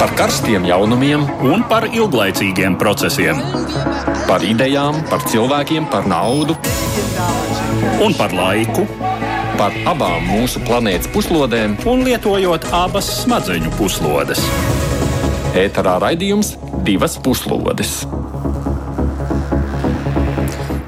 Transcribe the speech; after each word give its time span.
par 0.00 0.14
karstiem 0.16 0.64
jaunumiem 0.64 1.26
un 1.44 1.60
par 1.68 1.84
ilglaicīgiem 1.92 2.78
procesiem. 2.80 3.36
Par 4.24 4.40
idejām, 4.48 4.96
par 5.10 5.26
cilvēkiem, 5.28 5.90
par 5.92 6.06
naudu 6.08 6.56
un 8.00 8.16
par 8.16 8.32
laiku. 8.32 8.86
Par 9.60 9.76
abām 9.90 10.24
mūsu 10.24 10.62
planētas 10.64 11.10
puslodēm, 11.12 11.76
un 11.84 12.06
lietojot 12.06 12.64
abas 12.72 13.10
smadzeņu 13.18 13.74
puslodes. 13.76 14.40
Ēterā 15.60 15.98
raidījums 16.00 16.54
divas 16.86 17.18
puslodes. 17.20 17.98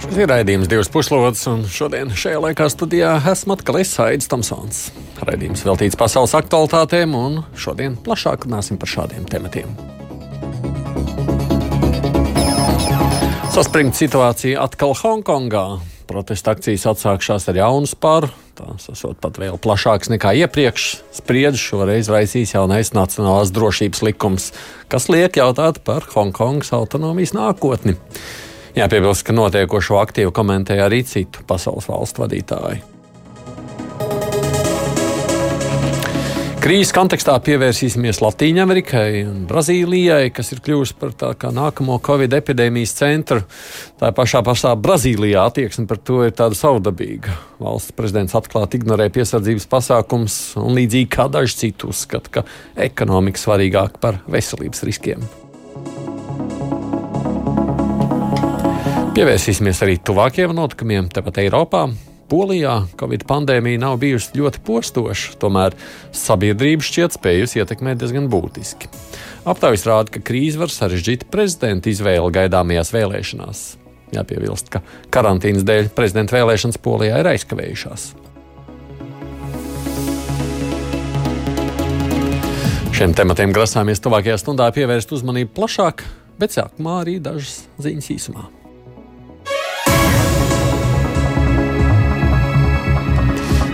Šis 0.07 0.25
ir 0.25 0.33
raidījums 0.33 0.73
divas 0.73 0.89
puslodes, 0.89 1.45
un 1.53 1.67
šodien 1.69 2.17
šajā 2.17 2.41
laikā 2.49 2.73
studijā 2.73 3.19
esmu 3.37 3.61
atkal 3.61 3.83
es 3.85 3.93
Aits 4.01 4.33
Tomsons. 4.33 4.87
Raidījums 5.23 5.63
veltīts 5.63 5.99
pasaules 5.99 6.35
aktualitātēm, 6.35 7.15
un 7.15 7.43
šodien 7.55 7.95
plašāk 7.95 8.49
runāsim 8.49 8.79
par 8.81 8.91
šādiem 8.91 9.27
tematiem. 9.31 9.71
Saspringta 13.53 14.01
situācija 14.01 14.63
atkal 14.65 14.97
Hongkongā. 14.99 15.67
Protesta 16.11 16.57
akcijas 16.57 16.89
atsākšās 16.91 17.47
ar 17.53 17.61
jaunu 17.61 17.87
spāru. 17.89 18.33
Tās 18.59 18.91
esot 18.91 19.21
pat 19.23 19.39
vēl 19.41 19.61
plašākas 19.63 20.11
nekā 20.13 20.35
iepriekš. 20.43 20.87
Spriedzi 21.15 21.61
šoreiz 21.61 22.11
raisīs 22.13 22.57
jaunais 22.57 22.91
Nacionālās 22.97 23.53
drošības 23.55 24.03
likums, 24.09 24.51
kas 24.93 25.09
liek 25.13 25.39
jautāt 25.39 25.81
par 25.87 26.09
Hongkongas 26.17 26.75
autonomijas 26.77 27.37
nākotni. 27.39 27.95
Jāpiebilst, 28.77 29.25
ka 29.29 29.37
notiekošo 29.37 30.01
aktīvi 30.01 30.33
komentēja 30.35 30.89
arī 30.89 31.05
citu 31.07 31.45
pasaules 31.49 31.89
valstu 31.93 32.25
vadītāji. 32.25 32.92
Krīzes 36.63 36.93
kontekstā 36.95 37.33
pievērsīsimies 37.43 38.21
Latvijai 38.23 39.25
Brazīlijai, 39.51 40.29
kas 40.31 40.53
ir 40.55 40.61
kļuvusi 40.63 40.95
par 41.01 41.11
tā 41.19 41.33
kā 41.35 41.49
nākamo 41.51 41.97
Covid 42.07 42.37
epidēmijas 42.39 42.93
centru. 43.01 43.41
Tā 43.99 44.13
pašā 44.15 44.45
pašā 44.47 44.77
Brazīlijā 44.79 45.43
attieksme 45.51 45.89
par 45.91 45.99
to 45.99 46.21
ir 46.23 46.31
tāda 46.39 46.55
savdabīga. 46.55 47.35
Valsts 47.59 47.97
prezidents 47.99 48.37
atklāti 48.39 48.79
ignorē 48.79 49.09
piesardzības 49.11 49.67
pasākums 49.75 50.39
un 50.63 50.79
līdzīgi 50.79 51.11
kā 51.11 51.27
daži 51.35 51.59
citi 51.65 51.91
uzskata, 51.91 52.31
ka 52.39 52.47
ekonomika 52.87 53.43
svarīgāka 53.43 53.99
par 53.99 54.23
veselības 54.31 54.87
riskiem. 54.87 55.27
Pievērsīsimies 59.19 59.83
arī 59.83 59.99
tuvākiem 59.99 60.55
notikumiem 60.55 61.11
tepat 61.11 61.43
Eiropā. 61.43 61.89
Polijā 62.31 62.75
Covid 63.01 63.27
pandēmija 63.29 63.81
nav 63.83 63.99
bijusi 64.03 64.39
ļoti 64.39 64.63
postoša, 64.67 65.35
tomēr 65.43 65.77
sabiedrība 66.17 66.85
šķiet 66.87 67.19
spējusi 67.19 67.63
ietekmēt 67.63 68.01
diezgan 68.03 68.31
būtiski. 68.33 68.91
Aptaujas 69.49 69.87
rāda, 69.89 70.13
ka 70.15 70.23
krīze 70.23 70.61
var 70.61 70.71
sarežģīt 70.71 71.27
prezidenta 71.33 71.91
izvēli 71.91 72.31
gaidāmajās 72.39 72.93
vēlēšanās. 72.95 73.63
Jāpiebilst, 74.13 74.69
ka 74.73 74.83
karantīnas 75.13 75.67
dēļ 75.67 75.93
prezidenta 75.97 76.37
vēlēšanas 76.37 76.81
Polijā 76.85 77.19
ir 77.23 77.33
aizkavējušās. 77.33 78.09
Šiem 82.93 83.17
tematiem 83.19 83.51
grasāmies 83.57 84.05
tuvākajā 84.05 84.37
stundā 84.39 84.69
pievērst 84.77 85.17
uzmanību 85.17 85.57
plašāk, 85.57 86.05
bet 86.39 86.55
sākumā 86.55 87.01
arī 87.03 87.19
dažas 87.25 87.65
ziņas 87.83 88.13
īsumā. 88.15 88.62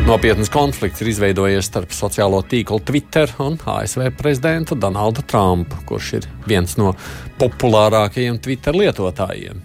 Nopietns 0.09 0.49
konflikts 0.49 1.03
ir 1.05 1.11
izveidojies 1.11 1.67
starp 1.69 1.91
sociālo 1.93 2.39
tīklu 2.49 2.79
Twitter 2.81 3.29
un 3.45 3.59
ASV 3.61 4.07
prezidentu 4.17 4.73
Donaldu 4.81 5.21
Trumpu, 5.29 5.83
kurš 5.85 6.09
ir 6.17 6.29
viens 6.49 6.79
no 6.81 6.95
populārākajiem 7.37 8.39
Twitter 8.41 8.73
lietotājiem. 8.73 9.61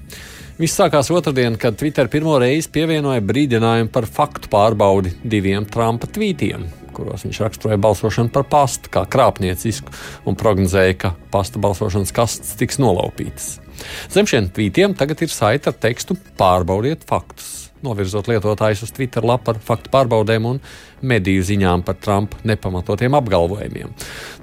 Viss 0.60 0.76
sākās 0.76 1.14
otrdien, 1.16 1.56
kad 1.56 1.80
Twitter 1.80 2.12
pirmo 2.12 2.36
reizi 2.44 2.68
pievienoja 2.76 3.24
brīdinājumu 3.24 3.94
par 3.96 4.10
faktu 4.20 4.52
pārbaudi 4.52 5.16
diviem 5.24 5.64
Trumpa 5.64 6.12
tvītiem, 6.12 6.68
kuros 6.92 7.24
viņš 7.24 7.44
raksturoja 7.48 7.80
balsošanu 7.88 8.36
par 8.36 8.44
pastu 8.52 8.92
kā 8.92 9.08
krāpniecisku 9.08 9.96
un 10.28 10.36
prognozēja, 10.36 11.00
ka 11.06 11.16
pasta 11.32 11.64
balsošanas 11.64 12.12
kastes 12.12 12.60
tiks 12.60 12.84
nolaupītas. 12.84 13.62
Zem 14.12 14.28
šiem 14.28 14.52
tvītiem 14.52 15.00
tagad 15.00 15.24
ir 15.24 15.32
saita 15.32 15.72
ar 15.72 15.80
tekstu 15.88 16.20
Pārbaudiet 16.36 17.08
faktus 17.08 17.63
novirzot 17.84 18.30
lietotājus 18.32 18.86
uz 18.88 18.94
Twitter 18.96 19.26
lapu 19.26 19.54
ar 19.54 19.60
faktu 19.64 19.92
pārbaudēm 19.94 20.48
un 20.50 20.62
mediju 21.04 21.44
ziņām 21.50 21.84
par 21.86 22.00
Trumpa 22.02 22.40
nepamatotiem 22.48 23.18
apgalvojumiem. 23.20 23.92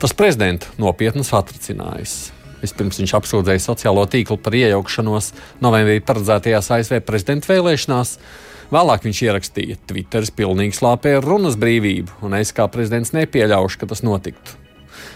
Tas 0.01 0.17
prezidents 0.17 0.71
nopietni 0.81 1.25
satricinājis. 1.27 2.19
Vispirms 2.61 3.01
viņš 3.01 3.17
apsūdzēja 3.17 3.65
sociālo 3.65 4.05
tīklu 4.11 4.37
par 4.45 4.57
iejaukšanos 4.57 5.33
novembrī 5.65 6.01
paredzētajās 6.05 6.71
ASV 6.77 7.01
prezidenta 7.09 7.49
vēlēšanās. 7.55 8.17
Vēlāk 8.71 9.07
viņš 9.09 9.21
ierakstīja, 9.27 9.79
ka 9.81 9.91
Twitteris 9.91 10.31
pilnīgi 10.37 10.77
slāpē 10.77 11.17
runas 11.25 11.57
brīvību, 11.59 12.21
un 12.27 12.37
es 12.39 12.53
kā 12.55 12.69
prezidents 12.71 13.15
nepieļaušu, 13.17 13.81
ka 13.81 13.89
tas 13.91 14.05
notiktu. 14.07 14.61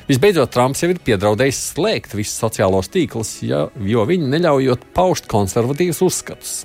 Visbeidzot, 0.09 0.51
Trumps 0.53 0.83
jau 0.83 0.91
ir 0.93 1.01
piedraudējis 1.05 1.61
slēgt 1.73 2.17
visus 2.17 2.37
sociālos 2.41 2.91
tīklus, 2.93 3.39
ja, 3.47 3.67
jo 3.81 4.05
viņi 4.09 4.33
neļaujot 4.35 4.89
paust 4.97 5.29
konservatīvus 5.31 6.03
uzskatus. 6.05 6.57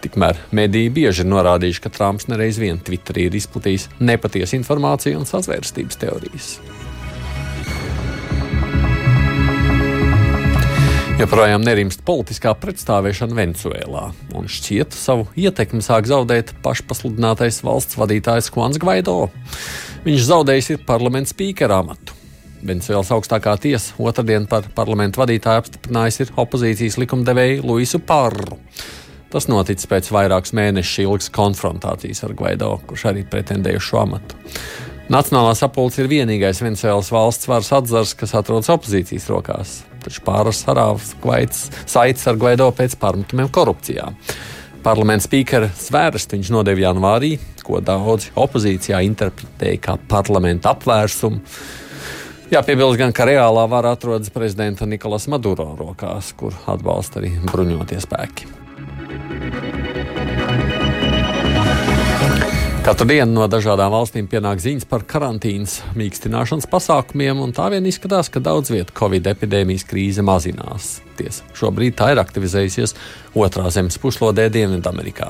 Tikmēr 0.00 0.38
mediji 0.56 0.88
bieži 0.96 1.24
ir 1.24 1.28
norādījuši, 1.28 1.82
ka 1.84 1.92
Trumps 1.92 2.28
nereiz 2.30 2.56
vien 2.60 2.78
Twitterī 2.80 3.26
ir 3.28 3.34
izplatījis 3.36 3.90
nepatiesu 4.00 4.56
informāciju 4.56 5.20
un 5.20 5.28
sazvērstības 5.28 6.00
teorijas. 6.00 6.54
Joprojām 11.20 11.60
nerimst 11.60 12.00
politiskā 12.08 12.54
pretstāvēšana 12.56 13.36
Venecuēlā, 13.36 14.06
un 14.40 14.46
šķiet, 14.48 14.96
savu 14.96 15.26
ietekmi 15.36 15.84
sāk 15.84 16.08
zaudēt 16.08 16.54
pašpasludinātais 16.64 17.58
valsts 17.66 17.98
vadītājs 18.00 18.48
Juans 18.54 18.80
Gvaido. 18.80 19.18
Viņš 20.06 20.24
zaudējis 20.30 20.70
ir 20.72 20.80
parlamenta 20.88 21.34
spīkera 21.34 21.82
amatu. 21.84 22.16
Venecijas 22.64 23.12
augstākā 23.12 23.52
tiesa 23.60 24.00
otrdien 24.00 24.48
par 24.48 24.64
parlamentu 24.72 25.20
vadītāju 25.20 25.60
apstiprinājusi 25.60 26.30
opozīcijas 26.40 26.96
likumdevēju 27.04 27.68
Luisu 27.68 28.00
Parru. 28.00 28.56
Tas 29.30 29.46
noticis 29.46 29.86
pēc 29.86 30.08
vairākus 30.10 30.54
mēnešus 30.58 31.04
ilgas 31.04 31.30
konfrontācijas 31.34 32.24
ar 32.26 32.34
Gvaido, 32.34 32.72
kurš 32.90 33.06
arī 33.12 33.22
pretendēja 33.30 33.82
šo 33.82 34.00
amatu. 34.02 34.38
Nacionālā 35.10 35.56
sapulce 35.58 36.02
ir 36.02 36.10
vienīgais 36.10 36.60
Venecijas 36.62 37.08
valsts 37.10 37.48
varas 37.50 37.70
atzars, 37.74 38.14
kas 38.18 38.34
atrodas 38.38 38.70
opozīcijas 38.70 39.26
rokās. 39.30 39.72
Taču 40.02 40.22
pāris 40.26 40.62
arāvs 40.70 41.12
Gvaids 41.22 41.68
saites 41.82 42.26
ar 42.30 42.38
Gvaido 42.38 42.68
pēc 42.74 42.94
pārmetumiem 42.98 43.50
korupcijā. 43.54 44.08
Parlamenta 44.82 45.26
spīkera 45.26 45.68
svērstu 45.76 46.38
viņš 46.38 46.52
nodeva 46.54 46.86
janvārī, 46.86 47.34
ko 47.66 47.82
daudzi 47.84 48.30
opozīcijā 48.38 49.02
interpretēja 49.06 49.82
kā 49.84 49.98
parlamenta 50.10 50.72
apvērsumu. 50.74 51.42
Jāpiebilst 52.50 52.98
gan, 52.98 53.12
ka 53.14 53.28
reālā 53.28 53.66
vara 53.70 53.92
atrodas 53.94 54.32
prezidenta 54.34 54.88
Nikolas 54.90 55.28
Maduro 55.30 55.68
rokās, 55.78 56.32
kur 56.34 56.56
atbalsta 56.70 57.20
arī 57.22 57.36
bruņotie 57.50 58.00
spēki. 58.02 58.59
Katru 62.80 63.04
dienu 63.06 63.34
no 63.36 63.44
dažādām 63.46 63.92
valstīm 63.92 64.26
pienāk 64.26 64.58
ziņas 64.64 64.86
par 64.88 65.04
karantīnas 65.06 65.76
mīkstināšanas 66.00 66.64
pasākumiem, 66.72 67.38
un 67.44 67.52
tā 67.54 67.68
vien 67.70 67.84
izskatās, 67.86 68.30
ka 68.32 68.40
daudz 68.42 68.72
vietu 68.72 68.96
Covid 68.96 69.28
epidēmijas 69.30 69.84
krīze 69.86 70.24
mazinās. 70.26 70.96
Tiesa, 71.18 71.44
šobrīd 71.54 71.98
tā 72.00 72.08
ir 72.14 72.22
aktivizējusies 72.22 72.96
otrā 73.36 73.68
zemes 73.70 74.00
puslodē 74.00 74.48
Dienvidamerikā. 74.50 75.28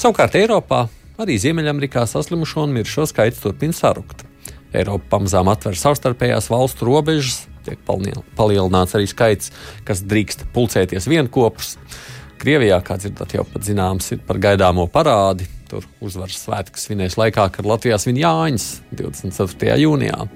Savukārt 0.00 0.34
Eiropā, 0.40 0.86
arī 1.20 1.36
Ziemeļamerikā 1.44 2.08
saslimušo 2.08 2.64
un 2.64 2.74
mirušo 2.78 3.06
skaits 3.12 3.44
turpina 3.44 3.76
sarukt. 3.76 4.24
Eiropa 4.72 5.18
pamazām 5.18 5.52
atver 5.52 5.76
savstarpējās 5.78 6.50
valstu 6.50 6.88
robežas, 6.88 7.44
tiek 7.68 7.80
palielināts 7.86 8.96
arī 8.98 9.06
skaits, 9.10 9.52
kas 9.86 10.02
drīkst 10.02 10.48
pulcēties 10.56 11.06
vienopus. 11.12 11.76
Krievijā, 12.40 12.80
kā 12.84 12.98
dzirdat, 13.00 13.36
jau 13.38 13.46
pat 13.48 13.66
zināms, 13.66 14.12
ir 14.14 14.22
par 14.26 14.40
gaidāmo 14.42 14.86
parādi 14.92 15.48
Tur 15.66 15.86
uzvaras 16.04 16.38
svētkus 16.44 16.86
svinēs 16.86 17.16
laikā, 17.18 17.48
kad 17.50 17.66
Latvijā 17.66 17.98
svin 17.98 18.18
Jāņas 18.20 18.66
24. 18.94 19.74
jūnijā. 19.82 20.26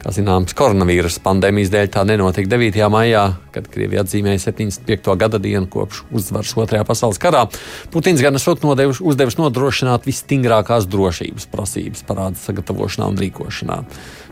Kā 0.00 0.12
zināms, 0.12 0.52
koronavīrusa 0.56 1.20
pandēmijas 1.24 1.70
dēļ 1.72 1.90
tā 1.92 2.04
nenotika 2.08 2.48
9. 2.52 2.80
maijā, 2.92 3.22
kad 3.52 3.68
Krievija 3.72 4.04
atzīmēja 4.04 4.40
75. 4.46 5.14
gada 5.20 5.40
dienu 5.40 5.68
kopš 5.72 6.02
uzvaras 6.12 6.52
Otrajā 6.60 6.84
pasaules 6.88 7.20
karā. 7.20 7.44
Putins 7.92 8.24
gan 8.24 8.36
esot 8.40 8.64
uzdevis 8.64 9.38
nodrošināt 9.40 10.08
visstingrākās 10.08 10.88
drošības 10.92 11.48
prasības 11.52 12.04
parāda 12.08 12.40
sagatavošanā 12.40 13.08
un 13.12 13.20
rīkošanā. 13.20 13.82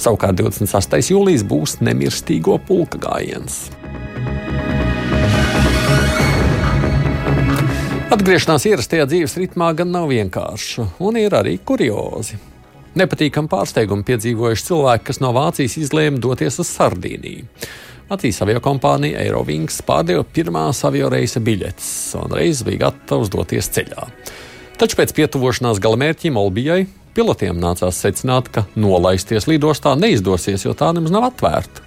Savukārt 0.01 0.41
28. 0.41 1.13
jūlijas 1.13 1.45
būs 1.49 1.81
nemirstīgo 1.85 2.61
pulka 2.69 3.01
gājiens. 3.05 3.67
Atgriešanās 8.13 8.67
ierastajā 8.69 9.07
dzīves 9.09 9.39
ritmā 9.41 9.71
gan 9.73 9.89
nav 9.89 10.11
vienkārša, 10.11 10.85
un 11.01 11.17
ir 11.17 11.33
arī 11.33 11.55
kuriozi. 11.65 12.37
Nepatīkam 13.01 13.47
pārsteigumu 13.49 14.05
piedzīvojuši 14.05 14.67
cilvēki, 14.67 15.07
kas 15.07 15.21
no 15.25 15.31
Vācijas 15.33 15.79
izlēma 15.81 16.21
doties 16.21 16.59
uz 16.61 16.69
Sardīniju. 16.75 17.47
Vācijas 18.11 18.43
aviokompānija 18.45 19.23
Eirovings 19.23 19.81
pārdeva 19.89 20.27
pirmās 20.29 20.83
avioreisa 20.85 21.41
biļetes 21.41 21.89
un 22.21 22.37
reiz 22.37 22.61
bija 22.67 22.83
gatavs 22.91 23.33
doties 23.33 23.71
ceļā. 23.79 24.05
Taču 24.77 24.99
pēc 25.01 25.17
pietuvošanās 25.17 25.81
galamērķim 25.81 26.37
Olbijai 26.37 26.83
pilotiem 27.17 27.57
nācās 27.65 28.03
secināt, 28.05 28.53
ka 28.53 28.67
nolaisties 28.77 29.49
lidostā 29.49 29.97
neizdosies, 29.97 30.67
jo 30.69 30.77
tā 30.77 30.93
nemaz 30.93 31.17
nav 31.17 31.31
atvērta. 31.31 31.82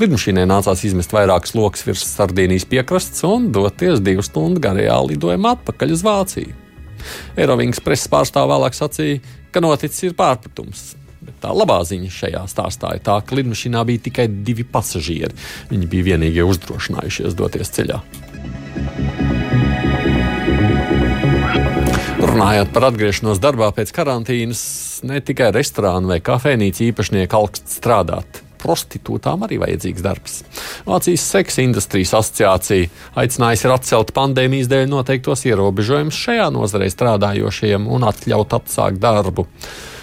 Lidmašīnai 0.00 0.46
nācās 0.48 0.84
izmest 0.86 1.12
vairākas 1.14 1.54
lokus 1.56 1.84
virs 1.86 2.04
Sardīnijas 2.08 2.66
piekrastes 2.70 3.24
un 3.28 3.50
doties 3.54 4.02
divu 4.04 4.24
stundu 4.26 4.62
garajā 4.62 4.98
lidojumā 5.10 5.56
atpakaļ 5.58 5.94
uz 5.96 6.04
Vāciju. 6.06 6.56
Eirovings 7.40 7.80
preses 7.84 8.10
pārstāvja 8.12 8.50
vēlāk 8.52 8.76
sacīja, 8.76 9.20
ka 9.52 9.62
noticis 9.64 10.10
ir 10.10 10.16
pārpratums. 10.18 10.90
Bet 11.20 11.36
tā 11.42 11.52
labā 11.52 11.78
ziņa 11.84 12.10
šajā 12.16 12.42
stāstā 12.48 12.94
ir 12.96 13.02
tā, 13.04 13.18
ka 13.20 13.36
lidmašīnā 13.36 13.82
bija 13.88 14.04
tikai 14.08 14.26
divi 14.46 14.64
pasažieri. 14.64 15.36
Viņi 15.72 15.88
bija 15.90 16.12
vienīgie 16.12 16.46
uzdrošinājušies 16.48 17.36
doties 17.36 17.72
ceļā. 17.76 18.00
Runājot 22.20 22.70
par 22.72 22.86
atgriešanos 22.88 23.40
darbā 23.42 23.68
pēc 23.76 23.92
karantīnas, 23.96 24.62
ne 25.08 25.20
tikai 25.24 25.50
restorāna 25.56 26.14
vai 26.14 26.20
kafejnīca 26.24 26.86
īpašnieki 26.88 27.36
augst 27.36 27.68
strādāt 27.80 28.44
prostitūtām 28.62 29.46
arī 29.46 29.60
vajadzīgs 29.62 30.04
darbs. 30.04 30.40
Vācijas 30.88 31.26
seksa 31.34 31.64
industrijas 31.64 32.14
asociācija 32.20 32.90
aicinājusi 33.20 33.70
atcelt 33.74 34.14
pandēmijas 34.16 34.70
dēļ 34.70 34.90
noteiktos 34.90 35.46
ierobežojumus 35.48 36.18
šajā 36.26 36.50
nozarē 36.54 36.90
strādājošiem 36.92 37.88
un 37.90 38.08
atļaut 38.10 38.60
atsākt 38.60 39.00
darbu. 39.02 39.46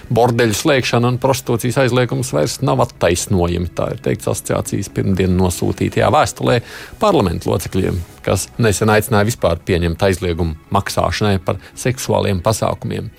Bordeļu 0.07 0.55
slēgšana 0.55 1.09
un 1.11 1.17
prostitūcijas 1.19 1.81
aizliegums 1.81 2.29
vairs 2.31 2.61
nav 2.63 2.79
attaisnojami. 2.85 3.67
Tā 3.75 3.89
ir 3.91 3.99
teikts 4.05 4.29
asociācijas 4.31 4.89
pirmdien 4.95 5.33
nosūtītajā 5.35 6.07
vēstulē 6.15 6.61
parlamentu 7.01 7.51
locekļiem, 7.51 7.99
kas 8.23 8.47
nesen 8.63 8.93
aicināja 8.93 9.27
vispār 9.27 9.59
pieņemt 9.67 10.07
aizliegumu 10.07 10.55
maksāšanai 10.71 11.41
par 11.43 11.59
seksuāliem 11.75 12.39
pasākumiem. 12.45 13.11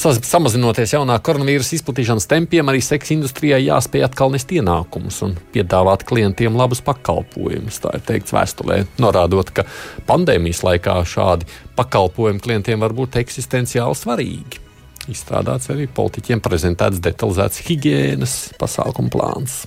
Samazinoties 0.00 0.94
jaunā 0.94 1.18
koronavīrusa 1.20 1.74
izplatīšanas 1.76 2.24
tempiem, 2.30 2.68
arī 2.72 2.80
seksa 2.80 3.12
industrijai 3.12 3.58
jāspēj 3.66 4.06
atkal 4.06 4.32
nest 4.32 4.52
ienākumus 4.54 5.18
un 5.26 5.34
piedāvāt 5.52 6.06
klientiem 6.08 6.56
labus 6.56 6.80
pakalpojumus. 6.86 7.82
Tā 7.84 7.92
ir 7.98 8.06
teikts 8.08 8.32
vēstulē, 8.32 8.78
norādot, 9.02 9.52
ka 9.52 9.66
pandēmijas 10.08 10.62
laikā 10.64 10.96
šādi 11.04 11.48
pakalpojumi 11.76 12.40
klientiem 12.40 12.80
var 12.80 12.96
būt 12.96 13.20
eksistenciāli 13.20 14.00
svarīgi. 14.00 14.64
Izstrādāts 15.12 15.68
arī 15.74 15.84
politiķiem 15.92 16.40
prezentēts 16.44 17.02
detalizēts 17.04 17.60
higiēnas 17.68 18.36
pasākumu 18.60 19.12
plāns. 19.12 19.66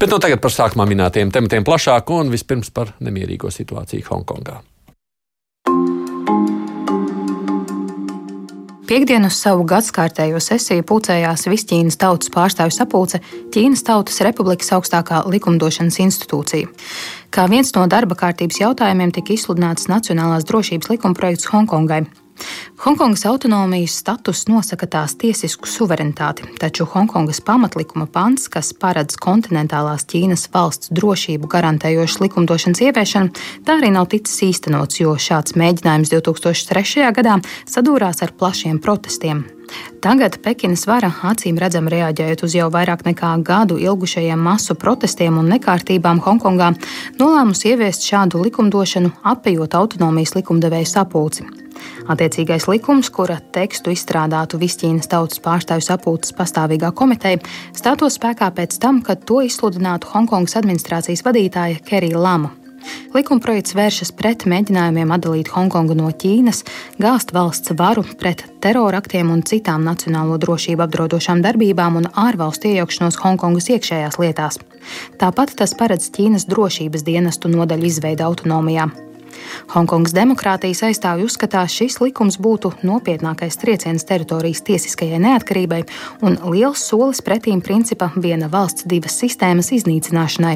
Bet 0.00 0.10
nu 0.10 0.18
tagad 0.22 0.42
par 0.42 0.54
sākumā 0.54 0.88
minētiem 0.90 1.30
tematiem 1.34 1.66
plašāk 1.66 2.10
un 2.18 2.34
vispirms 2.34 2.74
par 2.74 2.96
nemierīgo 2.98 3.52
situāciju 3.54 4.10
Hongkongā. 4.10 4.62
Piektdien 8.86 9.24
uz 9.26 9.34
savu 9.34 9.64
gadsimtu 9.66 10.38
sesiju 10.38 10.84
pulcējās 10.86 11.48
Visķīnas 11.50 11.96
tautas 11.98 12.30
pārstāvju 12.30 12.74
sapulce 12.76 13.18
Ķīnas 13.50 13.82
Tautas 13.82 14.20
Republikas 14.22 14.70
augstākā 14.76 15.24
likumdošanas 15.26 15.98
institūcija. 16.04 16.68
Kā 17.34 17.48
viens 17.50 17.74
no 17.74 17.82
darba 17.90 18.14
kārtības 18.14 18.60
jautājumiem 18.62 19.10
tika 19.16 19.34
izsludināts 19.34 19.90
Nacionālās 19.90 20.46
drošības 20.46 20.92
likumprojekts 20.92 21.50
Hongkongai. 21.50 22.04
Hongkongas 22.84 23.24
autonomijas 23.26 23.96
status 23.98 24.44
nosaka 24.50 24.86
tās 24.86 25.16
tiesisku 25.16 25.68
suverenitāti, 25.70 26.44
taču 26.60 26.86
Hongkongas 26.92 27.40
pamatlikuma 27.46 28.06
pants, 28.12 28.50
kas 28.52 28.74
paredz 28.76 29.16
kontinentālās 29.22 30.04
Ķīnas 30.10 30.46
valsts 30.54 30.92
drošību 30.94 31.48
garantējošas 31.50 32.22
likumdošanas 32.26 32.84
ieviešanu, 32.86 33.32
tā 33.66 33.80
arī 33.80 33.90
nav 33.96 34.10
ticis 34.12 34.42
īstenots, 34.50 35.00
jo 35.00 35.16
šāds 35.16 35.56
mēģinājums 35.56 36.12
2003. 36.12 37.10
gadā 37.16 37.40
sadūrās 37.64 38.22
ar 38.26 38.36
plašiem 38.36 38.82
protestiem. 38.84 39.55
Tagad 40.04 40.38
Pekinas 40.44 40.84
vara 40.86 41.10
acīm 41.30 41.58
redzami 41.58 41.90
reaģējot 41.96 42.44
uz 42.46 42.54
jau 42.54 42.68
vairāk 42.72 43.04
nekā 43.08 43.32
gadu 43.46 43.78
ilgušajiem 43.82 44.38
masu 44.38 44.76
protestiem 44.78 45.38
un 45.40 45.50
nekārtībām 45.50 46.20
Hongkongā, 46.22 46.72
nolēmusi 47.18 47.72
ieviest 47.72 48.06
šādu 48.06 48.44
likumdošanu, 48.46 49.12
apējot 49.34 49.74
autonomijas 49.78 50.36
likumdevēju 50.38 50.90
sapulci. 50.92 51.46
Attiecīgais 52.10 52.68
likums, 52.70 53.10
kura 53.12 53.38
tekstu 53.54 53.92
izstrādātu 53.94 54.60
Visķīnas 54.60 55.10
tautas 55.12 55.42
pārstāvju 55.42 55.86
sapulces 55.88 56.34
pastāvīgā 56.36 56.92
komiteja, 56.96 57.42
stātos 57.76 58.20
spēkā 58.20 58.52
pēc 58.56 58.78
tam, 58.82 59.02
kad 59.06 59.26
to 59.28 59.42
izsludinātu 59.46 60.12
Hongkongas 60.14 60.56
administrācijas 60.62 61.24
vadītāja 61.26 61.82
Kerija 61.88 62.22
Lama. 62.22 62.54
Likumprojekts 63.14 63.74
vēršas 63.76 64.12
pret 64.18 64.44
mēģinājumiem 64.50 65.14
atdalīt 65.14 65.50
Hongkongu 65.54 65.96
no 65.98 66.10
Ķīnas, 66.12 66.62
gāzt 67.02 67.32
valsts 67.36 67.72
varu 67.78 68.04
pret 68.20 68.44
teroraktiem 68.64 69.30
un 69.32 69.44
citām 69.46 69.86
nacionālo 69.86 70.36
drošību 70.42 70.84
apdraudošām 70.86 71.42
darbībām 71.46 72.00
un 72.02 72.10
ārvalstu 72.26 72.72
iejaukšanos 72.74 73.20
Hongkongas 73.22 73.70
iekšējās 73.76 74.20
lietās. 74.22 74.60
Tāpat 75.20 75.56
tas 75.60 75.74
paredz 75.78 76.10
Ķīnas 76.14 76.48
drošības 76.50 77.06
dienestu 77.06 77.52
nodaļu 77.52 77.90
izveidu 77.90 78.28
autonomijā. 78.28 78.90
Hongkongas 79.72 80.14
demokrātijas 80.16 80.82
aizstāvji 80.86 81.26
uzskatās, 81.26 81.74
šis 81.74 81.98
likums 82.02 82.38
būtu 82.42 82.72
nopietnākais 82.86 83.58
trieciens 83.60 84.06
teritorijas 84.06 84.62
tiesiskajai 84.66 85.18
neatkarībai 85.22 85.82
un 86.26 86.38
liels 86.52 86.84
solis 86.86 87.22
pretīm 87.24 87.62
principa 87.64 88.10
viena 88.16 88.48
valsts, 88.52 88.86
divas 88.88 89.16
sistēmas 89.20 89.72
iznīcināšanai. 89.76 90.54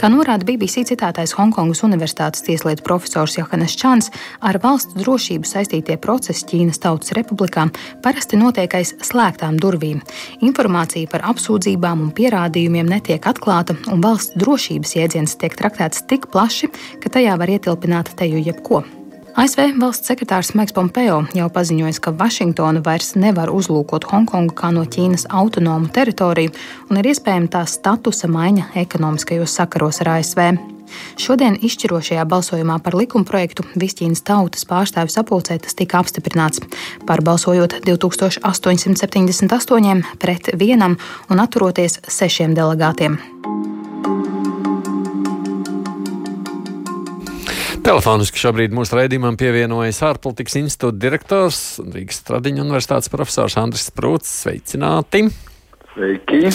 Kā 0.00 0.10
norāda 0.12 0.46
BBC 0.48 0.86
citātais 0.88 1.34
Hongkongas 1.38 1.82
Universitātes 1.86 2.44
tieslietu 2.46 2.84
profesors 2.86 3.36
Johannes 3.38 3.76
Čans, 3.78 4.10
ar 4.40 4.60
valsts 4.62 4.96
drošību 4.98 5.48
saistītie 5.48 5.98
procesi 6.02 6.46
Ķīnas 6.52 6.80
Tautas 6.82 7.14
Republikā 7.16 7.68
parasti 8.04 8.38
notiek 8.40 8.74
aiz 8.78 8.94
slēgtām 9.04 9.58
durvīm. 9.62 10.00
Informācija 10.44 11.10
par 11.10 11.26
apsūdzībām 11.32 12.06
un 12.06 12.12
pierādījumiem 12.16 12.88
netiek 12.94 13.26
atklāta, 13.28 13.76
un 13.92 14.02
valsts 14.04 14.36
drošības 14.40 14.96
jēdziens 14.98 15.36
tiek 15.40 15.56
traktēts 15.58 16.04
tik 16.10 16.28
plaši, 16.32 16.70
ka 17.02 17.12
tajā 17.12 17.36
var 17.40 17.52
ietilpināt 17.52 18.12
teju 18.22 18.46
jebko. 18.46 18.84
ASV 19.32 19.78
valsts 19.80 20.10
sekretārs 20.10 20.50
Maiks 20.52 20.74
Pompeo 20.76 21.22
jau 21.32 21.46
paziņojis, 21.50 21.98
ka 22.04 22.12
Vašingtona 22.12 22.82
vairs 22.84 23.14
nevar 23.16 23.48
uzlūkot 23.48 24.04
Hongkongu 24.10 24.52
kā 24.58 24.68
no 24.76 24.84
Ķīnas 24.84 25.24
autonomu 25.32 25.88
teritoriju 25.88 26.52
un 26.90 27.00
ir 27.00 27.08
iespējama 27.14 27.48
tās 27.56 27.78
statusa 27.78 28.28
maiņa 28.28 28.64
ekonomiskajos 28.84 29.56
sakaros 29.56 30.02
ar 30.04 30.08
ASV. 30.18 30.40
Šodien 31.16 31.56
izšķirošajā 31.64 32.20
balsojumā 32.28 32.76
par 32.84 32.92
likuma 33.00 33.24
projektu 33.24 33.64
Visķīnas 33.72 34.20
tautas 34.28 34.68
pārstāvju 34.68 35.16
sapulcē 35.16 35.56
tas 35.64 35.72
tika 35.80 36.04
apstiprināts. 36.04 36.60
Pārbalsojot 37.08 37.80
2878 37.88 40.04
pret 40.20 40.52
vienam 40.60 41.00
un 41.32 41.36
atturoties 41.40 42.04
sešiem 42.04 42.52
delegātiem. 42.58 43.16
Telefoniski 47.82 48.38
šobrīd 48.38 48.70
mūsu 48.70 48.94
raidījumam 48.94 49.34
pievienojas 49.34 49.98
ārpolitikas 50.06 50.54
institūta 50.60 51.00
direktors 51.02 51.56
Rīgas 51.82 52.20
Stradiņa 52.22 52.62
universitātes 52.62 53.10
profesors 53.10 53.56
Andris 53.58 53.88
Sprūts. 53.90 54.30
Sveicināti! 54.44 55.24
Sveiki! 55.90 56.52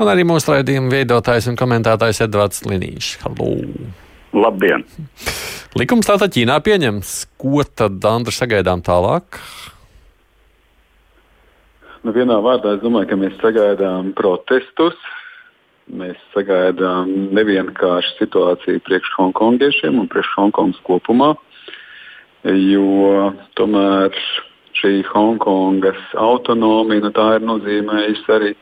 Un 0.00 0.08
arī 0.08 0.24
mūsu 0.24 0.54
raidījuma 0.54 0.88
veidotājs 0.94 1.50
un 1.52 1.58
komentētājs 1.60 2.22
Edvards 2.24 2.64
Liniņš. 2.64 3.10
Halo! 3.26 3.50
Labdien! 4.32 4.86
Likums 5.76 6.08
tātad 6.08 6.32
Ķīnā 6.32 6.56
pieņems. 6.64 7.12
Ko 7.36 7.60
tad 7.68 8.00
Andris 8.08 8.40
sagaidām 8.40 8.80
tālāk? 8.86 9.36
Nu, 12.00 12.16
vienā 12.16 12.40
vārdā 12.40 12.78
es 12.78 12.80
domāju, 12.80 13.10
ka 13.12 13.20
mēs 13.20 13.36
sagaidām 13.42 14.14
protestus, 14.16 14.96
Mēs 15.90 16.18
sagaidām 16.34 17.08
nevienkāršu 17.34 18.20
situāciju 18.20 18.82
priekš 18.86 19.10
hongkongiešiem 19.16 19.98
un 19.98 20.06
priekš 20.10 20.36
Hongkongas 20.36 20.78
kopumā, 20.86 21.32
jo 22.46 23.32
tomēr 23.58 24.14
šī 24.78 25.00
Hongkongas 25.08 26.14
autonomija 26.14 27.02
nu, 27.08 27.10
ir 27.10 27.46
nozīmējusi 27.48 28.32
arī 28.36 28.52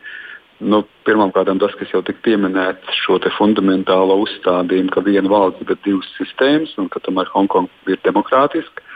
nu, 0.60 0.82
pirmkārt 1.06 1.52
tas, 1.60 1.76
kas 1.78 1.92
jau 1.92 2.00
tika 2.06 2.24
pieminēts, 2.24 2.96
šo 3.04 3.20
fundamentālo 3.36 4.16
uzstādījumu, 4.24 4.90
ka 4.94 5.04
viena 5.04 5.28
valsts, 5.30 5.66
bet 5.68 5.84
divas 5.84 6.08
sistēmas, 6.16 6.74
un 6.80 6.88
ka 6.88 7.02
tomēr 7.04 7.28
Hongkonga 7.34 7.92
ir 7.92 8.00
demokrātiska. 8.08 8.87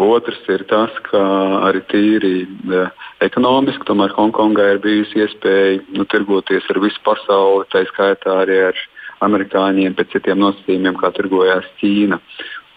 Otrs 0.00 0.38
ir 0.48 0.62
tas, 0.70 0.94
ka 1.10 1.20
arī 1.68 1.82
tīri 1.90 2.46
ja, 2.70 2.86
ekonomiski, 3.20 3.84
tomēr 3.84 4.14
Hongkongai 4.16 4.70
ir 4.74 4.80
bijusi 4.80 5.20
iespēja 5.20 5.82
nu, 5.92 6.06
tirgoties 6.08 6.68
ar 6.72 6.80
visu 6.80 7.02
pasauli, 7.04 7.66
tā 7.72 7.82
skaitā 7.90 8.38
arī 8.46 8.56
ar 8.70 8.80
amerikāņiem 9.26 9.98
pēc 9.98 10.14
citiem 10.14 10.40
nosacījumiem, 10.40 10.96
kā 10.96 11.12
tirgojās 11.16 11.68
Ķīna. 11.82 12.16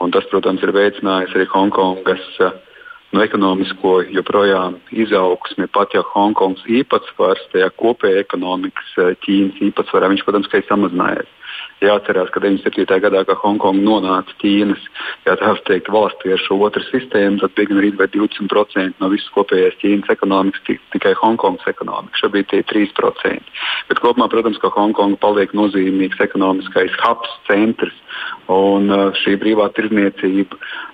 Un 0.03 0.11
tas, 0.11 0.27
protams, 0.27 0.65
ir 0.65 0.73
veicinājis 0.75 1.31
arī 1.37 1.47
Hongkongas 1.53 2.25
no 3.13 3.23
ekonomisko 3.23 4.01
joprojām 4.11 4.75
izaugsmi, 4.91 5.69
pat 5.71 5.95
ja 5.95 6.03
Hongkongas 6.09 6.65
īpatsvars 6.67 7.45
tajā 7.53 7.71
kopējā 7.79 8.25
ekonomikas 8.25 8.97
Ķīnas 9.23 9.63
īpatsvarā, 9.69 10.11
viņš, 10.11 10.25
protams, 10.27 10.51
ir 10.51 10.67
samazinājies. 10.67 11.31
Jāatcerās, 11.83 12.31
ka 12.33 12.41
97. 12.43 12.99
gadā, 13.03 13.23
kad 13.27 13.39
Hongkonga 13.41 13.83
nonāca 13.83 14.35
Ķīnas, 14.41 14.83
ja 15.27 15.35
tā 15.39 15.53
teikt, 15.67 15.91
valstī 15.93 16.33
ar 16.35 16.41
šo 16.41 16.57
otru 16.63 16.83
sistēmu, 16.87 17.41
tad 17.41 17.55
bija 17.57 17.71
gandrīz 17.71 17.97
20% 17.99 19.03
no 19.03 19.09
visas 19.11 19.33
kopējās 19.35 19.79
Ķīnas 19.81 20.13
ekonomikas 20.13 20.63
tikai 20.95 21.13
Hongkongas 21.19 21.67
ekonomika. 21.69 22.21
Šobrīd 22.21 22.49
tie 22.51 22.63
ir 22.63 22.69
3%. 22.71 23.51
Bet 23.89 24.01
kopumā, 24.03 24.29
protams, 24.31 24.61
ka 24.63 24.71
Hongkonga 24.73 25.19
paliek 25.23 25.51
nozīmīgs 25.57 26.23
ekonomiskais 26.23 26.95
hubs, 27.03 27.35
centrs 27.49 27.99
un 28.51 28.89
uh, 28.91 29.11
šī 29.23 29.35
brīvā 29.41 29.69
tirdzniecība 29.75 30.59
uh, 30.59 30.92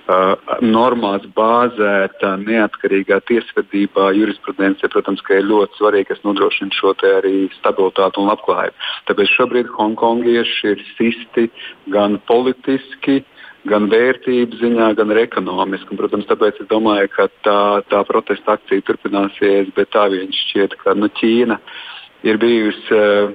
normās 0.65 1.25
bāzēta, 1.37 2.33
neatkarīgā 2.41 3.19
tiesvedībā, 3.29 4.09
jurisprudence, 4.17 4.87
protams, 4.89 5.21
ir 5.29 5.45
ļoti 5.45 5.77
svarīga, 5.77 6.13
kas 6.13 6.23
nodrošina 6.25 6.73
šo 6.73 6.93
arī 7.11 7.49
stabilitāti 7.57 8.21
un 8.21 8.29
labklājību. 8.31 8.87
Tāpēc 9.09 9.33
šobrīd 9.35 9.69
hongkongieši 9.75 10.71
ir 10.73 10.81
sisti 10.97 11.49
gan 11.93 12.17
politiski, 12.29 13.21
gan 13.69 13.89
vērtību 13.91 14.57
ziņā, 14.61 14.93
gan 14.97 15.13
arī 15.13 15.27
ekonomiski. 15.27 15.93
Un, 15.93 16.01
protams, 16.01 16.27
tāpēc 16.29 16.63
es 16.63 16.71
domāju, 16.71 17.11
ka 17.13 17.27
tā, 17.45 17.61
tā 17.91 18.01
protesta 18.07 18.57
akcija 18.57 18.87
turpināsies, 18.87 19.73
bet 19.75 19.91
tā 19.93 20.07
viņš 20.13 20.43
šķiet, 20.47 20.77
ka 20.83 20.95
nu, 20.97 21.11
Ķīna 21.19 21.59
ir 22.25 22.39
bijusi 22.41 22.95
uh, 22.95 23.33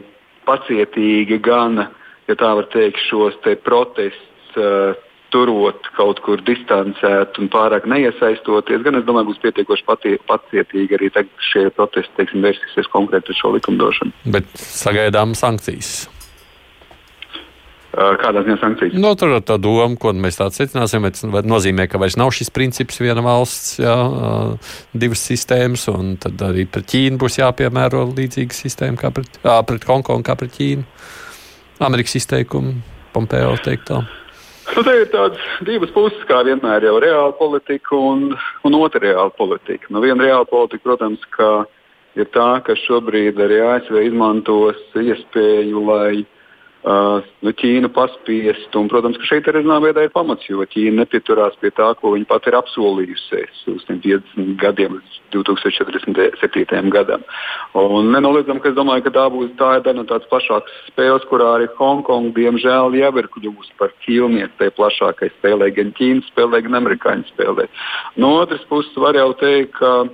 pacietīga 0.48 1.40
gan, 1.44 1.86
ja 2.28 2.38
tā 2.40 2.54
var 2.56 2.70
teikt, 2.72 3.02
šos 3.06 3.36
te 3.44 3.54
protestus 3.62 4.58
uh, 4.58 5.03
turot 5.34 5.90
kaut 5.98 6.22
kur 6.24 6.42
distancēt 6.46 7.38
un 7.42 7.50
pārāk 7.52 7.88
neiesaistoties. 7.90 8.82
Gan 8.86 9.00
es 9.00 9.06
domāju, 9.08 9.32
būs 9.32 9.42
pietiekoši 9.42 9.86
patie, 9.88 10.16
pacietīgi 10.30 10.98
arī 10.98 11.10
šie 11.50 11.66
protesti 11.74 12.20
teiksim, 12.20 12.44
vērsīsies 12.46 12.90
konkrēti 12.94 13.34
uz 13.34 13.40
šo 13.42 13.54
likumdošanu. 13.58 14.14
Bet 14.36 14.50
sagaidām 14.54 15.34
sankcijas. 15.38 16.04
Kādā 17.94 18.42
ziņā 18.42 18.56
sankcijas? 18.58 18.94
No, 18.96 19.12
nu, 19.12 19.18
tur 19.18 19.36
ir 19.36 19.42
tā 19.46 19.54
doma, 19.62 19.94
ko 20.00 20.10
mēs 20.18 20.40
tādu 20.40 20.56
secināsim. 20.56 21.04
Tas 21.06 21.46
nozīmē, 21.46 21.86
ka 21.90 22.00
vairs 22.02 22.16
nav 22.18 22.32
šis 22.34 22.50
princips 22.54 22.98
viena 23.02 23.22
valsts, 23.22 23.76
jā, 23.82 23.94
divas 24.98 25.22
sistēmas, 25.28 25.86
un 25.92 26.16
tad 26.22 26.42
arī 26.42 26.66
pret 26.66 26.88
Ķīnu 26.90 27.20
būs 27.22 27.38
jāpiemēro 27.38 28.08
līdzīga 28.10 28.58
sistēma 28.58 28.98
kā 28.98 29.12
pret, 29.14 29.38
pret 29.42 29.86
Hongkongu, 29.90 30.26
kā 30.26 30.34
pret 30.40 30.58
Ķīnu. 30.58 30.86
Amerikas 31.86 32.18
izteikumu, 32.18 32.80
Pompeo 33.14 33.54
teiktā. 33.62 34.02
Nu, 34.72 34.82
te 34.82 34.94
ir 34.96 35.10
tādas 35.12 35.40
divas 35.66 35.92
puses, 35.94 36.22
kā 36.28 36.40
vienmēr 36.46 36.86
jau 36.88 36.96
reāla 37.02 37.34
politika 37.36 37.98
un, 37.98 38.30
un 38.64 38.76
otra 38.78 39.02
reāla 39.04 39.30
politika. 39.36 39.90
Nu, 39.92 40.00
viena 40.00 40.24
reāla 40.24 40.48
politika, 40.48 40.86
protams, 40.88 41.26
ir 42.16 42.30
tā, 42.32 42.48
ka 42.64 42.76
šobrīd 42.86 43.38
arī 43.44 43.60
ASV 43.60 44.00
izmantos 44.08 44.80
iespēju, 44.96 45.84
lai 45.90 46.24
Uh, 46.24 46.43
Ķīna 46.84 47.88
paspiest. 47.96 48.74
Un, 48.76 48.90
protams, 48.92 49.16
ka 49.16 49.24
šeit 49.24 49.46
arī 49.48 49.62
zināmā 49.64 49.88
veidā 49.88 50.02
ir 50.04 50.12
pamats, 50.12 50.44
jo 50.50 50.60
Ķīna 50.68 51.00
nepieturās 51.00 51.56
pie 51.62 51.70
tā, 51.72 51.86
ko 51.96 52.12
viņa 52.12 52.28
pati 52.28 52.50
ir 52.50 52.58
apsolījusies 52.58 53.62
uz 53.72 53.86
50 53.88 54.58
gadiem, 54.60 54.98
līdz 54.98 55.20
2047. 55.32 56.90
gadam. 56.92 57.24
Un 57.72 58.12
nenoliedzam, 58.12 58.60
ka 58.60 58.74
domāju, 58.76 59.06
ka 59.06 59.14
tā 59.16 59.24
būs 59.32 59.54
tā 59.56 59.78
ir 59.78 59.86
daļa 59.86 60.02
no 60.02 60.04
tādas 60.10 60.28
plašākas 60.28 60.76
spēles, 60.90 61.24
kurā 61.30 61.54
arī 61.56 61.70
Hongkonga 61.78 62.34
diemžēl 62.36 62.98
jau 63.00 63.12
ir 63.16 63.30
kļuvusi 63.32 63.72
par 63.80 63.94
ķīlnieci 64.04 64.52
tajā 64.60 64.76
plašākai 64.76 65.30
spēlē. 65.38 65.70
Gan 65.78 65.94
Ķīna 65.96 66.28
spēlē, 66.28 66.60
gan 66.68 66.82
Amerikāņu 66.82 67.32
spēlē. 67.32 67.64
No 68.20 68.36
otras 68.42 68.64
puses 68.68 68.92
var 69.00 69.16
jau 69.16 69.30
teikt, 69.40 69.72
ka 69.80 70.04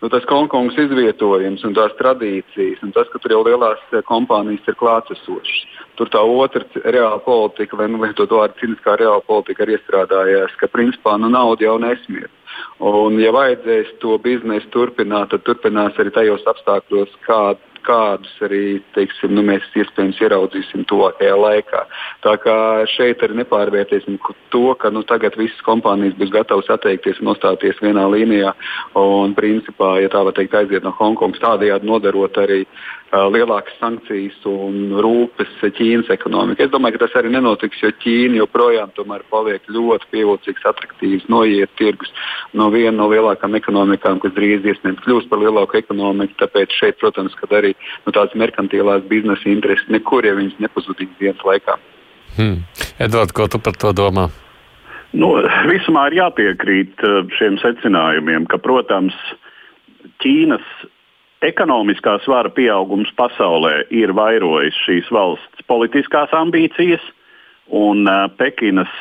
nu, 0.00 0.10
tas 0.12 0.26
Hongkongas 0.30 0.78
izvietojums 0.86 1.64
un 1.66 1.74
tās 1.76 1.94
tradīcijas, 2.00 2.82
un 2.84 2.92
tas, 2.96 3.08
ka 3.12 3.20
tur 3.22 3.36
jau 3.36 3.42
lielās 3.46 3.82
eh, 3.92 4.04
kompānijas 4.06 4.68
ir 4.68 4.78
klātesošas. 4.80 5.82
Tur 5.96 6.10
tā 6.12 6.20
otra 6.20 6.64
reāla 6.84 7.20
politika, 7.24 7.78
vai 7.80 7.88
nu, 7.88 8.00
to 8.16 8.28
vārdu 8.30 8.60
cīniskā 8.60 8.98
reāla 9.00 9.22
politika 9.24 9.64
ir 9.64 9.76
iestrādājies, 9.76 10.58
ka 10.60 10.68
principā 10.72 11.16
nu, 11.20 11.32
nauda 11.32 11.68
jau 11.68 11.78
nesmiet. 11.80 12.32
Un, 12.80 13.16
ja 13.20 13.32
vajadzēs 13.32 13.96
to 14.00 14.18
biznesu 14.20 14.68
turpināt, 14.72 15.30
tad 15.32 15.44
turpinās 15.48 15.96
arī 16.00 16.12
tajos 16.12 16.44
apstākļos, 16.52 17.16
kāda 17.24 17.75
kādus 17.86 18.32
arī 18.44 18.78
teiksim, 18.96 19.34
nu, 19.36 19.44
mēs 19.46 19.64
iespējams 19.78 20.20
ieraudzīsim 20.22 20.84
tuvākajā 20.90 21.36
laikā. 21.40 21.82
Tā 22.26 22.34
kā 22.42 22.56
šeit 22.96 23.22
arī 23.24 23.40
nepārvērtēsim 23.42 24.18
to, 24.54 24.64
ka 24.80 24.90
nu, 24.94 25.04
tagad 25.06 25.38
visas 25.40 25.62
kompānijas 25.66 26.18
būs 26.18 26.34
gatavas 26.34 26.70
atteikties 26.74 27.22
un 27.22 27.30
nostāties 27.30 27.80
vienā 27.84 28.06
līnijā 28.12 28.52
un 29.00 29.34
principā, 29.38 29.96
ja 30.02 30.12
tā 30.12 30.24
var 30.26 30.36
teikt, 30.36 30.56
aiziet 30.58 30.86
no 30.86 30.94
Hongkongas, 30.98 31.42
tādējādi 31.44 31.88
nodarot 31.88 32.42
arī 32.42 32.64
lielākas 33.12 33.76
sankcijas 33.78 34.38
un 34.50 34.90
rūpes 35.02 35.52
Ķīnas 35.62 36.08
ekonomikai. 36.10 36.66
Es 36.66 36.72
domāju, 36.72 36.96
ka 36.96 37.04
tas 37.04 37.16
arī 37.20 37.30
nenotiks, 37.34 37.78
jo 37.82 37.92
Ķīna 38.02 38.40
joprojām 38.40 38.90
paliek 39.30 39.62
ļoti 39.70 40.10
pievilcīgs, 40.10 40.66
attraktīvs, 40.66 41.28
noiet 41.30 41.70
tirgus 41.78 42.10
no 42.52 42.68
viena 42.70 42.96
no 42.98 43.08
lielākajām 43.12 43.58
ekonomikām, 43.60 44.18
kas 44.22 44.34
drīz 44.34 44.66
iespējams 44.66 45.04
kļūs 45.04 45.28
par 45.30 45.38
lielāku 45.38 45.78
ekonomiku. 45.78 46.34
Tāpēc 46.42 46.74
šeit, 46.74 46.98
protams, 46.98 47.36
arī 47.50 47.74
nu, 48.06 48.12
tādas 48.12 48.34
merkantilās 48.34 49.06
biznesa 49.08 49.48
intereses 49.48 49.86
nekur 49.88 50.26
jau 50.26 50.34
viņas 50.40 50.58
nepazudīs 50.66 51.14
dienas 51.20 51.46
laikā. 51.46 51.78
Hmm. 52.36 52.66
Edvards, 52.98 53.32
ko 53.32 53.46
tu 53.48 53.62
par 53.62 53.78
to 53.78 53.94
domā? 53.96 54.28
Nu, 55.16 55.30
visumā 55.70 56.08
ir 56.10 56.18
jāpiekrīt 56.18 57.00
uh, 57.06 57.22
šiem 57.38 57.60
secinājumiem, 57.62 58.48
ka, 58.50 58.58
protams, 58.60 59.16
Ķīnas 60.22 60.64
ekonomiskā 61.44 62.16
svara 62.24 62.50
pieaugums 62.54 63.10
pasaulē 63.16 63.86
ir 63.94 64.14
vairojis 64.16 64.76
šīs 64.86 65.10
valsts 65.12 65.66
politiskās 65.68 66.32
ambīcijas, 66.36 67.02
un 67.66 68.06
Pekinas 68.38 68.92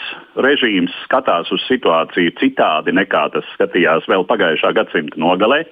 režīms 0.41 0.93
skatās 1.05 1.51
uz 1.53 1.63
situāciju 1.69 2.33
citādi 2.39 2.95
nekā 2.95 3.27
tas 3.35 3.45
skatījās 3.53 4.07
vēl 4.09 4.25
pagājušā 4.27 4.73
gadsimta 4.75 5.21
nogalē, 5.21 5.63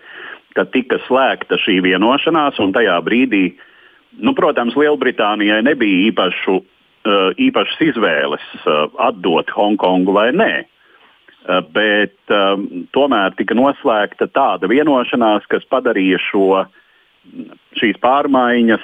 kad 0.54 0.70
tika 0.72 1.00
slēgta 1.08 1.58
šī 1.58 1.80
vienošanās, 1.84 2.60
un 2.62 2.74
tajā 2.76 3.00
brīdī, 3.06 3.56
nu, 4.22 4.36
protams, 4.38 4.78
Lielbritānijai 4.78 5.64
nebija 5.66 6.12
īpašu, 6.12 6.60
īpašas 7.42 7.82
izvēles 7.90 8.46
atdot 9.02 9.50
Hongkongu 9.52 10.14
vai 10.14 10.30
nē. 10.38 10.52
Uh, 11.44 11.60
bet 11.76 12.16
um, 12.32 12.88
tomēr 12.96 13.34
tika 13.36 13.58
noslēgta 13.58 14.30
tāda 14.32 14.70
vienošanās, 14.72 15.44
kas 15.52 15.66
padarīja 15.68 16.22
šo 16.32 16.46
uh, 16.62 16.72
šīs 17.80 17.98
pārmaiņas 18.04 18.84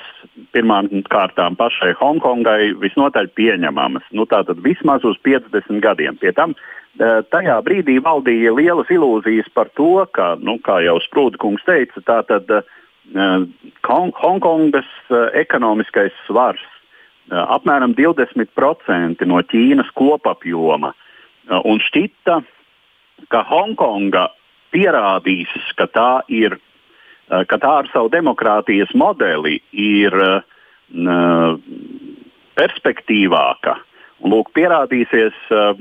pirmām 0.55 0.87
kārtām 1.11 1.57
pašai 1.59 1.91
Hongkongai 1.99 2.73
visnotaļ 2.81 3.29
pieņemamas. 3.37 4.05
Nu, 4.15 4.25
tātad 4.29 4.61
vismaz 4.63 5.05
uz 5.07 5.19
50 5.25 5.83
gadiem. 5.83 6.17
Pie 6.21 6.31
tam 6.37 6.55
eh, 6.55 7.19
tajā 7.33 7.59
brīdī 7.65 7.99
valdīja 8.03 8.55
lielas 8.55 8.89
ilūzijas 8.93 9.51
par 9.53 9.71
to, 9.77 10.05
ka, 10.15 10.33
nu, 10.41 10.57
kā 10.65 10.79
jau 10.85 10.97
Sprūda 11.03 11.41
kungs 11.41 11.65
teica, 11.67 12.01
tātad 12.07 12.49
uh, 12.55 13.45
Hongkongas 13.89 14.89
uh, 15.11 15.29
ekonomiskais 15.37 16.15
svars 16.25 16.63
uh, 16.63 17.43
apmēram 17.57 17.93
20% 17.99 19.29
no 19.29 19.43
Ķīnas 19.51 19.91
kopapjoma. 19.99 20.95
Uh, 20.95 21.05
un 21.49 21.79
šķita, 21.83 22.39
ka 23.29 23.43
Hongkonga 23.49 24.27
pierādīs, 24.73 25.49
ka 25.75 25.87
tā 25.89 26.11
ir 26.29 26.59
Eh, 27.29 27.45
ka 27.45 27.59
tā 27.61 27.73
ar 27.83 27.89
savu 27.93 28.09
demokrātijas 28.09 28.89
modeli 28.97 29.59
ir 29.77 30.15
uh, 30.17 31.51
perspektīvāka. 32.57 33.75
Lūk, 34.25 34.49
pierādīsies 34.57 35.37
uh, 35.53 35.77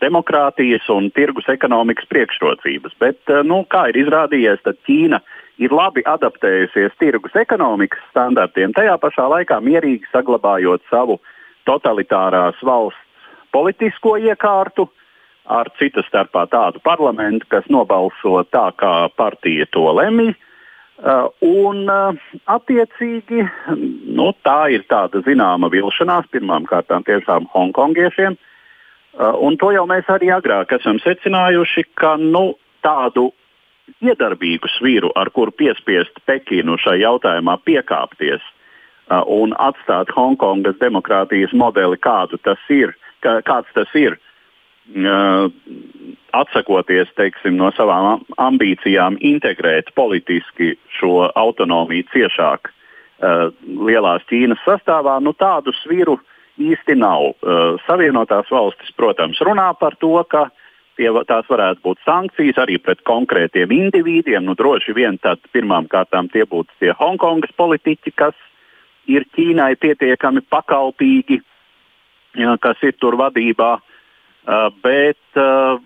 demokrātijas 0.00 0.88
un 0.94 1.10
tirgus 1.12 1.50
ekonomikas 1.52 2.08
priekšrocības. 2.08 2.96
Bet, 3.04 3.20
nu, 3.44 3.60
kā 3.68 3.84
ir 3.92 4.00
izrādījies, 4.06 4.64
tad 4.64 4.80
Ķīna 4.88 5.20
ir 5.60 5.76
labi 5.76 6.02
adaptējusies 6.08 6.96
tirgus 6.98 7.36
ekonomikas 7.36 8.00
standartiem, 8.08 8.72
tajā 8.72 8.96
pašā 9.02 9.28
laikā 9.36 9.60
mierīgi 9.62 10.08
saglabājot 10.08 10.88
savu 10.88 11.20
totalitārās 11.68 12.56
valsts 12.64 13.01
politisko 13.52 14.16
iekārtu, 14.20 14.88
ar 15.46 15.70
citas 15.78 16.06
starpā 16.08 16.46
tādu 16.50 16.80
parlamentu, 16.84 17.46
kas 17.50 17.66
nobalso 17.72 18.42
tā, 18.54 18.70
kā 18.78 18.94
partija 19.16 19.66
to 19.72 19.88
lemj. 19.98 20.32
Uh, 21.02 21.26
un, 21.42 21.80
uh, 21.90 22.18
attiecīgi, 22.52 23.42
nu, 24.14 24.28
tā 24.46 24.68
ir 24.70 24.84
tāda 24.86 25.22
zināma 25.26 25.66
vilšanās 25.72 26.28
pirmām 26.30 26.68
kārtām 26.68 27.02
tiešām 27.02 27.48
hongkongiešiem. 27.50 28.36
Uh, 28.36 29.32
un 29.42 29.56
to 29.58 29.72
jau 29.74 29.82
mēs 29.90 30.06
arī 30.12 30.30
agrāk 30.30 30.76
esam 30.76 31.00
secinājuši, 31.02 31.88
ka 31.98 32.14
nu, 32.20 32.52
tādu 32.86 33.32
iedarbīgu 34.02 34.70
svīru, 34.76 35.10
ar 35.18 35.32
kuru 35.34 35.50
piespiest 35.58 36.22
Pekinu 36.28 36.78
šai 36.78 37.00
jautājumā 37.02 37.58
piekāpties 37.66 38.44
un 39.10 39.52
atstāt 39.60 40.10
Hongkongas 40.14 40.78
demokrātijas 40.80 41.52
modeli, 41.52 41.98
kādu 42.00 42.38
tas 42.46 42.60
ir, 42.70 42.94
kā, 43.24 43.38
kāds 43.46 43.72
tas 43.76 43.90
ir, 43.98 44.18
uh, 44.18 45.48
atsakoties 46.36 47.12
teiksim, 47.18 47.56
no 47.60 47.70
savām 47.76 48.24
ambīcijām, 48.40 49.18
integrēt 49.20 49.92
politiski 49.98 50.74
šo 50.98 51.28
autonomiju 51.28 52.08
ciešāk 52.14 52.70
uh, 52.70 53.50
lielās 53.62 54.24
Ķīnas 54.30 54.62
sastāvā, 54.66 55.18
nu, 55.24 55.34
tādu 55.36 55.74
sviru 55.82 56.18
īsti 56.60 56.96
nav. 56.98 57.32
Uh, 57.40 57.78
Savienotās 57.86 58.50
valstis, 58.52 58.92
protams, 58.96 59.40
runā 59.44 59.70
par 59.80 59.96
to, 60.00 60.18
ka 60.28 60.48
tie, 60.96 61.10
tās 61.28 61.48
varētu 61.50 61.84
būt 61.84 62.00
sankcijas 62.06 62.60
arī 62.62 62.78
pret 62.82 63.02
konkrētiem 63.08 63.72
indivīdiem. 63.74 64.44
Nu, 64.46 64.56
droši 64.58 64.94
vien 64.96 65.18
tad 65.22 65.40
pirmām 65.54 65.88
kārtām 65.92 66.30
tie 66.32 66.44
būtu 66.48 66.72
tie 66.82 66.92
Hongkongas 66.98 67.54
politiķi, 67.56 68.14
kas 68.16 68.36
ir 69.10 69.26
Ķīnai 69.34 69.74
pietiekami 69.82 70.44
pakalpīgi, 70.52 71.40
kas 72.60 72.82
ir 72.82 72.96
tur 73.00 73.16
vadībā. 73.20 73.76
Uh, 74.42 74.72
bet 74.82 75.38
uh, 75.38 75.78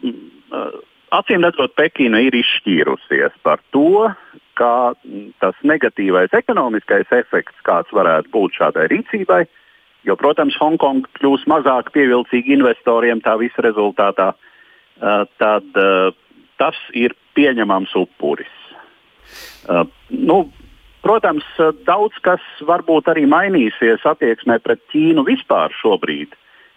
uh, 0.48 0.76
acīm 1.12 1.44
redzot, 1.44 1.74
Pekina 1.76 2.22
ir 2.24 2.32
izšķīrusies 2.38 3.36
par 3.44 3.60
to, 3.74 4.08
kā 4.56 4.94
tas 5.42 5.58
negatīvais 5.60 6.32
ekonomiskais 6.32 7.12
efekts, 7.12 7.60
kāds 7.68 7.92
varētu 7.92 8.32
būt 8.32 8.56
šādai 8.56 8.86
rīcībai, 8.94 9.42
jo, 10.08 10.16
protams, 10.16 10.56
Hongkonga 10.56 11.10
kļūs 11.18 11.44
mazāk 11.52 11.92
pievilcīga 11.92 12.54
investoriem 12.56 13.20
tā 13.20 13.36
visa 13.36 13.66
rezultātā, 13.66 14.30
tad 15.36 15.80
tas 16.56 16.78
ir 16.96 17.12
pieņemams 17.36 17.92
upuris. 18.00 18.54
Nu, 20.08 20.38
protams, 21.04 21.44
daudz 21.86 22.16
kas 22.24 22.42
varbūt 22.66 23.10
arī 23.12 23.26
mainīsies 23.30 24.04
attieksmē 24.06 24.58
pret 24.64 24.82
Ķīnu 24.92 25.26
vispār 25.26 25.74
šobrīd. 25.82 26.34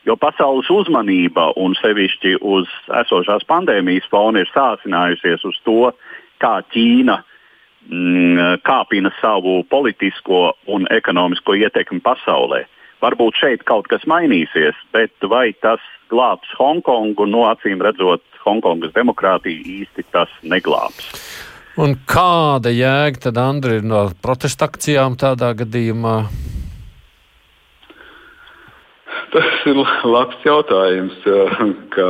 Jo 0.07 0.15
pasaules 0.15 0.69
uzmanība 0.71 1.49
un 1.59 1.75
sevišķi 1.77 2.37
uz 2.41 2.69
esošās 3.01 3.43
pandēmijas 3.49 4.07
fona 4.09 4.43
ir 4.43 4.51
sāsinājusies 4.53 5.43
uz 5.45 5.59
to, 5.67 5.91
kā 6.39 6.59
Ķīna 6.71 7.19
mm, 7.19 8.61
kāpina 8.65 9.11
savu 9.19 9.59
politisko 9.69 10.53
un 10.71 10.87
ekonomisko 10.91 11.57
ietekmi 11.59 11.99
pasaulē. 12.05 12.63
Varbūt 13.03 13.37
šeit 13.39 13.63
kaut 13.67 13.87
kas 13.91 14.03
mainīsies, 14.07 14.75
bet 14.95 15.13
vai 15.31 15.51
tas 15.63 15.83
glābs 16.11 16.51
Hongkongu? 16.59 17.27
No 17.31 17.45
acīm 17.51 17.83
redzot, 17.83 18.23
Hongkongas 18.43 18.95
demokrātiju 18.95 19.83
īsti 19.83 20.07
tas 20.11 20.31
neglābs. 20.43 21.13
Un 21.79 21.93
kāda 22.11 22.73
jēga 22.75 23.21
tad, 23.23 23.37
Andri, 23.39 23.77
ir 23.79 23.85
no 23.87 24.01
protesta 24.19 24.67
akcijām 24.67 25.13
tādā 25.19 25.53
gadījumā? 25.61 26.15
Tas 29.31 29.63
ir 29.69 29.79
labs 30.03 30.43
jautājums. 30.43 31.15
Ka, 31.95 32.09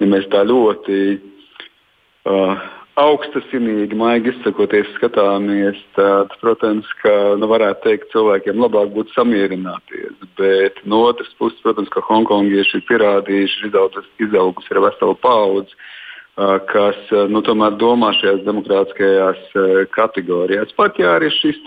ja 0.00 0.08
mēs 0.08 0.24
tā 0.32 0.46
ļoti 0.48 0.96
uh, 1.18 2.64
augstasinīgi, 3.04 4.00
maigi 4.00 4.32
izsakoties, 4.32 4.88
skatāmies, 4.96 5.84
tad, 5.98 6.32
protams, 6.40 6.88
ka 7.04 7.12
nu, 7.36 7.52
varētu 7.52 7.84
teikt, 7.84 8.10
cilvēkiem 8.16 8.64
labāk 8.64 8.94
būtu 8.96 9.12
samierināties. 9.12 10.16
Bet 10.40 10.80
no 10.88 11.04
otras 11.10 11.34
puses, 11.36 11.60
protams, 11.60 11.92
ka 11.92 12.00
hongkongieši 12.08 12.80
ir 12.80 12.88
pierādījuši, 12.88 13.74
izaugusi 14.24 14.72
ir 14.72 14.86
vesela 14.88 15.20
paudze, 15.20 15.76
uh, 15.76 15.90
kas 16.72 16.96
nu, 17.28 17.42
tomēr 17.44 17.76
domā 17.76 18.12
šajās 18.16 18.44
demokrātiskajās 18.46 19.42
kategorijās. 19.92 20.72
Pat 20.78 20.96
ja 20.98 21.18
arī 21.18 21.28
šis 21.34 21.60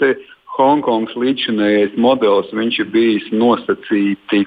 Hongkongas 0.56 1.16
līdzinējais 1.20 1.98
modelis, 2.00 2.52
ir 2.80 2.88
bijis 2.94 3.26
nosacīti 3.36 4.46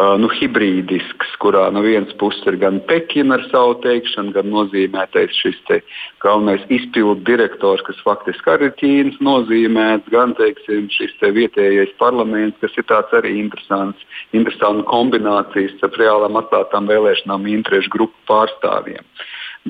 nu, 0.00 0.28
hibrīdisks, 0.32 1.34
kurā 1.42 1.66
no 1.72 1.82
vienas 1.84 2.14
puses 2.20 2.46
ir 2.48 2.56
gan 2.60 2.78
Pekina 2.88 3.36
ar 3.36 3.44
savu 3.50 3.74
teikšanu, 3.84 4.32
gan 4.32 4.48
nozīmētais 4.48 5.36
šis 5.36 5.58
te 5.68 5.80
galvenais 6.24 6.64
izpildu 6.72 7.20
direktors, 7.28 7.84
kas 7.84 8.00
faktiski 8.06 8.54
arī 8.54 8.70
ir 8.70 8.74
Ķīnas 8.80 9.20
nozīmēts, 9.20 10.08
gan 10.14 10.32
teiksim, 10.38 10.88
šis 10.92 11.12
te 11.20 11.32
vietējais 11.36 11.92
parlaments, 12.00 12.56
kas 12.64 12.76
ir 12.80 12.88
tāds 12.88 13.12
arī 13.12 13.36
interesants, 13.42 14.00
interesants 14.32 14.88
kombinācijas 14.88 15.76
ar 15.84 15.96
reālām 16.00 16.40
atklātām 16.40 16.88
vēlēšanām 16.88 17.48
interešu 17.58 17.92
grupu 17.92 18.16
pārstāvjiem. 18.30 19.04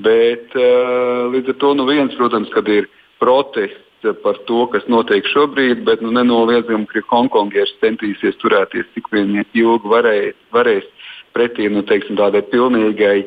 Bet 0.06 0.54
uh, 0.56 1.28
līdz 1.34 1.52
ar 1.52 1.58
to 1.60 1.74
no 1.74 1.82
nu 1.82 1.90
vienas, 1.90 2.14
protams, 2.16 2.52
kad 2.54 2.68
ir 2.70 2.86
protests 3.20 3.81
par 4.24 4.38
to, 4.48 4.66
kas 4.72 4.86
notiek 4.90 5.26
šobrīd, 5.30 5.84
bet 5.86 6.02
nu, 6.02 6.10
nenoliedzami, 6.14 6.88
ka 6.90 7.04
Hongkongieši 7.12 7.78
centīsies 7.82 8.38
turēties 8.42 8.88
cik 8.96 9.10
vien 9.14 9.36
ilgi 9.42 9.92
varēs, 9.94 10.34
varēs 10.54 10.88
pretī 11.36 11.68
nu, 11.72 11.84
teiksim, 11.86 12.18
tādai 12.20 12.42
pilnīgai 12.52 13.22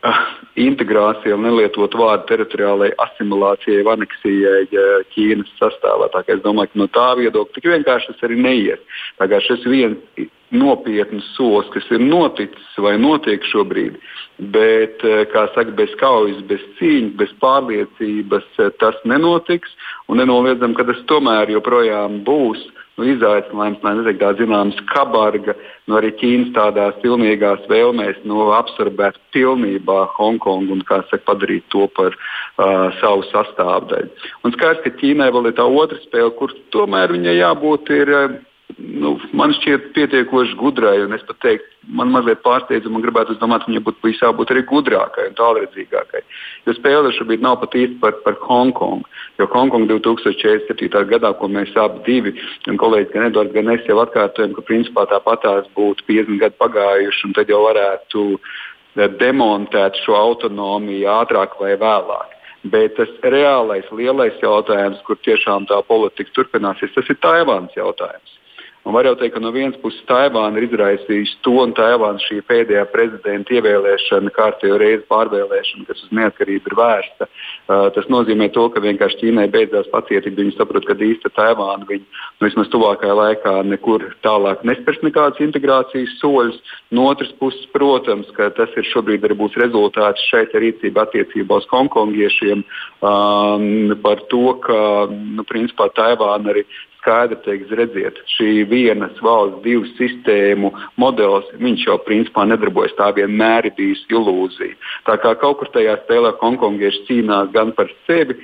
uh, 0.08 0.24
integrācijai, 0.60 1.38
nelietot 1.40 1.94
vārdu 1.98 2.28
teritoriālajai 2.30 2.96
asimilācijai, 3.06 3.86
aneksijai 3.94 4.82
Ķīnas 5.14 5.54
sastāvā. 5.60 6.10
Tā, 6.14 6.24
es 6.32 6.42
domāju, 6.44 6.72
ka 6.72 6.82
no 6.82 6.90
tā 6.94 7.08
viedokļa 7.20 7.56
tik 7.56 7.70
vienkārši 7.74 8.12
tas 8.12 8.28
arī 8.28 8.38
neies. 8.40 9.00
Tā 9.20 9.30
kā 9.30 9.40
šis 9.44 9.66
viens 9.68 10.28
nopietns 10.50 11.26
solis, 11.36 11.68
kas 11.74 11.86
ir 11.94 12.02
noticis 12.02 12.78
vai 12.82 12.96
notiek 12.98 13.44
šobrīd. 13.52 13.98
Bet, 14.40 15.04
eh, 15.04 15.24
kā 15.30 15.46
saka, 15.54 15.70
bez 15.76 15.94
kaujas, 16.00 16.42
bez 16.48 16.60
cīņas, 16.78 17.16
bez 17.16 17.30
pārliecības 17.42 18.46
eh, 18.58 18.70
tas 18.80 18.96
nenotiks. 19.04 19.70
Un 20.08 20.18
nenoliedzam, 20.18 20.74
ka 20.74 20.84
tas 20.84 20.98
tomēr 21.06 21.52
joprojām 21.54 22.24
būs 22.24 22.66
nu, 23.00 23.08
izaicinājums, 23.14 23.80
lai 23.84 23.94
neteiktu 23.98 24.22
tā 24.22 24.30
zināms 24.38 24.78
kabarga, 24.92 25.56
nu, 25.88 25.96
arī 25.98 26.12
Ķīnas 26.20 26.52
tādās 26.56 26.98
pilnīgās 27.04 27.64
vēlmēs 27.70 28.20
nu, 28.28 28.50
absorbēt 28.56 29.18
pilnībā 29.34 30.02
Hongkongu 30.18 30.76
un 30.76 30.84
saka, 30.86 31.22
padarīt 31.30 31.66
to 31.72 31.88
par 31.96 32.14
uh, 32.14 32.92
savu 33.00 33.24
sastāvdaļu. 33.30 34.12
Un 34.44 34.54
skaidrs, 34.56 34.84
ka 34.84 34.94
Ķīnai 35.00 35.32
vēl 35.32 35.50
ir 35.50 35.58
tā 35.58 35.66
otra 35.66 35.98
spēle, 36.04 36.34
kur 36.38 36.54
tomēr 36.76 37.16
viņai 37.16 37.40
jābūt 37.40 37.92
ir. 37.96 38.16
Uh, 38.20 38.38
nu, 38.78 39.14
man 39.36 39.52
šķiet 39.56 39.90
pietiekoši 39.96 40.56
gudrai, 40.60 40.98
un 41.04 41.14
es 41.16 41.22
pat 41.26 41.38
teiktu, 41.44 41.68
man 41.96 42.10
mazliet 42.12 42.42
pārsteidzu, 42.44 42.90
man 42.92 43.02
gribētu 43.04 43.36
domāt, 43.40 43.66
viņai 43.68 43.82
būtu 43.86 44.12
jābūt 44.14 44.52
arī 44.54 44.62
gudrākai 44.68 45.28
un 45.30 45.36
tālredzīgākai. 45.38 46.22
Jo 46.68 46.74
spēle 46.76 47.12
šobrīd 47.16 47.44
nav 47.44 47.58
pat 47.62 47.76
īsti 47.78 48.00
par, 48.02 48.18
par 48.24 48.38
Hongkongu. 48.44 49.08
Jo 49.40 49.48
Hongkonga 49.52 49.90
2047. 49.94 51.04
gadā, 51.12 51.32
ko 51.38 51.50
mēs 51.52 51.74
abi 51.80 52.02
divi, 52.08 52.34
un 52.70 52.80
kolēģis 52.80 53.14
gan 53.14 53.28
Edvards, 53.30 53.54
gan 53.56 53.72
es 53.74 53.86
jau 53.88 54.00
atkārtojam, 54.02 54.56
ka 54.56 54.66
principā 54.68 55.06
tāpatās 55.12 55.70
būtu 55.78 56.06
50 56.10 56.42
gadi 56.42 56.60
pagājuši, 56.60 57.24
un 57.28 57.38
tad 57.38 57.52
jau 57.52 57.62
varētu 57.68 58.26
eh, 58.34 59.08
demontēt 59.22 60.02
šo 60.04 60.18
autonomiju 60.18 61.08
ātrāk 61.20 61.56
vai 61.62 61.76
vēlāk. 61.80 62.36
Bet 62.70 62.98
tas 62.98 63.08
reālais, 63.24 63.86
lielais 63.96 64.36
jautājums, 64.42 65.00
kur 65.06 65.16
tiešām 65.24 65.64
tā 65.70 65.80
politika 65.88 66.34
turpināsies, 66.36 66.92
tas 66.92 67.08
ir 67.08 67.16
Taivānas 67.24 67.72
jautājums. 67.78 68.39
Un 68.88 68.94
var 68.96 69.04
jau 69.04 69.12
teikt, 69.20 69.34
ka 69.34 69.40
no 69.44 69.50
vienas 69.52 69.76
puses 69.82 70.00
Taivāna 70.08 70.56
ir 70.56 70.64
izraisījusi 70.64 71.34
to, 71.44 71.52
un 71.60 71.74
Taivāna 71.76 72.22
šī 72.24 72.38
pēdējā 72.48 72.86
prezidenta 72.88 73.52
ievēlēšana, 73.58 74.32
kārtējo 74.32 74.78
reizi 74.80 75.04
pārvēlēšana, 75.10 75.84
kas 75.84 76.00
uz 76.06 76.14
neatkarību 76.16 76.72
ir 76.72 76.76
vērsta. 76.78 77.28
Uh, 77.28 77.90
tas 77.92 78.08
nozīmē 78.08 78.48
to, 78.56 78.64
ka 78.72 78.80
vienkārši 78.80 79.20
Ķīnai 79.20 79.46
beidzās 79.52 79.90
pacietība. 79.92 80.40
Viņi 80.40 80.56
saprot, 80.56 80.88
ka 80.88 80.96
īsta 80.96 81.28
Taivāna 81.36 81.84
viņi 81.90 82.06
nu, 82.06 82.46
vismaz 82.46 82.72
tuvākajā 82.72 83.18
laikā 83.20 83.54
nekur 83.68 84.08
tālāk 84.24 84.64
nespērs 84.64 85.04
nekādas 85.04 85.44
integrācijas 85.44 86.16
soļus. 86.22 86.56
No 86.96 87.10
otras 87.12 87.36
puses, 87.36 87.68
protams, 87.76 88.32
ka 88.34 88.48
tas 88.56 88.72
ir 88.80 88.88
šobrīd 88.94 89.28
arī 89.28 89.36
būs 89.44 89.60
rezultāts 89.60 90.24
šeit 90.32 90.56
rīcība 90.56 91.04
attiecībā 91.04 91.60
uz 91.60 91.68
hongkongiešiem 91.68 92.64
um, 92.64 93.98
par 94.00 94.24
to, 94.32 94.46
ka 94.64 94.80
nu, 95.12 95.44
principā 95.44 95.92
Taivāna 95.92 96.56
arī 96.56 96.64
skaidri 97.00 97.38
teiks, 97.44 97.72
redziet, 97.76 98.20
šī 98.36 98.64
vienas 98.70 99.16
valsts, 99.24 99.60
divu 99.64 99.88
sistēmu 99.96 100.70
modelis, 101.00 101.48
viņš 101.60 101.86
jau 101.88 101.98
principā 102.06 102.46
nedarbojas. 102.48 102.94
Tā 102.98 103.10
vienmēr 103.16 103.70
ir 103.70 103.76
bijusi 103.78 104.08
ilūzija. 104.14 104.78
Tā 105.08 105.16
kā 105.22 105.34
kaut 105.40 105.60
kur 105.60 105.72
tajā 105.74 105.96
spēlē 106.04 106.34
hongkongieši 106.40 107.06
cīnās 107.08 107.52
gan 107.56 107.72
par 107.76 107.90
sevi, 108.06 108.38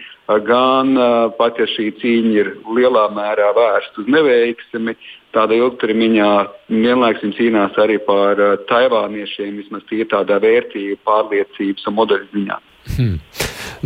gan 0.49 0.97
pat 1.39 1.61
ja 1.61 1.69
šī 1.71 1.91
cīņa 2.01 2.33
ir 2.41 2.53
lielā 2.77 3.07
mērā 3.15 3.53
vērsta 3.57 4.03
uz 4.03 4.09
neveiksmi, 4.11 4.97
tādā 5.37 5.59
ilgtermiņā 5.61 6.31
vienlaikus 6.73 7.27
viņi 7.27 7.39
cīnās 7.41 7.77
arī 7.83 8.01
par 8.09 8.41
taivāniešiem, 8.71 9.61
vismaz 9.63 9.85
tie 9.91 10.05
tādā 10.09 10.41
vērtību, 10.43 11.03
pārliecības 11.07 11.87
un 11.87 12.01
modeļu 12.01 12.33
ziņā. 12.33 12.59
Hmm. 12.95 13.19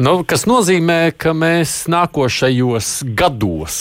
Nu, 0.00 0.20
kas 0.28 0.44
nozīmē, 0.48 1.12
ka 1.18 1.32
mēs 1.36 1.88
nākošajos 1.90 2.90
gados 3.18 3.78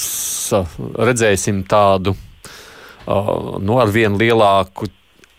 redzēsim 0.97 1.61
tādu 1.69 2.15
uh, 2.15 3.59
nu, 3.61 3.77
ar 3.81 3.91
vien 3.93 4.17
lielāku 4.19 4.89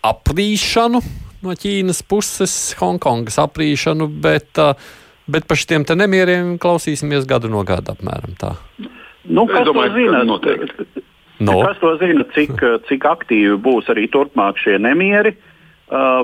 aprīšanu 0.05 1.01
no 1.41 1.55
Ķīnas 1.57 2.03
puses, 2.07 2.55
Hongkongas 2.79 3.39
aprīšanu, 3.41 4.07
bet, 4.23 4.49
uh, 4.61 4.77
bet 5.31 5.47
par 5.49 5.59
šiem 5.59 5.85
nemieriem 5.97 6.55
klausīsimies 6.61 7.27
gadu 7.29 7.51
no 7.51 7.65
gada 7.67 7.97
apmēram 7.97 8.37
tā. 8.39 8.55
Nu, 9.25 9.45
kas 9.49 9.65
domāju, 9.67 9.91
to 9.91 9.99
zina? 9.99 10.23
Noteikti. 10.25 11.05
No. 11.41 11.57
Kas 11.65 11.81
to 11.81 11.95
zina, 12.01 12.25
cik, 12.35 12.53
cik 12.87 13.05
aktīvi 13.09 13.57
būs 13.61 13.89
arī 13.93 14.07
turpmāk 14.13 14.61
šie 14.61 14.77
nemieri? 14.81 15.35
Uh, 15.91 16.23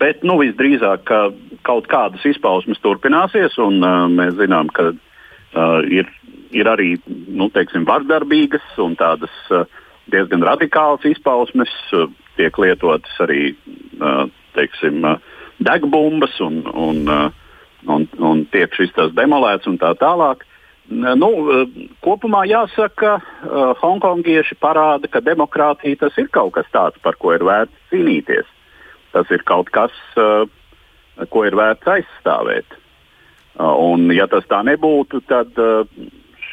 Bet 0.00 0.24
nu, 0.24 0.38
visdrīzāk 0.40 1.04
ka 1.08 1.20
kaut 1.68 1.88
kādas 1.90 2.24
izpausmes 2.24 2.80
turpināsies, 2.80 3.58
un 3.60 3.82
uh, 3.84 4.06
mēs 4.08 4.38
zinām, 4.38 4.70
ka 4.72 4.92
uh, 4.94 5.80
ir, 5.92 6.08
ir 6.56 6.70
arī 6.70 6.94
nu, 7.06 7.50
teiksim, 7.52 7.84
vardarbīgas 7.88 8.64
un 8.80 8.96
tādas 9.00 9.34
uh, 9.52 9.66
diezgan 10.12 10.46
radikālas 10.46 11.04
izpausmes. 11.10 11.74
Uh, 11.92 12.08
tiek 12.40 12.56
lietotas 12.62 13.18
arī 13.20 13.50
uh, 14.00 14.24
teiksim, 14.56 15.02
uh, 15.04 15.18
degbumbas 15.60 16.38
un, 16.40 16.62
un, 16.72 17.02
uh, 17.04 17.58
un, 17.84 18.06
un 18.16 18.46
tiek 18.54 18.72
šis 18.76 18.94
tas 18.96 19.12
demolēts 19.16 19.68
un 19.68 19.76
tā 19.82 19.92
tālāk. 20.00 20.46
Nu, 20.90 21.28
kopumā 22.02 22.40
jāsaka, 22.50 23.20
ka 23.22 23.74
hongkongieši 23.78 24.56
parāda, 24.58 25.06
ka 25.06 25.20
demokrātija 25.22 26.00
tas 26.00 26.16
ir 26.18 26.26
kaut 26.34 26.56
kas 26.56 26.66
tāds, 26.74 26.98
par 27.04 27.14
ko 27.20 27.30
ir 27.36 27.44
vērts 27.46 27.92
cīnīties. 27.92 28.48
Tas 29.14 29.30
ir 29.34 29.42
kaut 29.48 29.72
kas, 29.74 29.94
ko 30.14 31.44
ir 31.46 31.56
vērts 31.58 31.88
aizstāvēt. 31.96 32.78
Un, 33.60 34.06
ja 34.14 34.28
tas 34.30 34.46
tā 34.48 34.62
nebūtu, 34.64 35.20
tad 35.28 35.58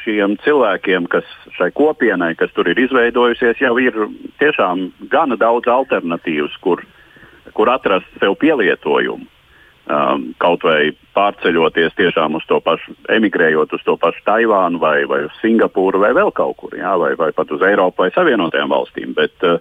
šiem 0.01 0.37
cilvēkiem, 0.43 1.07
kas 1.11 1.27
šai 1.57 1.69
kopienai, 1.75 2.33
kas 2.39 2.51
tur 2.55 2.67
ir 2.71 2.79
izveidojusies, 2.79 3.61
jau 3.61 3.75
ir 3.81 3.95
tiešām 4.41 4.87
gana 5.11 5.37
daudz 5.39 5.69
alternatīvas, 5.71 6.55
kur, 6.63 6.83
kur 7.53 7.71
atrast 7.71 8.09
sev 8.21 8.37
pielietojumu 8.41 9.27
um, 9.87 10.27
kaut 10.41 10.63
vai 10.67 10.91
pārceļoties 11.17 11.95
tiešām 11.97 12.37
uz 12.39 12.45
to 12.49 12.59
pašu, 12.63 12.95
emigrējot 13.13 13.73
uz 13.77 13.83
to 13.87 13.97
pašu 13.99 14.23
Taivānu 14.27 14.81
vai, 14.81 15.01
vai 15.09 15.23
uz 15.27 15.41
Singapūru 15.41 16.01
vai 16.03 16.13
vēl 16.17 16.31
kaut 16.35 16.57
kur, 16.61 16.75
jā, 16.77 16.93
vai, 16.99 17.13
vai 17.19 17.31
pat 17.35 17.51
uz 17.55 17.63
Eiropu 17.65 18.05
vai 18.05 18.11
Savienotajām 18.15 18.71
valstīm. 18.73 19.15
Bet, 19.17 19.35
uh, 19.47 19.59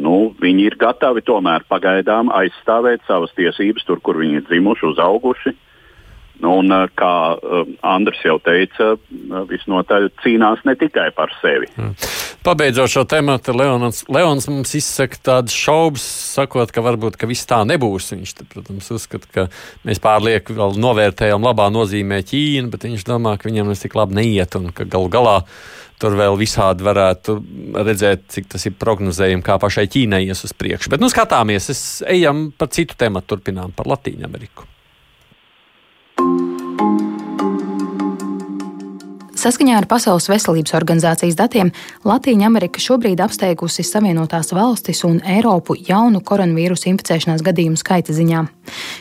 nu, 0.00 0.16
viņi 0.40 0.68
ir 0.70 0.78
gatavi 0.80 1.24
tomēr 1.26 1.66
pagaidām 1.70 2.32
aizstāvēt 2.34 3.04
savas 3.08 3.34
tiesības 3.38 3.86
tur, 3.88 4.02
kur 4.04 4.18
viņi 4.22 4.40
ir 4.40 4.48
dzimuši, 4.48 4.90
uzauguši. 4.92 5.54
Nu, 6.42 6.58
un, 6.58 6.72
kā 6.98 7.14
uh, 7.38 7.68
Andris 7.86 8.24
jau 8.26 8.40
teica, 8.42 8.96
visnotaļ 9.48 10.08
cīnās 10.24 10.64
ne 10.66 10.74
tikai 10.80 11.12
par 11.14 11.30
sevi. 11.38 11.70
Mm. 11.78 11.94
Pabeidzot 12.44 12.90
šo 12.92 13.04
tematu, 13.08 13.54
Leons, 13.56 14.02
Leons 14.12 14.50
mums 14.50 14.74
izsaka 14.76 15.16
tādas 15.30 15.54
šaubas, 15.56 16.02
sakot, 16.34 16.68
ka 16.74 16.82
varbūt 16.84 17.16
ka 17.16 17.28
viss 17.30 17.48
tā 17.48 17.62
nebūs. 17.64 18.10
Viņš, 18.12 18.34
protams, 18.50 18.90
uzskata, 18.92 19.30
ka 19.32 19.44
mēs 19.88 20.02
pārlieku 20.04 20.52
novērtējam 20.76 21.46
labā 21.46 21.70
nozīmē 21.72 22.20
Ķīnu, 22.28 22.68
bet 22.74 22.84
viņš 22.84 23.06
domā, 23.08 23.38
ka 23.40 23.48
viņam 23.48 23.72
tas 23.72 23.86
tik 23.86 23.96
labi 23.96 24.18
neiet 24.18 24.58
un 24.60 24.68
ka 24.76 24.84
galu 24.84 25.08
galā 25.14 25.38
tur 26.02 26.16
vēl 26.18 26.36
visādi 26.40 26.86
varētu 26.86 27.36
redzēt, 27.78 28.26
cik 28.34 28.50
tas 28.54 28.66
ir 28.68 28.76
prognozējumi, 28.80 29.44
kā 29.46 29.58
pašai 29.62 29.86
Ķīnai 29.90 30.24
ies 30.26 30.44
uz 30.46 30.54
priekšu. 30.56 30.92
Bet 30.92 31.02
nu 31.02 31.10
skatāmies, 31.12 31.70
es 31.72 31.82
ejam 32.10 32.48
par 32.58 32.72
citu 32.74 32.98
tematu, 32.98 33.34
turpinām 33.34 33.74
par 33.76 33.90
Latīņu 33.94 34.26
Ameriku. 34.28 34.68
Saskaņā 39.44 39.74
ar 39.76 39.84
Pasaules 39.84 40.24
veselības 40.30 40.72
organizācijas 40.78 41.34
datiem 41.36 41.68
Latvija 42.08 42.46
Amerika 42.46 42.80
šobrīd 42.80 43.20
apsteigusi 43.20 43.84
Savienotās 43.84 44.54
valstis 44.56 45.02
un 45.04 45.18
Eiropu 45.20 45.76
jaunu 45.76 46.22
koronavīrusu 46.24 46.88
inficēšanās 46.94 47.44
gadījumu 47.44 47.76
skaita 47.76 48.16
ziņā. 48.16 48.40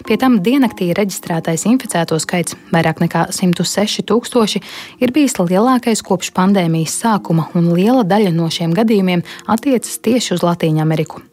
Pie 0.03 0.19
tam 0.19 0.41
diennaktī 0.43 0.89
reģistrētais 0.99 1.63
inficēto 1.71 2.19
skaits 2.19 2.59
vairāk 2.75 2.99
nekā 3.05 3.29
106 3.31 4.03
tūkstoši 4.11 4.65
ir 4.99 5.15
bijis 5.15 5.39
lielākais 5.39 6.03
kopš 6.03 6.35
pandēmijas 6.35 6.99
sākuma, 7.05 7.47
un 7.55 7.71
liela 7.71 8.03
daļa 8.03 8.35
no 8.35 8.51
šiem 8.51 8.75
gadījumiem 8.75 9.23
attiecas 9.47 10.01
tieši 10.03 10.35
uz 10.35 10.43
Latviju 10.43 10.83
Ameriku. 10.83 11.23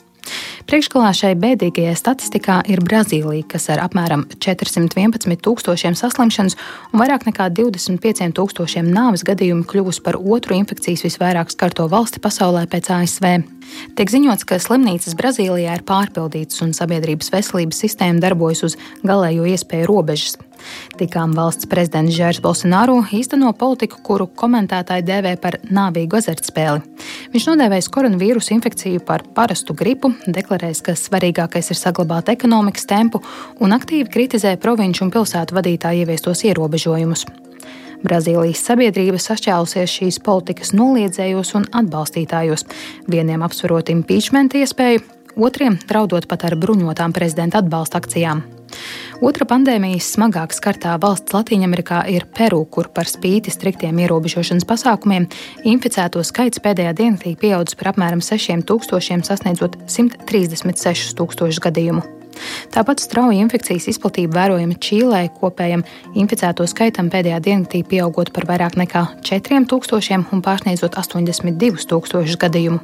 Priekšgalā 0.70 1.12
šai 1.16 1.32
bēdīgajai 1.40 1.94
statistikā 1.98 2.60
ir 2.70 2.82
Brazīlija, 2.84 3.46
kas 3.50 3.68
ar 3.72 3.82
apmēram 3.84 4.26
411 4.42 5.40
tūkstošiem 5.44 5.96
saslimšanas 5.98 6.58
un 6.92 7.02
vairāk 7.02 7.26
nekā 7.28 7.48
25 7.56 8.30
tūkstošiem 8.38 8.90
nāves 8.90 9.24
gadījumu 9.26 9.66
kļuvusi 9.70 10.04
par 10.06 10.18
otru 10.20 10.58
infekcijas 10.58 11.06
visvairāk 11.06 11.52
skarto 11.54 11.88
valsti 11.90 12.22
pasaulē 12.22 12.66
pēc 12.70 12.92
ASV. 12.98 13.32
Tiek 13.98 14.10
ziņots, 14.10 14.46
ka 14.48 14.58
slimnīcas 14.62 15.16
Brazīlijā 15.18 15.78
ir 15.78 15.86
pārpildītas 15.86 16.62
un 16.66 16.74
sabiedrības 16.76 17.30
veselības 17.34 17.82
sistēma 17.86 18.22
darbojas 18.22 18.64
uz 18.66 18.78
galējo 19.06 19.46
iespēju 19.54 19.90
robežas. 19.90 20.38
Tikām 21.00 21.34
valsts 21.36 21.68
prezidents 21.70 22.14
Žērs 22.16 22.40
Bolsonaro 22.44 22.98
īsteno 23.16 23.52
politiku, 23.56 24.00
kuru 24.04 24.28
komentētāji 24.28 25.06
dēvē 25.08 25.34
par 25.42 25.58
nāvīgu 25.70 26.20
azartspēli. 26.20 26.82
Viņš 27.34 27.48
nodēvējis 27.50 27.90
koronavīrusu 27.94 28.54
infekciju 28.56 29.04
par 29.06 29.24
parastu 29.36 29.76
gripu, 29.76 30.12
deklarējis, 30.26 30.82
ka 30.86 30.96
svarīgākais 30.98 31.72
ir 31.72 31.80
saglabāt 31.80 32.32
ekonomikas 32.34 32.88
tempu 32.90 33.22
un 33.60 33.76
aktīvi 33.76 34.10
kritizē 34.10 34.56
provinču 34.60 35.06
un 35.06 35.14
pilsētu 35.14 35.56
vadītāju 35.56 36.04
ieviestos 36.04 36.44
ierobežojumus. 36.48 37.26
Brazīlijas 38.00 38.62
sabiedrība 38.64 39.18
sašķēlusies 39.20 39.96
šīs 39.98 40.20
politikas 40.24 40.72
noliedzējos 40.76 41.52
un 41.58 41.66
atbalstītājos, 41.82 42.64
vieniem 43.12 43.44
apsverot 43.44 43.92
impeachment 43.92 44.56
iespēju, 44.56 45.04
otriem 45.36 45.76
draudot 45.84 46.28
pat 46.30 46.48
ar 46.48 46.56
bruņotām 46.60 47.12
prezidenta 47.16 47.60
atbalsta 47.60 48.00
akcijām. 48.00 48.59
Otra 49.20 49.44
pandēmijas 49.44 50.12
smagāk 50.14 50.54
skartā 50.56 50.94
valsts 51.00 51.34
Latvijā 51.36 51.68
ir 52.08 52.24
Peru, 52.36 52.62
kur 52.64 52.88
par 52.88 53.08
spīti 53.10 53.52
striktiem 53.52 53.98
ierobežošanas 54.00 54.68
pasākumiem 54.68 55.28
inficēto 55.64 56.22
skaits 56.24 56.62
pēdējā 56.64 56.94
dienā 56.96 57.34
pieaudzis 57.40 57.76
par 57.76 57.92
apmēram 57.92 58.24
6000, 58.24 59.26
sasniedzot 59.28 59.76
136 59.86 61.14
tūkstošus 61.18 61.60
gadījumu. 61.68 62.19
Tāpat 62.74 63.02
strauja 63.02 63.40
infekcijas 63.44 63.88
izplatība 63.92 64.38
vērojama 64.40 64.76
Čīlē, 64.80 65.22
kopējam 65.40 65.84
inficēto 66.18 66.66
skaitam 66.70 67.10
pēdējā 67.12 67.40
diennaktī 67.44 67.82
pieaugot 67.86 68.32
par 68.36 68.48
vairāk 68.50 68.78
nekā 68.80 69.06
4000 69.26 70.30
un 70.34 70.44
pārsniedzot 70.44 70.98
82,000 71.00 72.38
gadījumu. 72.44 72.80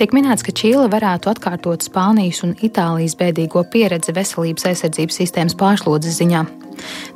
Tiek 0.00 0.14
minēts, 0.16 0.46
ka 0.46 0.54
Čīle 0.56 0.86
varētu 0.92 1.32
atkārtot 1.34 1.84
Spānijas 1.84 2.44
un 2.46 2.56
Itālijas 2.64 3.18
bēdīgo 3.20 3.66
pieredzi 3.72 4.14
veselības 4.16 4.70
aizsardzības 4.72 5.22
sistēmas 5.22 5.58
pārslodzes 5.60 6.20
ziņā. 6.22 6.46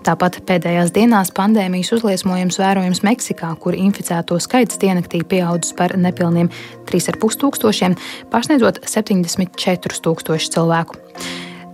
Tāpat 0.04 0.40
pēdējās 0.48 0.92
dienās 0.94 1.32
pandēmijas 1.34 1.92
uzliesmojums 1.96 2.58
vērojams 2.60 3.02
Meksikā, 3.06 3.54
kur 3.60 3.76
inficēto 3.78 4.38
skaits 4.42 4.80
diennaktī 4.82 5.22
pieaudzis 5.24 5.76
par 5.78 5.96
nepilniem 6.00 6.50
3,5 6.90 7.40
tūkstošiem, 7.40 7.96
pārsniedzot 8.32 8.82
74 8.90 10.04
tūkstošu 10.04 10.54
cilvēku. 10.58 11.00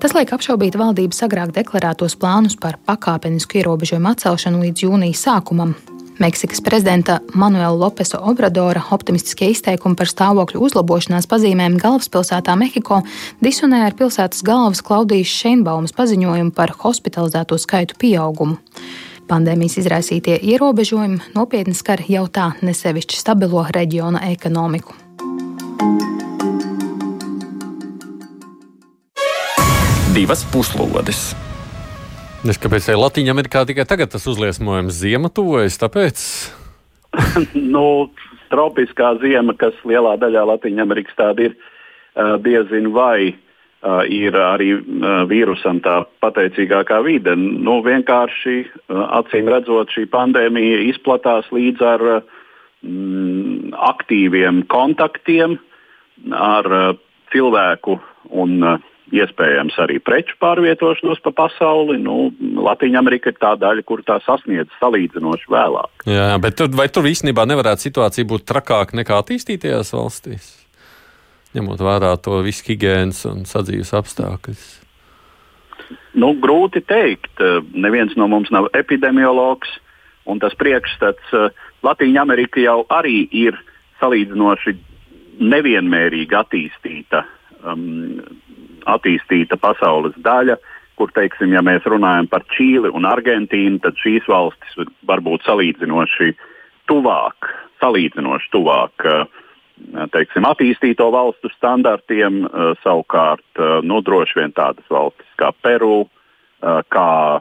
Tas 0.00 0.14
liek 0.16 0.30
apšaubīt 0.32 0.78
valdības 0.80 1.18
agrāk 1.26 1.50
deklarētos 1.52 2.14
plānus 2.16 2.54
par 2.56 2.78
pakāpenisku 2.88 3.58
ierobežojumu 3.60 4.08
atcelšanu 4.14 4.62
līdz 4.62 4.86
jūnija 4.86 5.18
sākumam. 5.20 5.74
Meksikas 6.20 6.62
prezidenta 6.64 7.18
Manuela 7.36 7.74
Lopesa 7.76 8.18
Obradora 8.24 8.80
optimistiskie 8.96 9.50
izteikumi 9.52 9.98
par 10.00 10.08
stāvokļu 10.08 10.62
uzlabošanās 10.64 11.28
pazīmēm 11.28 11.76
galvaspilsētā 11.80 12.56
Mehiko 12.60 13.02
disonē 13.44 13.82
ar 13.90 13.96
pilsētas 13.96 14.40
galvas 14.44 14.80
Klaudijas 14.84 15.32
Šeinbaumas 15.36 15.92
paziņojumu 15.96 16.56
par 16.56 16.72
hospitalizēto 16.80 17.60
skaitu 17.60 18.00
pieaugumu. 18.00 18.56
Pandēmijas 19.28 19.82
izraisītie 19.84 20.40
ierobežojumi 20.54 21.36
nopietni 21.36 21.76
skar 21.76 22.00
jau 22.08 22.24
tā 22.32 22.50
nesevišķi 22.64 23.20
stabilo 23.20 23.68
reģiona 23.68 24.24
ekonomiku. 24.32 24.96
Divas 30.14 30.42
puslodes. 30.50 31.30
Es 32.48 32.58
kāpēc 32.58 32.88
Latvijā 32.96 33.34
Amerikā 33.34 33.62
tikai 33.68 33.84
tagad 33.86 34.10
tas 34.14 34.24
uzliesmojums 34.30 34.96
ziema 35.02 35.28
tuvojas? 35.30 35.76
Tāpēc? 35.82 36.22
nu, 37.74 37.84
tropiskā 38.50 39.12
ziema, 39.22 39.54
kas 39.60 39.76
lielā 39.86 40.16
daļā 40.22 40.46
Latvijas 40.48 40.82
Amerikas 40.82 41.18
tāda 41.18 41.46
ir, 41.50 41.54
diezin 42.42 42.90
vai 42.96 43.36
ir 44.12 44.36
arī 44.36 44.72
vīrusam 45.30 45.80
tā 45.84 46.00
pateicīgākā 46.24 47.00
vide. 47.06 47.36
Nu, 47.38 47.78
vienkārši 47.84 48.56
acīm 49.20 49.48
redzot, 49.52 49.92
šī 49.94 50.08
pandēmija 50.12 50.82
izplatās 50.90 51.48
līdz 51.54 51.86
ar 51.92 52.06
mm, 52.82 53.72
aktīviem 53.94 54.64
kontaktiem 54.72 55.56
ar 56.34 56.68
cilvēku 57.32 58.00
un 58.30 58.58
iespējams 59.14 59.76
arī 59.82 59.98
preču 60.02 60.36
pārvietošanos 60.42 61.20
pa 61.24 61.32
pasauli. 61.42 61.98
Nu, 62.02 62.30
Latvija 62.60 63.00
Amerika 63.00 63.32
ir 63.32 63.38
tā 63.40 63.54
daļa, 63.60 63.84
kur 63.86 64.02
tā 64.06 64.20
sasniedz 64.24 64.72
salīdzinoši 64.80 65.50
vēlāk. 65.50 66.06
Jā, 66.10 66.32
bet 66.42 66.58
tur, 66.60 66.70
vai 66.76 66.88
tur 66.92 67.08
īstenībā 67.10 67.46
nevarētu 67.50 67.88
situācija 67.88 68.28
būt 68.30 68.46
trakāka 68.50 68.98
nekā 69.00 69.20
attīstītajās 69.22 69.94
valstīs? 69.96 70.52
Ņemot 71.56 71.82
vērā 71.82 72.12
to 72.22 72.38
visu 72.46 72.68
higiēnas 72.68 73.24
un 73.26 73.42
sadzīves 73.48 73.90
apstākļus. 73.98 74.68
Nu, 76.20 76.34
grūti 76.38 76.82
teikt. 76.86 77.42
Neviens 77.74 78.14
no 78.18 78.28
mums 78.30 78.50
nav 78.54 78.68
epidemiologs, 78.78 79.72
un 80.30 80.38
tas 80.42 80.54
priekšstats 80.58 81.34
eh, 81.34 81.50
Latvija 81.86 82.22
Amerika 82.22 82.62
jau 82.62 82.84
arī 82.92 83.24
ir 83.34 83.58
salīdzinoši 84.00 84.76
nevienmērīgi 85.40 86.36
attīstīta 86.36 87.24
um, 87.64 88.20
attīstīta 88.94 89.58
pasaules 89.60 90.16
daļa, 90.24 90.58
kur, 91.00 91.12
teiksim, 91.16 91.54
ja 91.56 91.62
mēs 91.64 91.86
runājam 91.88 92.28
par 92.28 92.44
Čīli 92.52 92.90
un 92.92 93.08
Argentīnu, 93.08 93.80
tad 93.84 93.96
šīs 94.00 94.26
valstis 94.28 94.90
var 95.08 95.22
būt 95.24 95.46
salīdzinoši 95.48 96.34
tuvāk, 96.90 97.52
salīdzinoši 97.80 98.50
tuvāk 98.52 99.06
teiksim, 100.12 100.44
attīstīto 100.44 101.06
valstu 101.12 101.50
standartiem, 101.54 102.42
savukārt 102.82 103.62
nu, 103.86 104.00
droši 104.04 104.40
vien 104.40 104.52
tādas 104.56 104.84
valstis 104.92 105.28
kā 105.40 105.52
Peru, 105.64 106.04
kā 106.60 107.40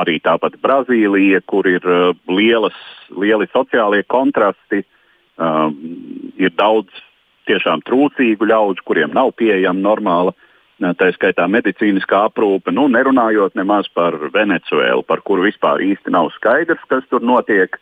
arī 0.00 0.18
tāpat 0.22 0.58
Brazīlija, 0.62 1.42
kur 1.50 1.66
ir 1.70 1.86
lielas, 2.30 2.76
lieli 3.10 3.48
sociālie 3.54 4.02
kontrasti, 4.10 4.82
ir 6.40 6.54
daudz 6.58 6.90
tiešām 7.50 7.82
trūcīgu 7.86 8.46
ļaužu, 8.50 8.84
kuriem 8.86 9.14
nav 9.16 9.32
pieejama 9.38 9.80
normāla, 9.82 10.34
tā 10.80 11.10
skaitā 11.14 11.46
medicīniskā 11.50 12.24
aprūpe, 12.30 12.72
nu, 12.72 12.86
nerunājot 12.92 13.56
nemaz 13.58 13.88
par 13.94 14.16
Venecuēlu, 14.32 15.04
par 15.06 15.20
kuru 15.26 15.44
vispār 15.48 15.82
īsti 15.84 16.12
nav 16.14 16.30
skaidrs, 16.36 16.82
kas 16.88 17.04
tur 17.10 17.24
notiek. 17.24 17.76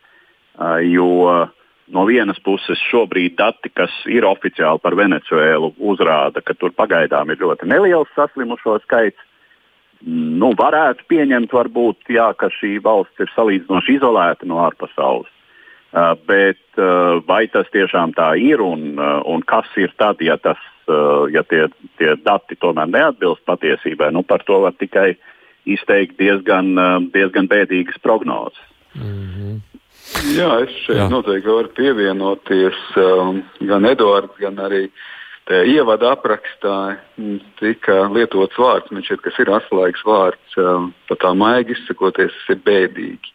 Jo 0.83 1.47
no 1.95 2.05
vienas 2.09 2.39
puses 2.45 2.81
šobrīd 2.91 3.37
dati, 3.39 3.71
kas 3.71 3.93
ir 4.11 4.27
oficiāli 4.29 4.83
par 4.83 4.97
Venecuēlu, 4.99 5.73
uzrāda, 5.79 6.43
ka 6.45 6.57
tur 6.59 6.75
pagaidām 6.77 7.31
ir 7.33 7.41
ļoti 7.43 7.69
neliels 7.71 8.11
saslimušo 8.17 8.79
skaits. 8.85 9.25
Nu, 10.05 10.53
varētu 10.55 11.09
pieņemt, 11.11 11.55
varbūt, 11.55 12.11
jā, 12.15 12.29
ka 12.39 12.53
šī 12.55 12.77
valsts 12.85 13.19
ir 13.25 13.31
salīdzinoši 13.35 13.97
izolēta 13.99 14.47
no 14.47 14.61
ārpasaules. 14.63 15.31
Bet 16.29 16.79
vai 17.27 17.47
tas 17.51 17.67
tiešām 17.75 18.13
tā 18.15 18.35
ir 18.39 18.63
un, 18.63 18.93
un 18.99 19.43
kas 19.43 19.67
ir 19.81 19.91
tad, 19.99 20.21
ja, 20.23 20.37
tas, 20.39 20.61
ja 21.33 21.43
tie, 21.49 21.67
tie 21.99 22.15
dati 22.25 22.57
tomēr 22.61 22.89
neatbilst 22.91 23.45
patiesībai? 23.49 24.11
Nu, 24.15 24.23
par 24.23 24.45
to 24.47 24.61
var 24.65 24.77
tikai 24.79 25.13
izteikt 25.69 26.19
diezgan, 26.19 26.73
diezgan 27.13 27.49
bēdīgas 27.49 28.01
prognozes. 28.03 28.61
Mm 28.95 29.29
-hmm. 29.29 29.61
Jā, 30.33 30.65
es 30.65 30.73
šeit 30.87 30.99
Jā. 30.99 31.09
noteikti 31.13 31.49
varu 31.49 31.69
pievienoties 31.77 32.79
um, 32.97 33.43
gan 33.61 33.85
Eduards, 33.85 34.37
gan 34.41 34.57
arī 34.57 34.89
ievada 35.49 36.13
aprakstā 36.13 36.99
tika 37.61 38.09
lietots 38.13 38.57
vārds, 38.61 38.93
šķiet, 38.93 39.21
kas 39.25 39.39
ir 39.39 39.53
atslēgas 39.57 40.05
vārds, 40.05 40.57
um, 40.61 40.93
pat 41.09 41.23
tā 41.25 41.33
maigi 41.37 41.77
izsakoties, 41.77 42.33
tas 42.33 42.57
ir 42.57 42.63
bēdīgi. 42.65 43.33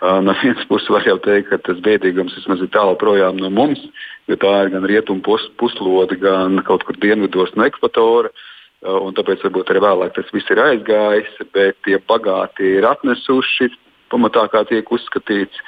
No 0.00 0.32
vienas 0.40 0.64
puses 0.64 0.88
var 0.88 1.04
jau 1.04 1.18
teikt, 1.20 1.50
ka 1.50 1.58
tas 1.60 1.80
bēdīgums 1.84 2.32
vismaz 2.38 2.62
ir 2.64 2.70
tālu 2.72 2.96
projām 3.00 3.36
no 3.36 3.50
mums, 3.52 3.82
jo 4.30 4.38
tā 4.40 4.52
ir 4.64 4.72
gan 4.72 4.86
rietumu 4.88 5.20
pus, 5.26 5.44
puslode, 5.60 6.16
gan 6.22 6.62
kaut 6.64 6.86
kur 6.88 6.96
dienvidos 6.96 7.52
no 7.56 7.66
ekvatora. 7.68 8.32
Un 8.80 9.12
tāpēc 9.12 9.44
varbūt 9.44 9.70
arī 9.74 9.82
vēlāk 9.84 10.14
tas 10.16 10.32
viss 10.32 10.48
ir 10.48 10.62
aizgājis, 10.64 11.34
bet 11.52 11.76
tie 11.84 11.98
bagāti 12.08 12.78
ir 12.78 12.88
atnesuši 12.88 13.68
pamatā, 14.10 14.46
kā 14.50 14.64
tiek 14.66 14.88
uzskatīts, 14.90 15.60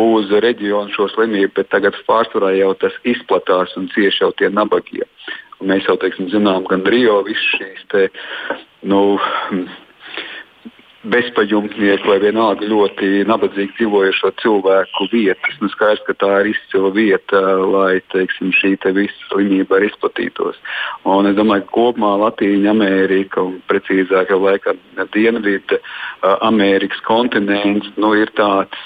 uz 0.00 0.32
reģionu 0.42 0.90
šo 0.94 1.10
slimību, 1.12 1.52
bet 1.60 1.68
tagad 1.70 1.96
pārsvarā 2.08 2.54
jau 2.56 2.72
tas 2.80 2.96
izplatās 3.06 3.76
un 3.78 3.90
cieši 3.92 4.24
jau 4.24 4.32
tie 4.38 4.48
nabagie. 4.50 5.04
Un 5.60 5.70
mēs 5.70 5.86
jau 5.86 5.98
teiksim, 6.00 6.30
zinām, 6.32 6.64
gan 6.70 6.82
Rio 6.88 7.20
visas 7.26 7.44
šīs 7.52 7.84
te, 7.92 8.08
nu, 8.88 9.18
bezpajumtnieku 11.10 12.08
vai 12.08 12.18
vienalga 12.22 12.66
ļoti 12.68 13.24
nabadzīgi 13.28 13.74
dzīvojošo 13.78 14.30
cilvēku 14.40 15.08
vietas. 15.12 15.58
Nu, 15.60 15.68
skaidrs, 15.72 16.02
ka 16.06 16.16
tā 16.20 16.30
ir 16.42 16.50
izcila 16.54 16.90
vieta, 16.94 17.40
lai 17.60 18.00
teiksim, 18.14 18.52
šī 18.56 18.74
te 18.82 18.94
visa 18.96 19.28
slimība 19.28 19.78
arī 19.78 19.90
izplatītos. 19.92 20.58
Un 21.08 21.28
es 21.30 21.36
domāju, 21.38 21.66
ka 21.66 21.76
kopumā 21.76 22.14
Latvija 22.24 22.72
Amerika 22.72 23.44
un 23.44 23.60
precīzāk 23.70 24.32
laikam 24.32 24.80
Dienvidu 25.14 25.80
Amerikas 26.40 27.00
kontinents 27.06 27.90
nu, 28.00 28.14
ir 28.18 28.32
tāds 28.38 28.80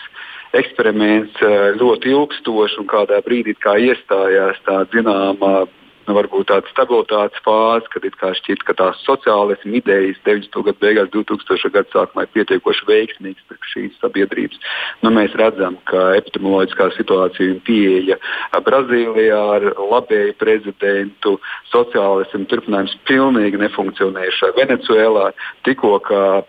eksperiments 0.56 1.42
ļoti 1.78 2.14
ilgstošs 2.14 2.78
un 2.80 2.88
kādā 2.88 3.20
brīdī 3.26 3.54
kā 3.60 3.76
iestājās 3.84 4.60
tā 4.66 4.80
zināmā 4.94 5.66
nu, 6.08 6.16
varbūt 6.16 6.48
tāda 6.48 6.70
stabilitātes 6.72 7.42
fāze, 7.44 7.88
kad 7.92 8.06
šķiet, 8.38 8.64
ka 8.66 8.74
tās 8.78 9.00
sociālisma 9.04 9.78
idejas 9.78 10.18
90. 10.24 10.62
gadu 10.66 10.80
beigās, 10.80 11.10
2000. 11.12 11.70
gadu 11.74 11.92
sākumā 11.92 12.24
ir 12.24 12.32
pietiekoši 12.36 12.88
veiksmīgas 12.88 13.46
priekš 13.50 13.74
šīs 13.74 14.00
sabiedrības. 14.00 14.60
Nu, 15.04 15.12
mēs 15.14 15.36
redzam, 15.38 15.76
ka 15.90 16.14
epidemioloģiskā 16.18 16.90
situācija 16.96 17.54
un 17.54 17.60
pieeja 17.68 18.18
Brazīlijā 18.64 19.38
ar 19.58 19.68
labēju 19.78 20.34
prezidentu, 20.40 21.36
sociālismu 21.72 22.48
turpinājums 22.50 22.96
pilnīgi 23.08 23.60
nefunkcionējušā 23.62 24.52
Venecuēlā 24.58 25.30
tikko 25.68 25.98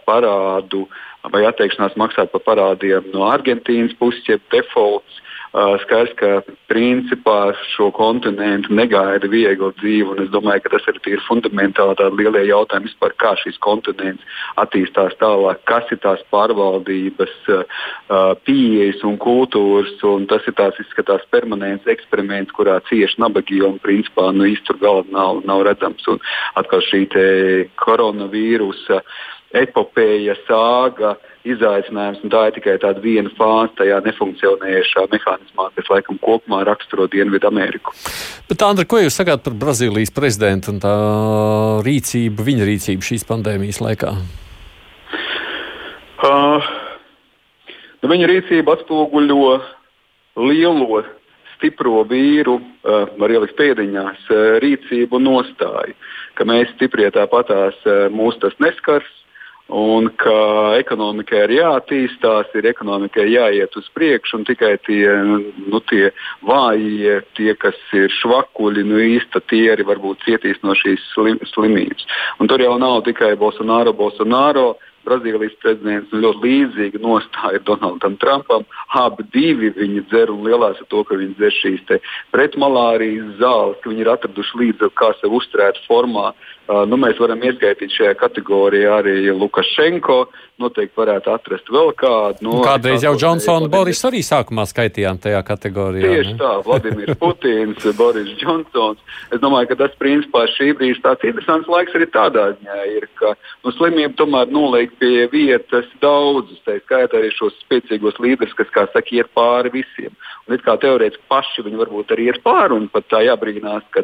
parādu 0.07 0.85
vai 1.29 1.43
atteikšanās 1.49 1.97
maksāt 1.99 2.31
par 2.31 2.45
parādiem 2.47 3.11
no 3.13 3.27
Argentīnas 3.27 3.95
puses, 3.99 4.23
jeb 4.27 4.43
defaults 4.53 5.19
Skaidrs, 5.49 6.11
ka 6.19 6.43
principā 6.69 7.55
šo 7.71 7.87
kontinentu 7.97 8.69
negaida 8.77 9.25
viegla 9.31 9.71
dzīve. 9.79 10.19
Es 10.21 10.29
domāju, 10.29 10.61
ka 10.61 10.75
tas 10.75 10.85
ir 10.91 10.99
tīri 11.01 11.23
fundamentāli 11.25 11.95
tādi 11.97 12.21
lielie 12.21 12.43
jautājumi 12.51 12.85
vispār, 12.85 13.15
kā 13.17 13.31
šis 13.41 13.57
kontinents 13.65 14.21
attīstās 14.61 15.17
tālāk, 15.17 15.63
kas 15.65 15.89
ir 15.89 16.01
tās 16.03 16.21
pārvaldības 16.29 17.33
pieejas 18.45 19.01
un 19.09 19.17
kultūras. 19.17 19.95
Un 20.05 20.29
tas 20.29 20.45
ir 20.45 20.53
tās 20.59 20.77
izskatās 20.85 21.25
permanents 21.33 21.89
eksperiments, 21.89 22.53
kurā 22.53 22.77
cieši 22.91 23.17
nabagie 23.25 23.63
un 23.65 23.81
principā 23.81 24.29
nu, 24.35 24.45
īsti 24.45 24.69
tur 24.69 24.81
gala 24.83 25.03
nav, 25.09 25.41
nav 25.49 25.65
redzams. 25.65 26.05
Un 26.13 26.21
atkal 26.61 26.85
šī 26.85 27.07
koronavīrusa 27.81 29.01
epopēja, 29.57 30.37
sāga, 30.45 31.15
izaicinājums. 31.55 32.21
Tā 32.31 32.43
ir 32.49 32.55
tikai 32.57 32.75
tāda 32.81 33.01
viena 33.03 33.31
fāze 33.37 33.73
tajā 33.79 33.99
nefunkcionējušā 34.05 35.05
mehānismā, 35.13 35.69
kas 35.77 35.91
laikam 35.91 36.19
kopumā 36.23 36.63
raksturo 36.67 37.07
Dienvidu 37.11 37.49
Ameriku. 37.49 37.93
Bet, 38.49 38.61
Andra, 38.65 38.85
ko 38.89 39.01
jūs 39.01 39.19
sakāt 39.19 39.43
par 39.45 39.55
Brazīlijas 39.59 40.13
prezidentu 40.15 40.73
un 40.73 40.81
tā 40.83 40.93
rīcību, 41.85 42.45
viņa 42.49 42.69
rīcību 42.69 43.09
šīs 43.11 43.27
pandēmijas 43.29 43.81
laikā? 43.85 44.13
Uh, 46.19 46.65
nu, 48.01 48.09
viņa 48.11 48.27
rīcība 48.27 48.75
atspoguļo 48.75 49.53
lielo 50.49 51.03
stipro 51.55 52.03
vīru, 52.07 52.57
uh, 52.59 53.05
var 53.19 53.31
ielikt 53.31 53.55
pēdiņās, 53.59 54.25
uh, 54.27 54.57
rīcību 54.63 55.19
un 55.19 55.27
nostāju, 55.29 55.95
ka 56.35 56.47
mēs 56.47 56.71
stiprie 56.75 57.07
tāpatās 57.15 57.79
uh, 57.87 58.07
mūs 58.11 58.39
tas 58.43 58.55
neskars, 58.63 59.07
Un 59.69 60.07
ka 60.17 60.73
ekonomikai 60.79 61.43
ir 61.45 61.51
jāattīstās, 61.59 62.49
ir 62.57 62.65
ekonomikai 62.71 63.27
jāiet 63.29 63.75
uz 63.77 63.85
priekšu, 63.93 64.39
un 64.39 64.47
tikai 64.47 64.71
tie, 64.81 65.05
nu, 65.69 65.81
tie 65.91 66.09
vājie, 66.41 67.19
tie, 67.37 67.53
kas 67.53 67.77
ir 67.93 68.09
švakuļi, 68.17 68.87
nu, 68.89 68.97
īsti 69.13 69.43
tie 69.51 69.67
arī 69.75 69.85
varbūt 69.91 70.25
cietīs 70.25 70.57
no 70.65 70.73
šīs 70.73 71.05
slim, 71.13 71.37
slimības. 71.53 72.07
Un 72.41 72.49
tur 72.49 72.65
jau 72.65 72.79
nav 72.81 73.03
tikai 73.05 73.35
Bolsonaro, 73.37 73.93
Bolsonaro. 73.93 74.71
Brazīlijas 75.07 75.55
prezidents 75.63 76.11
ļoti 76.11 76.43
līdzīga 76.43 76.99
nostāja 77.01 77.61
Donaldam 77.65 78.17
Trumpam. 78.19 78.65
Abi 78.99 79.23
divi 79.33 79.71
viņi 79.73 80.03
dzer 80.09 80.29
un 80.33 80.43
lielās 80.45 80.81
ar 80.81 80.89
to, 80.91 81.05
ka 81.07 81.17
viņi 81.17 81.37
dzer 81.39 81.55
šīs 81.55 81.93
pretmalārijas 82.35 83.37
zāles, 83.39 83.79
ka 83.79 83.89
viņi 83.89 84.03
ir 84.05 84.11
atraduši 84.11 84.59
līdzekļus, 84.61 84.97
kā 84.99 85.13
sevi 85.21 85.39
uzturēt 85.39 85.79
formā. 85.87 86.33
Nu, 86.69 86.99
mēs 87.01 87.17
varam 87.17 87.41
ieskaitīt 87.41 87.95
šajā 87.95 88.13
kategorijā 88.19 88.99
arī 89.01 89.15
Lukašenko. 89.33 90.27
Noteikti 90.59 90.99
varētu 90.99 91.31
atrast 91.31 91.69
vēl 91.71 91.93
kādu. 91.97 92.43
Nu, 92.43 92.57
Kādreiz 92.65 93.05
jau 93.05 93.13
Džonsons 93.15 93.69
Boris 93.71 94.01
arī 94.05 94.19
sākumā 94.27 94.65
skaitījām 94.67 95.17
tajā 95.23 95.39
kategorijā. 95.47 96.03
Tieši 96.03 96.33
ne? 96.33 96.37
tā, 96.41 96.49
Vladimirs 96.65 97.15
Putins, 97.21 97.85
Boris 97.97 98.27
Džonsons. 98.41 98.99
Es 99.31 99.41
domāju, 99.41 99.71
ka 99.71 99.79
tas 99.79 99.95
principā 100.01 100.43
šī 100.51 100.73
brīža 100.77 101.05
tāds 101.07 101.29
interesants 101.31 101.71
laiks 101.71 101.95
arī 101.95 102.09
tādā 102.11 102.49
ziņā 102.57 102.79
ir, 102.91 103.07
ka 103.21 103.33
nu, 103.63 103.73
slimība 103.77 104.13
tomēr 104.19 104.51
noliek 104.51 104.93
pie 104.99 105.29
vietas 105.31 105.87
daudzus, 106.03 106.59
tā 106.67 106.75
skaitā 106.83 107.21
arī 107.21 107.31
šos 107.39 107.55
spēcīgos 107.63 108.19
līderus, 108.19 108.57
kas, 108.59 108.69
kā 108.75 108.83
saka, 108.91 109.15
iet 109.15 109.31
pāri 109.33 109.71
visiem. 109.79 110.11
Un 110.45 110.57
it 110.57 110.65
kā 110.65 110.75
teorētiski 110.81 111.23
paši 111.31 111.63
viņi 111.65 111.81
varbūt 111.85 112.11
arī 112.13 112.29
iet 112.29 112.43
pāri 112.43 112.75
un 112.75 112.91
pat 112.91 113.07
tā 113.07 113.23
jābrīnās, 113.23 113.87
ka 113.95 114.03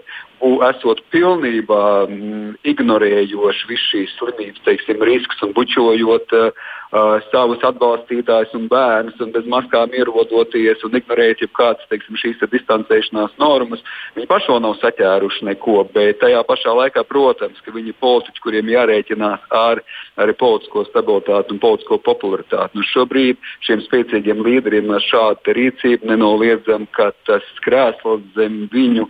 esot 0.70 1.02
pilnībā 1.12 1.84
mm, 2.08 2.55
ignorējoši 2.64 3.70
visu 3.70 3.92
šīs 3.92 4.16
slimības 4.20 4.64
teiksim, 4.66 5.04
riskus 5.06 5.44
un 5.46 5.54
bučojot 5.58 6.34
uh, 6.36 6.66
uh, 6.96 7.16
savus 7.32 7.64
atbalstītājus 7.66 8.54
un 8.58 8.68
bērnus, 8.72 9.18
un 9.24 9.32
bez 9.36 9.48
maskām 9.52 9.94
ierodoties 9.96 10.84
un 10.88 10.98
ignorējot 11.00 11.44
jebkādas 11.46 11.90
teiksim, 11.92 12.18
šīs 12.20 12.44
distancēšanās 12.52 13.36
normas. 13.42 13.84
Viņi 14.18 14.30
paši 14.32 14.52
vēl 14.52 14.62
nav 14.66 14.78
saķēruši 14.82 15.50
neko, 15.50 15.78
bet 15.96 16.22
tajā 16.24 16.44
pašā 16.48 16.76
laikā, 16.80 17.06
protams, 17.10 17.62
ka 17.66 17.74
viņi 17.76 17.94
ir 17.94 18.00
politiķi, 18.04 18.44
kuriem 18.44 18.72
jārēķinās 18.74 19.50
ar 19.56 19.82
arī 20.22 20.38
politisko 20.40 20.86
stabilitāti 20.90 21.56
un 21.56 21.64
politisko 21.64 22.00
popularitāti. 22.06 22.78
Nu, 22.78 22.86
šobrīd 22.92 23.42
šiem 23.66 23.84
spēcīgiem 23.88 24.44
līderiem 24.46 24.94
ar 24.96 25.04
šādu 25.04 25.58
rīcību 25.58 26.12
nenoliedzam, 26.12 26.88
ka 26.96 27.12
tas 27.28 27.46
krēsls 27.66 28.24
zem 28.38 28.66
viņu 28.74 29.10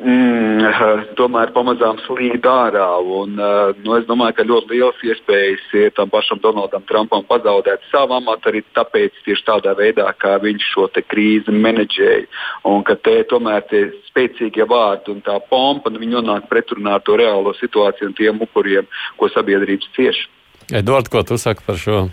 mm, 0.00 1.14
tomēr 1.18 1.52
pamazām 1.54 1.98
slīd 2.04 2.44
ārā. 2.46 2.86
Un, 3.00 3.36
uh, 3.40 3.72
nu, 3.84 3.94
es 3.98 4.06
domāju, 4.08 4.36
ka 4.38 4.46
ļoti 4.46 4.72
liels 4.74 5.02
iespējas 5.04 5.64
ir 5.78 5.94
tam 5.96 6.10
pašam 6.12 6.40
Donaldam 6.42 6.84
Trumpam 6.88 7.24
pazaudēt 7.28 7.84
savu 7.90 8.16
amatu 8.18 8.50
arī 8.50 8.62
tāpēc, 8.76 9.16
tieši 9.26 9.46
tādā 9.46 9.76
veidā, 9.78 10.08
kā 10.20 10.36
viņš 10.42 10.70
šo 10.72 10.88
krīzi 11.06 11.54
menedžēja. 11.54 12.26
Un 12.68 12.84
ka 12.86 12.96
te 12.96 13.18
tomēr 13.30 13.64
tie 13.70 13.86
spēcīgie 14.10 14.66
vārdi 14.68 15.14
un 15.14 15.22
tā 15.26 15.38
pompa 15.50 15.92
nu, 15.92 16.00
nonāk 16.00 16.48
pretrunā 16.50 16.98
ar 16.98 17.04
to 17.06 17.18
reālo 17.20 17.54
situāciju 17.58 18.10
un 18.10 18.18
tiem 18.18 18.42
upuriem, 18.42 18.88
ko 19.16 19.30
sabiedrības 19.32 19.90
cieš. 19.96 20.26
Edvards, 20.74 21.10
ko 21.12 21.22
tu 21.22 21.38
saki 21.38 21.62
par 21.66 21.78
šo? 21.78 22.06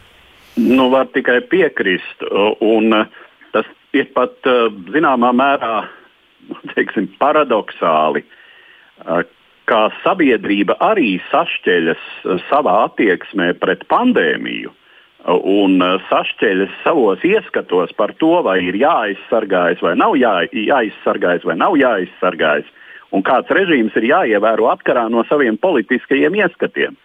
Nu, 0.62 0.92
var 0.94 1.08
tikai 1.10 1.40
piekrist. 1.50 2.22
Un, 2.62 2.94
tas 3.54 3.70
ir 3.98 4.12
pat 4.14 4.38
zināmā 4.94 5.32
mērā 5.34 5.76
teiksim, 6.76 7.10
paradoxāli, 7.22 8.24
kā 9.70 9.82
sabiedrība 10.04 10.78
arī 10.84 11.18
sašķeļas 11.32 12.08
savā 12.50 12.78
attieksmē 12.88 13.54
pret 13.62 13.86
pandēmiju 13.92 14.74
un 15.32 15.80
sašķeļas 16.10 16.72
savos 16.84 17.24
ieskatos 17.24 17.94
par 17.96 18.12
to, 18.20 18.42
vai 18.44 18.60
ir 18.68 18.76
jāaizsargājas 18.76 19.84
vai 19.84 19.96
nav 19.96 20.18
jā, 20.20 20.34
jāaizsargājas 20.52 21.46
vai 21.48 21.56
nav 21.56 21.78
jāaizsargājas, 21.80 22.68
un 23.16 23.24
kāds 23.24 23.52
režīms 23.56 23.96
ir 24.02 24.10
jāievēro 24.10 24.68
atkarā 24.74 25.08
no 25.10 25.24
saviem 25.30 25.58
politiskajiem 25.58 26.36
ieskatiem. 26.44 26.98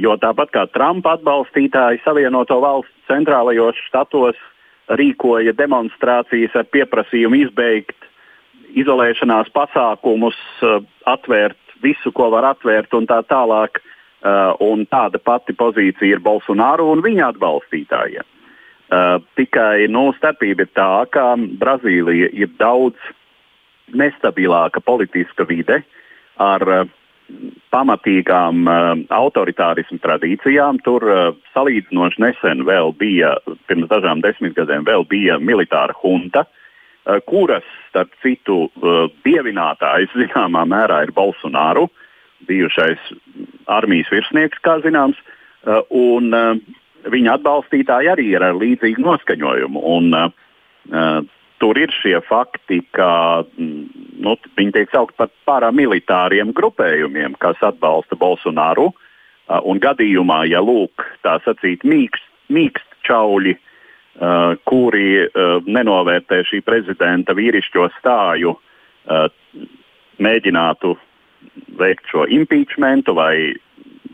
Jo 0.00 0.16
tāpat 0.20 0.52
kā 0.52 0.64
Trumpa 0.72 1.16
atbalstītāji 1.16 2.00
Savienoto 2.04 2.60
Valstu 2.60 2.92
centrālajos 3.08 3.76
štatos 3.88 4.38
rīkoja 4.88 5.52
demonstrācijas 5.56 6.54
ar 6.56 6.68
pieprasījumu 6.72 7.42
izbeigt 7.44 8.08
izolēšanās 8.76 9.50
pasākumus, 9.54 10.38
eh, 10.62 10.80
atvērt 11.08 11.60
visu, 11.82 12.12
ko 12.12 12.30
var 12.30 12.54
atvērt 12.54 12.94
un 12.94 13.06
tā 13.06 13.22
tālāk. 13.24 13.82
Uh, 14.26 14.56
un 14.64 14.86
tāda 14.88 15.20
pati 15.22 15.52
pozīcija 15.52 16.16
ir 16.16 16.20
Bolsonaro 16.24 16.86
un 16.90 17.02
viņa 17.04 17.28
atbalstītājiem. 17.28 18.24
Uh, 18.24 19.20
tikai 19.36 19.86
nu, 19.92 20.08
starpība 20.16 20.64
ir 20.64 20.70
tā, 20.74 21.04
ka 21.12 21.36
Brazīlija 21.36 22.30
ir 22.32 22.48
daudz 22.58 22.96
nestabilāka 23.92 24.80
politiska 24.82 25.44
vide 25.46 25.82
ar 26.42 26.88
pamatīgām 27.70 28.66
uh, 28.66 29.04
autoritārismu 29.14 30.00
tradīcijām. 30.02 30.80
Tur 30.82 31.06
uh, 31.06 31.36
salīdzinoši 31.52 32.24
nesen 32.24 32.64
vēl 32.66 32.96
bija, 32.98 33.36
pirms 33.68 33.92
dažām 33.92 34.24
desmitgadēm, 34.24 34.88
vēl 34.88 35.06
bija 35.12 35.38
militāra 35.38 35.94
junta, 36.02 36.48
uh, 36.48 36.65
kuras 37.26 37.66
starp 37.90 38.12
citu, 38.22 38.66
uh, 38.66 39.06
dievinātājs 39.26 40.14
zināmā 40.18 40.64
mērā 40.68 41.04
ir 41.06 41.12
Bolsonaro, 41.16 41.86
bijušais 42.46 43.02
armijas 43.70 44.10
virsnieks, 44.12 44.58
kā 44.64 44.78
zināms, 44.84 45.18
uh, 45.20 45.82
un 45.90 46.34
viņa 47.06 47.38
atbalstītāji 47.38 48.10
arī 48.10 48.26
ir 48.34 48.42
ar 48.42 48.58
līdzīgu 48.58 49.02
noskaņojumu. 49.02 49.82
Un, 49.94 50.14
tur 51.62 51.78
ir 51.78 51.92
šie 51.94 52.18
fakti, 52.26 52.80
ka 52.94 53.42
mm, 53.46 53.84
nu, 54.22 54.34
viņi 54.58 54.74
tiek 54.74 54.90
saukti 54.90 55.16
par 55.18 55.30
paramilitāriem 55.48 56.50
grupējumiem, 56.54 57.34
kas 57.42 57.62
atbalsta 57.62 58.18
Bolsonaro. 58.18 58.90
Un 59.46 59.78
gadījumā, 59.82 60.42
ja 60.50 60.58
lūk, 60.62 61.06
tā 61.22 61.36
sacīt, 61.44 61.86
mīkst, 61.86 62.26
mīkst 62.50 62.98
čauļi 63.06 63.54
Uh, 63.54 63.75
kuri 64.64 65.26
uh, 65.26 65.58
nenovērtē 65.68 66.40
šī 66.48 66.62
prezidenta 66.64 67.34
vīrišķo 67.36 67.88
stāju, 67.98 68.54
uh, 68.56 69.26
mēģinātu 70.22 70.94
veikt 71.76 72.08
šo 72.08 72.24
impeachmentu 72.32 73.12
vai, 73.16 73.52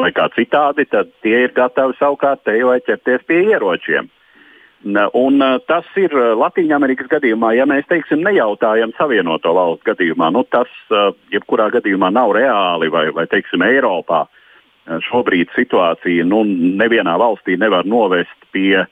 vai 0.00 0.10
kā 0.16 0.26
citādi, 0.34 0.88
tad 0.90 1.12
tie 1.22 1.44
ir 1.46 1.54
gatavi 1.54 1.94
savukārt 2.00 2.42
te 2.44 2.56
jau 2.58 2.74
ķerties 2.88 3.22
pie 3.28 3.44
ieročiem. 3.52 4.10
Un, 5.14 5.38
tas 5.70 5.86
ir 5.94 6.10
Latvijas 6.34 7.06
gadījumā, 7.06 7.52
ja 7.54 7.68
mēs 7.70 7.86
teiksim, 7.86 8.24
nejautājam 8.26 8.90
Savienoto 8.96 9.52
valstu 9.54 9.92
gadījumā, 9.92 10.32
nu, 10.34 10.42
tas 10.50 10.66
jebkurā 11.30 11.68
gadījumā 11.76 12.10
nav 12.10 12.34
reāli 12.34 12.90
vai, 12.90 13.04
vai 13.14 13.28
teiksim, 13.30 13.62
Eiropā. 13.62 14.24
Šobrīd 15.06 15.54
situācija 15.54 16.26
nu, 16.26 16.42
nevienā 16.82 17.14
valstī 17.14 17.54
nevar 17.54 17.86
novest 17.86 18.50
pie 18.50 18.80
uh, 18.82 18.90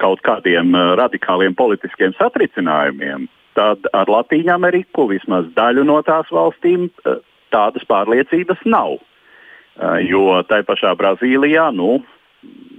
kaut 0.00 0.22
kādiem 0.24 0.74
eh, 0.74 0.94
radikāliem 1.00 1.56
politiskiem 1.56 2.14
satricinājumiem, 2.16 3.28
tad 3.56 3.84
ar 3.96 4.08
Latviju 4.08 4.52
Ameriku 4.52 5.08
vismaz 5.10 5.48
daļu 5.56 5.84
no 5.84 6.00
tās 6.06 6.30
valstīm 6.32 6.88
eh, 6.88 7.20
tādas 7.52 7.84
pārliecības 7.88 8.64
nav. 8.64 8.98
Jo 10.08 10.38
tai 10.48 10.62
pašā 10.64 10.94
Brazīlijā 10.96 11.66
nu, 11.76 11.98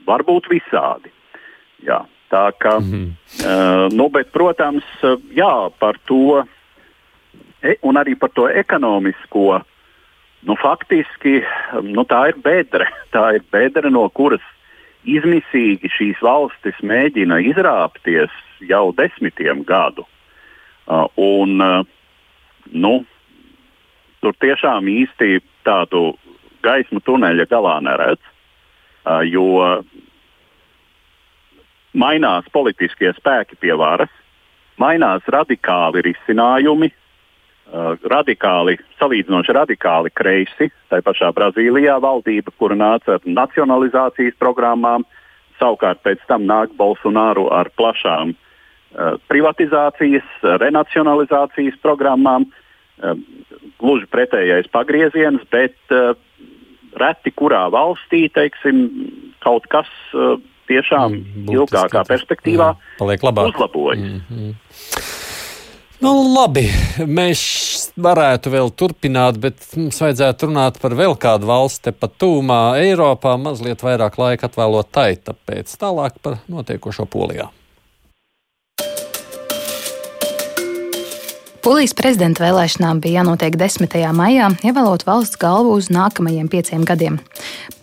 var 0.08 0.24
būt 0.26 0.48
visādi. 0.50 1.12
Jā, 1.86 2.00
tā 2.34 2.50
ka, 2.58 2.80
mm 2.80 2.88
-hmm. 2.90 3.94
nu, 3.94 4.10
bet, 4.10 4.32
protams, 4.34 4.84
jā, 5.30 5.70
par 5.78 6.00
to 6.10 6.42
e, 7.62 7.76
un 7.84 7.96
arī 8.02 8.18
par 8.18 8.30
to 8.34 8.50
ekonomisko. 8.50 9.62
Nu, 10.42 10.56
faktiski 10.56 11.44
nu, 11.84 12.02
tā 12.02 12.30
ir 12.30 12.42
bedre. 12.42 12.90
Tā 13.14 13.36
ir 13.36 13.44
bedre, 13.52 13.90
no 13.90 14.10
kuras 14.10 14.42
izmisīgi 15.08 15.90
šīs 15.92 16.22
valstis 16.24 16.78
mēģina 16.84 17.40
izrāpties 17.48 18.34
jau 18.68 18.92
desmitiem 18.98 19.64
gadu. 19.68 20.06
Uh, 20.88 21.08
un, 21.20 21.62
uh, 21.62 21.84
nu, 22.72 22.94
tur 24.24 24.36
tiešām 24.40 24.88
īsti 24.92 25.42
tādu 25.68 26.14
gaismu 26.64 27.02
tuneļa 27.04 27.48
galā 27.52 27.78
neredz, 27.84 28.22
uh, 29.08 29.24
jo 29.28 29.84
mainās 31.98 32.48
politiskie 32.54 33.12
spēki 33.18 33.58
pie 33.60 33.76
varas, 33.80 34.12
mainās 34.80 35.26
radikāli 35.28 36.04
risinājumi, 36.06 36.92
radikāli, 38.08 38.78
salīdzinoši 39.00 39.56
radikāli 39.58 40.12
kreisi. 40.16 40.70
Tā 40.92 41.02
pašā 41.04 41.32
Brazīlijā 41.36 41.98
valdība, 42.04 42.54
kura 42.58 42.76
nāca 42.76 43.18
ar 43.18 43.26
nacionalizācijas 43.26 44.38
programmām, 44.40 45.06
savukārt 45.60 46.04
pēc 46.06 46.24
tam 46.28 46.46
nāk 46.48 46.72
Bolsonaro 46.78 47.50
ar 47.52 47.70
plašām 47.76 48.34
uh, 48.34 49.18
privatizācijas, 49.28 50.28
renacionalizācijas 50.64 51.80
programmām. 51.84 52.48
Uh, 52.98 53.18
gluži 53.78 54.08
pretējais 54.10 54.70
pagrieziens, 54.74 55.44
bet 55.52 55.76
uh, 55.94 56.16
reti 56.98 57.34
kurā 57.36 57.68
valstī 57.74 58.26
teiksim, 58.34 58.88
kaut 59.44 59.68
kas 59.70 59.90
uh, 60.16 60.40
tiešām 60.68 61.14
mm, 61.14 61.54
ilgākā 61.54 62.04
perspektīvā 62.08 62.72
jā, 62.74 63.14
uzlabojas. 63.52 64.02
Mm 64.02 64.22
-hmm. 64.30 65.17
Nu, 65.98 66.12
labi, 66.30 66.68
mēs 67.10 67.42
varētu 67.98 68.52
vēl 68.54 68.68
turpināt, 68.78 69.40
bet 69.42 69.64
mums 69.74 69.98
vajadzētu 69.98 70.46
runāt 70.46 70.76
par 70.78 70.94
vēl 70.94 71.16
kādu 71.18 71.50
valsti 71.50 71.88
tepat 71.90 72.20
tūmā 72.22 72.60
Eiropā, 72.84 73.34
mazliet 73.42 73.82
vairāk 73.82 74.20
laika 74.22 74.46
atvēlot 74.46 74.92
tai, 74.94 75.16
tāpēc 75.18 75.74
tālāk 75.82 76.20
par 76.22 76.38
notiekošo 76.54 77.08
Polijā. 77.10 77.48
Polijas 81.66 81.96
prezidenta 81.98 82.46
vēlēšanām 82.46 83.02
bija 83.02 83.24
jānotiek 83.24 83.58
10. 83.58 83.98
maijā, 84.16 84.52
ievēlot 84.70 85.08
valsts 85.10 85.42
galvu 85.42 85.74
uz 85.82 85.90
nākamajiem 85.90 86.46
pieciem 86.54 86.86
gadiem. 86.88 87.18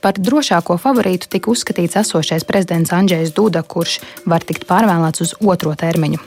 Par 0.01 0.15
drošāko 0.23 0.79
favorītu 0.81 1.29
tika 1.35 1.51
uzskatīts 1.51 1.99
esošais 2.05 2.47
prezidents 2.47 2.95
Andrzejs 2.95 3.35
Duda, 3.35 3.67
kurš 3.67 3.99
var 4.25 4.47
tikt 4.47 4.71
pārvēlēts 4.71 5.27
uz 5.27 5.37
otro 5.43 5.75
termiņu. 5.75 6.23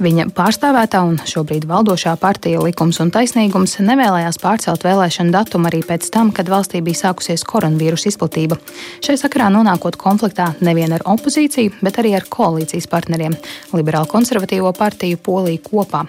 Viņa 0.00 0.30
pārstāvētā 0.32 1.02
un 1.04 1.18
šobrīd 1.28 1.66
valdošā 1.68 2.14
partija 2.16 2.62
Likums 2.64 2.96
un 3.02 3.10
taisnīgums 3.12 3.74
nevēlējās 3.84 4.38
pārcelt 4.40 4.86
vēlēšanu 4.86 5.34
datumu 5.34 5.68
arī 5.68 5.82
pēc 5.84 6.08
tam, 6.14 6.30
kad 6.32 6.48
valstī 6.48 6.80
bija 6.80 7.02
sākusies 7.02 7.44
koronavīrusa 7.44 8.08
izplatība. 8.08 8.56
Šai 9.04 9.18
sakarā 9.20 9.50
nonākot 9.52 9.98
konfliktā 10.00 10.54
nevien 10.64 10.94
ar 10.96 11.04
opozīciju, 11.04 11.74
bet 11.84 12.00
arī 12.00 12.14
ar 12.16 12.24
koalīcijas 12.24 12.88
partneriem- 12.88 13.36
Liberālo 13.76 14.08
konservatīvo 14.08 14.72
partiju 14.72 15.18
Poliju 15.20 15.60
kopā. 15.60 16.06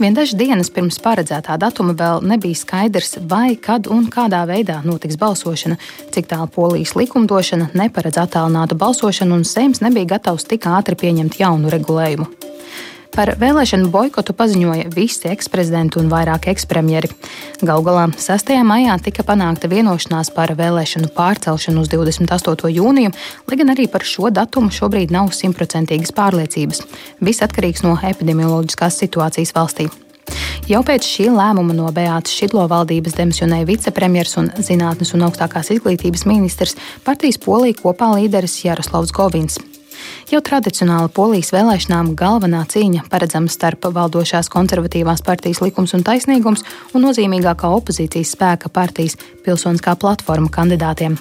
Vien 0.00 0.14
dažas 0.14 0.34
dienas 0.34 0.70
pirms 0.70 0.98
paredzētā 0.98 1.56
datuma 1.58 1.94
vēl 1.94 2.22
nebija 2.26 2.56
skaidrs, 2.56 3.18
vai, 3.28 3.54
kad 3.54 3.86
un 3.86 4.10
kādā 4.10 4.42
veidā 4.48 4.82
notiks 4.84 5.16
balsošana, 5.16 5.78
cik 6.10 6.26
tālu 6.26 6.48
polijas 6.48 6.96
likumdošana 6.96 7.70
neparedz 7.74 8.16
attālinātu 8.16 8.74
balsošanu, 8.74 9.34
un 9.34 9.44
Seims 9.44 9.80
nebija 9.80 10.16
gatavs 10.16 10.44
tik 10.44 10.62
ātri 10.64 10.96
pieņemt 10.96 11.38
jaunu 11.38 11.70
regulējumu. 11.70 12.26
Par 13.10 13.32
vēlēšanu 13.40 13.88
boikotu 13.90 14.34
paziņoja 14.38 14.90
visi 14.94 15.26
eksprezidenti 15.32 15.98
un 15.98 16.10
vairāk 16.12 16.46
ekspremjeri. 16.52 17.10
Galu 17.58 17.82
galā 17.86 18.04
6. 18.14 18.52
maijā 18.66 18.94
tika 19.02 19.24
panākta 19.26 19.70
vienošanās 19.70 20.30
par 20.34 20.52
vēlēšanu 20.58 21.10
pārcelšanu 21.16 21.82
uz 21.82 21.90
28. 21.90 22.70
jūniju, 22.76 23.14
lai 23.50 23.58
gan 23.58 23.74
arī 23.74 23.88
par 23.90 24.06
šo 24.06 24.30
datumu 24.30 24.70
šobrīd 24.74 25.10
nav 25.14 25.32
simtprocentīgas 25.34 26.14
pārliecības. 26.14 26.84
Viss 27.18 27.42
atkarīgs 27.42 27.82
no 27.86 27.96
epidemioloģiskās 28.12 29.02
situācijas 29.02 29.56
valstī. 29.58 29.88
Jau 30.70 30.84
pēc 30.86 31.02
šī 31.02 31.26
lēmuma 31.34 31.74
no 31.74 31.88
Beātas 31.94 32.36
Šidlo 32.36 32.68
valdības 32.70 33.16
demisionēja 33.18 33.66
vicepremjers 33.66 34.36
un 34.38 34.52
zinātnes 34.62 35.10
un 35.16 35.26
augstākās 35.26 35.72
izglītības 35.74 36.28
ministrs 36.30 36.78
partijas 37.02 37.40
Polija 37.42 37.80
kopā 37.82 38.12
līderis 38.14 38.60
Jaroslavs 38.62 39.10
Govins. 39.16 39.58
Jau 40.30 40.38
tradicionāli 40.46 41.10
polijas 41.10 41.48
vēlēšanām 41.50 42.12
galvenā 42.14 42.60
cīņa 42.70 43.08
paredzama 43.10 43.50
starp 43.50 43.88
valdošās 43.90 44.46
konservatīvās 44.52 45.24
partijas 45.26 45.58
likums 45.58 45.90
un 45.96 46.04
taisnīgums 46.06 46.62
un 46.94 47.02
nozīmīgākā 47.02 47.66
opozīcijas 47.74 48.36
spēka 48.36 48.70
partijas 48.70 49.16
pilsoniskā 49.42 49.96
platforma 49.98 50.46
kandidātiem. 50.54 51.16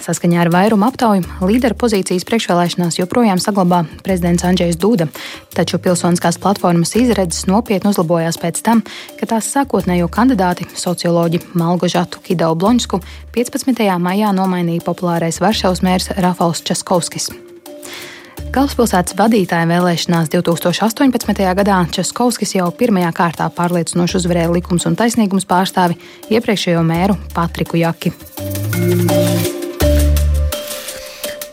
Saskaņā 0.00 0.38
ar 0.40 0.48
vairumu 0.54 0.86
aptauju 0.86 1.44
līdera 1.44 1.76
pozīcijas 1.76 2.24
priekšvēlēšanās 2.30 2.96
joprojām 3.02 3.42
saglabā 3.44 3.82
prezidents 4.06 4.46
Andrzejs 4.48 4.80
Duda, 4.80 5.10
taču 5.52 5.76
pilsoniskās 5.76 6.40
platformas 6.40 6.94
izredzes 6.96 7.44
nopietni 7.50 7.92
uzlabojās 7.92 8.40
pēc 8.40 8.62
tam, 8.64 8.80
kad 9.20 9.34
tās 9.34 9.52
sākotnējo 9.52 10.08
kandidāti, 10.08 10.64
socioloģi 10.80 11.42
Malgožatu 11.60 12.24
Kidau 12.24 12.56
Bloņsku, 12.56 13.04
15. 13.36 13.84
maijā 14.00 14.32
nomainīja 14.32 14.88
populārais 14.88 15.44
Varšavas 15.44 15.84
mērs 15.84 16.12
Rafals 16.16 16.64
Českovskis. 16.64 17.28
Galvaspilsētas 18.50 19.14
vadītāja 19.14 19.62
vēlēšanās 19.70 20.32
2018. 20.32 21.44
gadā 21.54 21.76
Českovskis 21.94 22.56
jau 22.56 22.64
pirmajā 22.74 23.12
kārtā 23.14 23.46
pārliecinoši 23.54 24.16
uzvarēja 24.18 24.50
likums 24.50 24.88
un 24.90 24.96
taisnīgums 24.98 25.46
pārstāvi 25.46 25.94
iepriekšējo 26.34 26.82
mēru 26.82 27.14
Patriku 27.30 27.78
Jaki. 27.78 28.10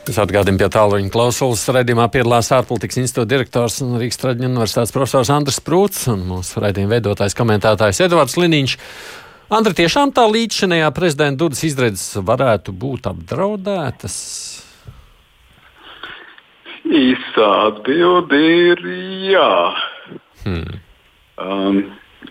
Es 0.09 0.17
atgādinu, 0.17 0.57
pie 0.57 0.71
tālruņa 0.73 1.13
klausulas 1.13 1.67
raidījumā 1.77 2.09
piedalās 2.09 2.49
ārpolitikas 2.57 3.03
institūta 3.03 3.29
direktors 3.29 3.77
un 3.85 3.99
Rīgas 4.01 4.17
Traģiņu 4.23 4.49
universitātes 4.55 4.95
profesors 4.95 5.29
Andris 5.37 5.61
Prūts 5.61 6.07
un 6.09 6.25
mūsu 6.31 6.65
raidījuma 6.65 6.95
veidotājs 6.97 7.37
komentētājs 7.37 8.01
Edvards 8.07 8.39
Liniņš. 8.41 8.79
Andri, 9.53 9.77
tiešām 9.83 10.17
tā 10.17 10.25
līdzšinējā 10.33 10.89
prezidenta 10.97 11.45
Dudas 11.45 11.61
izredzes 11.67 12.17
varētu 12.25 12.73
būt 12.73 13.11
apdraudētas? 13.13 14.17
Īsā 16.87 17.47
atbilde 17.67 18.39
ir 18.39 18.83
jā. 19.27 19.53
Hmm. 20.43 20.77
Um, 21.37 21.79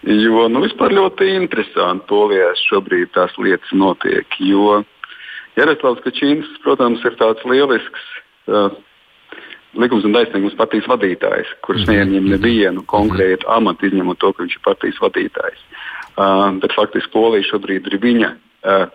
jo 0.03 0.47
nu, 0.49 0.63
vispār 0.65 0.95
ļoti 0.97 1.29
interesanti 1.37 2.09
polijā 2.09 2.53
šobrīd 2.65 3.13
tās 3.15 3.37
lietas 3.39 3.73
notiek. 3.77 4.39
Jo 4.41 4.83
Jaroslavs 5.57 6.03
Kačīns, 6.05 6.49
protams, 6.65 7.05
ir 7.05 7.17
tāds 7.21 7.45
lielisks 7.49 8.09
uh, 8.49 8.73
likums 9.77 10.07
un 10.09 10.17
taisnīgums 10.17 10.57
partijas 10.59 10.89
vadītājs, 10.91 11.53
kurš 11.67 11.85
mm 11.85 11.93
-hmm. 11.93 12.11
neieņem 12.11 12.31
nevienu 12.33 12.85
konkrētu 12.89 13.49
amatu, 13.53 13.87
izņemot 13.87 14.19
to, 14.19 14.33
ka 14.33 14.43
viņš 14.43 14.57
ir 14.57 14.65
partijas 14.65 15.01
vadītājs. 15.05 15.63
Uh, 16.17 16.51
bet 16.63 16.73
faktiski 16.73 17.13
Polija 17.13 17.45
šobrīd 17.51 17.87
ir 17.93 18.01
viņa. 18.01 18.33
Uh, 18.65 18.89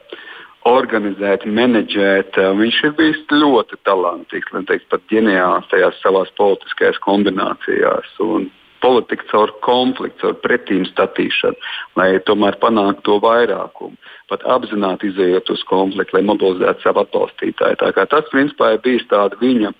organizēt, 0.69 1.45
menedžēt. 1.45 2.37
Uh, 2.37 2.55
viņš 2.57 2.79
ir 2.87 2.95
bijis 2.97 3.21
ļoti 3.33 3.79
talantīgs, 3.87 4.51
lai 4.53 4.63
teikt, 4.69 4.89
pat 4.93 5.05
ģeniāls 5.11 5.69
tajās 5.71 6.01
savās 6.03 6.33
politiskajās 6.37 6.99
kombinācijās. 7.05 8.11
Un 8.25 8.49
politika 8.81 9.25
caur 9.31 9.53
konfliktu, 9.65 10.19
caur 10.23 10.37
pretīm 10.43 10.85
statīšanu, 10.89 11.57
lai 11.99 12.09
tomēr 12.25 12.57
panāktu 12.61 13.05
to 13.07 13.17
vairākumu. 13.23 13.97
Pat 14.31 14.45
apzināti 14.49 15.11
izējot 15.11 15.51
uz 15.53 15.63
konfliktu, 15.69 16.17
lai 16.17 16.25
mobilizētu 16.25 16.85
savu 16.85 17.03
atbalstītāju. 17.03 17.81
Tas, 17.81 18.29
principā, 18.33 18.73
ir 18.75 18.85
bijis 18.85 19.05
tāda 19.11 19.37
viņa 19.41 19.73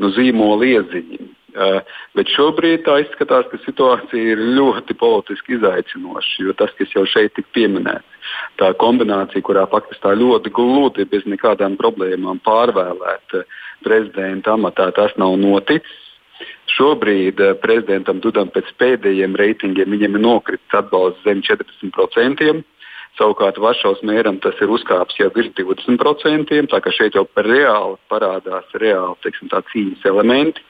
nu, 0.00 0.10
zīmola 0.16 0.66
ieziņa. 0.66 1.28
Uh, 1.50 1.80
bet 2.14 2.30
šobrīd 2.30 2.84
tā 2.86 3.00
izskatās, 3.02 3.48
ka 3.50 3.58
situācija 3.64 4.34
ir 4.34 4.42
ļoti 4.58 4.94
politiski 4.98 5.56
izaicinoša, 5.56 6.44
jo 6.44 6.54
tas, 6.58 6.70
kas 6.78 6.92
jau 6.94 7.02
šeit 7.10 7.34
tika 7.34 7.50
pieminēts, 7.56 8.28
tā 8.60 8.68
kombinācija, 8.78 9.42
kurā 9.42 9.64
tā 9.66 10.12
ļoti 10.14 10.52
gludi, 10.54 11.08
bez 11.10 11.26
nekādām 11.26 11.74
problēmām 11.80 12.38
pārvēlēt 12.46 13.34
prezidenta 13.82 14.54
amatā, 14.54 14.92
tas 14.94 15.16
nav 15.18 15.34
noticis. 15.42 15.98
Šobrīd 16.70 17.40
uh, 17.42 17.56
prezidentam 17.58 18.20
Dudam 18.22 18.48
pēc 18.54 18.70
pēdējiem 18.78 19.34
reitingiem 19.36 19.90
viņam 19.90 20.14
ir 20.16 20.22
nokritis 20.22 20.78
atbalsts 20.78 21.26
zem 21.26 21.42
40%. 21.42 22.62
Savukārt 23.18 23.58
Varšavas 23.60 24.04
mēram 24.06 24.38
tas 24.40 24.56
ir 24.62 24.70
uzkāpis 24.70 25.18
jau 25.18 25.28
virs 25.34 25.50
20%. 25.58 26.60
Tā 26.70 26.80
kā 26.80 26.92
šeit 26.94 27.18
jau 27.18 27.26
reāli 27.36 27.98
parādās 28.08 28.70
reāli 28.80 29.18
teiksim, 29.24 29.50
cīņas 29.50 30.06
elementi. 30.08 30.62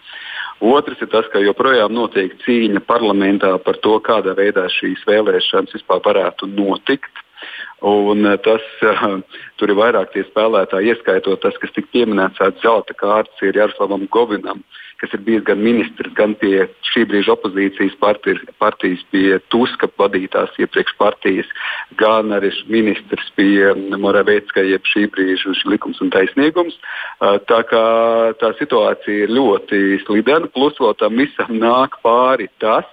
Otrs 0.61 1.01
ir 1.01 1.09
tas, 1.09 1.25
ka 1.33 1.41
joprojām 1.41 1.95
notiek 1.97 2.35
cīņa 2.45 2.83
parlamentā 2.85 3.55
par 3.65 3.79
to, 3.81 3.97
kādā 4.05 4.35
veidā 4.37 4.67
šīs 4.69 5.07
vēlēšanas 5.09 5.73
vispār 5.79 6.03
varētu 6.05 6.51
notikt. 6.53 7.25
Un 7.81 8.26
eh, 8.26 8.37
tas, 8.45 8.64
uh, 8.85 9.20
tur 9.59 9.72
ir 9.72 9.78
vairāk 9.78 10.12
tie 10.12 10.26
spēlētāji, 10.28 10.93
ieskaitot 10.93 11.41
tas, 11.41 11.57
kas 11.61 11.72
tika 11.76 11.89
pieminēts, 11.95 12.43
zelta 12.61 12.97
kārtas 12.97 13.41
ir 13.47 13.57
Jaroslavam 13.57 14.05
Govinam, 14.12 14.61
kas 15.01 15.14
ir 15.16 15.22
bijis 15.24 15.47
gan 15.47 15.62
ministrs, 15.64 16.12
gan 16.12 16.35
pie 16.37 16.66
šī 16.91 17.07
brīža 17.09 17.33
opozīcijas 17.33 17.97
partijas, 18.03 18.43
partijas 18.61 19.01
pie 19.14 19.39
Tuska 19.49 19.89
vadītās 19.97 20.53
iepriekš 20.61 20.93
partijas, 21.01 21.49
gan 21.97 22.35
arī 22.37 22.51
ministrs 22.68 23.33
pie 23.39 23.72
Moravēcka, 23.97 24.66
jeb 24.68 24.85
šī 24.85 25.07
brīža 25.14 25.55
likums 25.72 26.03
un 26.05 26.12
taisnīgums. 26.12 26.76
Tā 27.49 27.62
kā 27.70 27.85
tā 28.43 28.53
situācija 28.61 29.24
ir 29.24 29.33
ļoti 29.33 30.03
slidena, 30.05 30.53
plus 30.53 30.76
vēl 30.76 30.93
tam 31.01 31.16
visam 31.16 31.57
nāk 31.57 31.97
pāri 32.05 32.51
tas, 32.61 32.85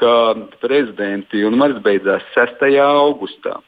ka 0.00 0.34
prezidenti 0.64 1.44
un 1.44 1.60
maris 1.60 1.78
beidzās 1.84 2.24
6. 2.34 2.64
augustā. 2.82 3.60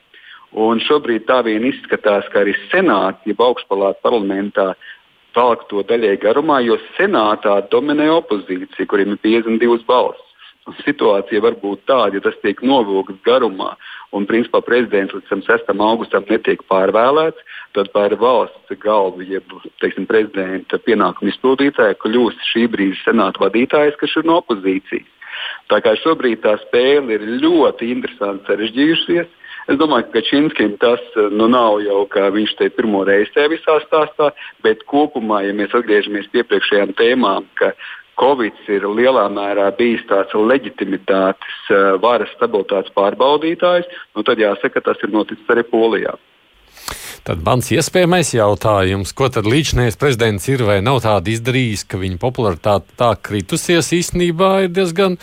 Un 0.57 0.81
šobrīd 0.81 1.27
tā 1.29 1.43
vien 1.45 1.67
izskatās, 1.69 2.29
ka 2.33 2.41
arī 2.41 2.55
senātā, 2.71 3.21
jeb 3.29 3.43
augšpalāta 3.45 4.01
parlamentā, 4.05 4.71
velk 5.37 5.67
to 5.69 5.83
daļai 5.85 6.15
garumā, 6.23 6.63
jo 6.65 6.79
senātā 6.97 7.59
dominē 7.73 8.09
opozīcija, 8.15 8.89
kuriem 8.89 9.13
ir 9.17 9.21
52 9.27 9.85
balss. 9.89 10.23
Un 10.67 10.75
situācija 10.81 11.43
var 11.45 11.55
būt 11.61 11.85
tāda, 11.87 12.17
ja 12.17 12.25
tas 12.25 12.39
tiek 12.43 12.59
novilkts 12.67 13.21
garumā 13.27 13.77
un 14.17 14.25
principā 14.27 14.63
prezidents 14.65 15.15
līdz 15.15 15.45
6. 15.47 15.69
augustam 15.77 16.25
netiek 16.27 16.65
pārvēlēts, 16.71 17.39
tad 17.77 17.93
par 17.95 18.15
valsts 18.19 18.81
galvu, 18.83 19.23
jeb 19.29 19.53
teiksim, 19.83 20.09
prezidenta 20.11 20.81
pienākumu 20.83 21.31
izpildītāju 21.31 22.01
kļūst 22.03 22.49
šī 22.51 22.67
brīža 22.73 23.11
senāta 23.11 23.45
vadītājs, 23.45 23.99
kas 24.01 24.17
ir 24.19 24.27
no 24.27 24.41
opozīcijas. 24.43 25.13
Tā 25.71 25.83
kā 25.85 25.93
šobrīd 26.01 26.43
tā 26.43 26.57
spēle 26.65 27.19
ir 27.19 27.27
ļoti 27.45 27.91
interesanti 27.93 28.49
sarežģījusies. 28.49 29.29
Es 29.67 29.79
domāju, 29.81 30.07
ka 30.07 30.21
Kačinskim 30.21 30.77
tas 30.79 31.03
nu, 31.35 31.49
nav 31.51 31.81
jau 31.83 32.05
kā 32.11 32.29
viņš 32.35 32.53
te 32.61 32.69
pirmo 32.71 33.03
reizi 33.07 33.33
tajā 33.35 33.51
visā 33.51 33.79
stāstā, 33.83 34.31
bet 34.63 34.85
kopumā, 34.87 35.43
ja 35.43 35.55
mēs 35.59 35.75
atgriežamies 35.75 36.29
pie 36.31 36.45
iepriekšējām 36.45 36.95
tēmām, 37.01 37.49
ka 37.59 37.73
Covid 38.17 38.61
ir 38.73 38.87
lielā 38.89 39.27
mērā 39.29 39.67
bijis 39.77 40.07
tāds 40.09 40.33
leģitimitātes, 40.33 41.59
eh, 41.69 41.99
varas 42.01 42.31
stabilitātes 42.37 42.95
pārbaudītājs, 42.97 43.91
nu 44.17 44.23
tad 44.23 44.41
jāsaka, 44.41 44.81
tas 44.81 45.03
ir 45.03 45.13
noticis 45.13 45.53
arī 45.53 45.67
Polijā. 45.69 46.15
Tad 47.27 47.43
mans 47.43 47.73
iespējamais 47.75 48.31
jautājums, 48.37 49.11
ko 49.13 49.27
tad 49.29 49.49
līdzinājums 49.51 49.99
prezidents 49.99 50.47
ir 50.49 50.63
vai 50.63 50.79
nav 50.81 51.01
tāda 51.03 51.33
izdarījis, 51.33 51.83
ka 51.91 51.99
viņa 51.99 52.21
popularitāte 52.23 52.95
tā 52.97 53.11
kritusies 53.19 53.91
īstenībā 53.91 54.51
ir 54.65 54.71
diezgan 54.71 55.19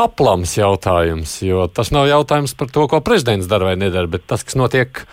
aplams 0.00 0.56
jautājums, 0.56 1.34
jo 1.44 1.66
tas 1.68 1.92
nav 1.94 2.08
jautājums 2.10 2.54
par 2.58 2.70
to, 2.72 2.86
ko 2.88 3.00
prezidents 3.04 3.50
dara 3.50 3.72
vai 3.72 3.76
nedara, 3.80 4.08
bet 4.10 4.26
tas, 4.30 4.44
kas 4.46 4.56
notiek 4.58 5.04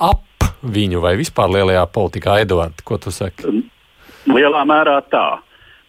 ap 0.00 0.24
viņu 0.62 1.02
vai 1.02 1.16
vispār 1.18 1.50
lielajā 1.52 1.84
politikā. 1.92 2.40
Edvards, 2.44 2.84
ko 2.86 2.98
tu 3.02 3.12
saki? 3.14 3.64
Lielā 4.30 4.62
mērā 4.68 5.00
tā. 5.10 5.42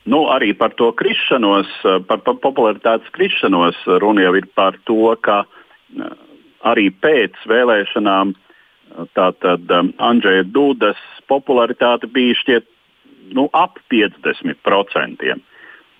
Nu, 0.09 0.25
arī 0.33 0.51
par 0.57 0.73
to 0.75 0.89
krišanos, 0.99 1.69
par, 2.09 2.19
popularitātes 2.25 3.07
krišanos 3.15 3.77
runa 4.03 4.25
jau 4.25 4.33
ir 4.35 4.49
par 4.55 4.75
to, 4.89 5.13
ka 5.23 5.43
eh, 5.45 6.15
arī 6.67 6.89
pēc 6.91 7.37
vēlēšanām 7.47 8.33
tātad 9.17 9.71
um, 9.71 9.93
Andrzeja 9.97 10.43
Dudas 10.45 10.99
popularitāte 11.31 12.09
bija 12.11 12.35
šķiet 12.41 12.67
nu, 13.33 13.47
ap 13.55 13.79
50%. 13.91 15.33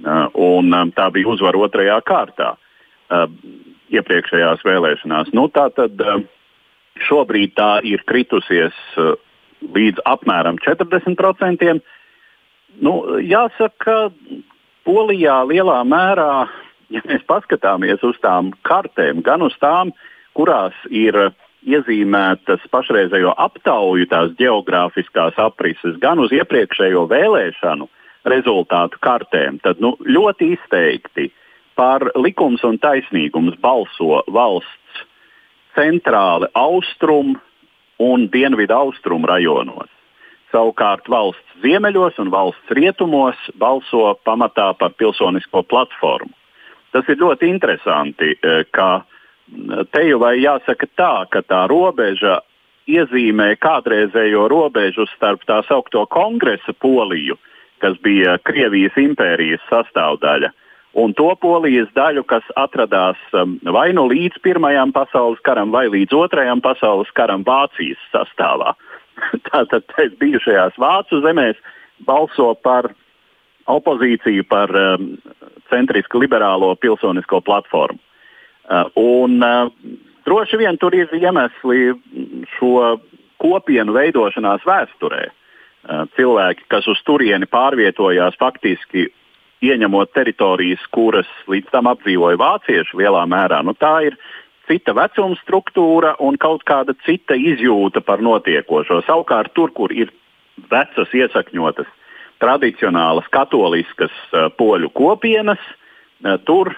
Uh, 0.03 0.27
un 0.35 0.73
um, 0.75 0.89
tā 0.91 1.05
bija 1.15 1.29
uzvara 1.31 1.61
otrajā 1.63 1.95
kārtā 2.03 2.49
uh, 2.57 3.27
iepriekšējās 3.95 4.65
vēlēšanās. 4.67 5.29
Nu, 5.31 5.45
tā 5.47 5.69
tad 5.71 5.95
uh, 6.03 6.17
šobrīd 7.07 7.53
tā 7.55 7.77
ir 7.87 8.03
kritusies 8.03 8.75
līdz 9.63 10.03
apmēram 10.03 10.59
40%. 10.59 11.79
Nu, 12.83 12.93
jāsaka, 13.23 14.11
Polijā 14.83 15.37
lielā 15.47 15.79
mērā, 15.87 16.49
ja 16.91 17.01
mēs 17.07 17.23
paskatāmies 17.23 18.03
uz 18.03 18.19
tām 18.19 18.51
kartēm, 18.67 19.23
gan 19.23 19.45
uz 19.47 19.55
tām, 19.63 19.95
kurās 20.35 20.75
ir 20.91 21.15
iezīmētas 21.63 22.67
pašreizējo 22.75 23.31
aptauju 23.39 24.11
tās 24.11 24.35
geogrāfiskās 24.35 25.39
aprises, 25.39 25.95
gan 26.03 26.19
uz 26.19 26.35
iepriekšējo 26.35 27.07
vēlēšanu 27.07 27.87
rezultātu 28.29 28.99
kartēm, 29.03 29.59
tad 29.63 29.81
nu, 29.83 29.95
ļoti 30.05 30.53
izteikti 30.55 31.29
par 31.75 32.05
likums 32.15 32.63
un 32.63 32.77
taisnīgums 32.79 33.57
balso 33.61 34.21
valsts 34.31 35.03
centrāli 35.73 36.47
austrum 36.53 37.35
un 37.99 38.27
dienvidu 38.29 38.75
austrumu 38.75 39.27
rajonos. 39.29 39.89
Savukārt 40.53 41.09
valsts 41.09 41.61
ziemeļos 41.63 42.19
un 42.21 42.29
valsts 42.33 42.75
rietumos 42.77 43.39
balso 43.57 44.13
pamatā 44.25 44.69
par 44.77 44.93
pilsonisko 44.99 45.63
platformu. 45.65 46.33
Tas 46.93 47.07
ir 47.09 47.17
ļoti 47.17 47.49
interesanti, 47.49 48.35
eh, 48.37 48.63
ka 48.71 49.03
te 49.91 50.03
jau 50.07 50.19
vai 50.19 50.37
jāsaka 50.37 50.87
tā, 50.95 51.29
ka 51.29 51.41
tā 51.41 51.65
robeža 51.67 52.41
iezīmē 52.87 53.55
kādreizējo 53.63 54.47
robežu 54.51 55.07
starp 55.15 55.43
tā 55.47 55.61
saucamo 55.67 56.05
kongresa 56.05 56.73
poliju, 56.73 57.37
kas 57.83 57.99
bija 58.03 58.37
Krievijas 58.47 58.95
impērijas 58.99 59.63
sastāvdaļa, 59.67 60.51
un 61.03 61.13
to 61.17 61.29
polijas 61.41 61.89
daļu, 61.97 62.23
kas 62.29 62.47
atradās 62.59 63.19
um, 63.35 63.57
vai 63.75 63.89
nu 63.97 64.05
līdz 64.11 64.39
Pirmajam 64.45 64.93
pasaules 64.95 65.41
karam, 65.47 65.73
vai 65.73 65.87
līdz 65.91 66.15
Otrajam 66.15 66.63
pasaules 66.63 67.11
karam 67.17 67.43
Vācijas 67.47 68.01
sastāvā. 68.13 68.75
Tātad 69.49 69.89
bijušajās 70.21 70.79
Vācu 70.81 71.21
zemēs 71.25 71.59
balso 72.07 72.53
par 72.63 72.91
opozīciju, 73.71 74.47
par 74.47 74.71
um, 74.77 75.13
centrisku 75.71 76.23
liberālo 76.23 76.73
pilsonisko 76.79 77.41
platformu. 77.43 77.99
Uh, 78.63 78.87
un, 78.95 79.41
uh, 79.43 79.67
droši 80.27 80.59
vien 80.61 80.77
tur 80.79 80.95
ir 80.95 81.11
iemesli 81.11 81.91
šo 82.55 82.75
kopienu 83.43 83.95
veidošanās 83.95 84.63
vēsturē. 84.67 85.25
Uh, 85.27 85.39
cilvēki, 86.17 86.67
kas 86.71 86.87
uz 86.87 87.01
turieni 87.03 87.47
pārvietojās, 87.49 88.37
faktiski 88.39 89.09
ieņemot 89.63 90.11
teritorijas, 90.15 90.83
kuras 90.91 91.29
līdz 91.51 91.71
tam 91.71 91.89
apdzīvoja 91.91 92.39
vācieši 92.39 92.99
lielā 92.99 93.23
mērā. 93.29 93.61
Nu, 93.63 93.75
tā 93.79 93.93
ir 94.07 94.17
cita 94.67 94.95
vecuma 94.95 95.37
struktūra 95.41 96.15
un 96.23 96.37
kaut 96.41 96.65
kāda 96.67 96.95
cita 97.05 97.35
izjūta 97.35 98.03
par 98.05 98.23
notiekošo. 98.23 99.01
Savukārt, 99.07 99.53
tur, 99.55 99.73
kur 99.75 99.93
ir 99.95 100.11
vecas, 100.71 101.11
iesakņotas, 101.11 101.89
tradicionālas 102.43 103.27
katoliskas 103.33 104.13
uh, 104.31 104.49
poļu 104.59 104.91
kopienas, 104.95 105.61
uh, 105.63 106.37
tur 106.47 106.73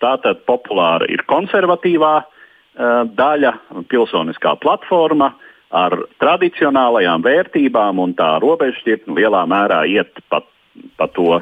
tātad 0.00 0.44
populāra 0.48 1.08
ir 1.12 1.24
konservatīvā 1.28 2.14
uh, 2.22 3.02
daļa, 3.18 3.52
pilsoniskā 3.92 4.56
platforma 4.62 5.34
ar 5.74 5.96
tradicionālajām 6.22 7.24
vērtībām, 7.26 8.00
un 8.02 8.14
tā 8.18 8.36
robežšķirtne 8.42 9.16
lielā 9.18 9.44
mērā 9.50 9.82
iet 9.90 10.20
pa, 10.30 10.42
pa 10.98 11.08
to 11.14 11.40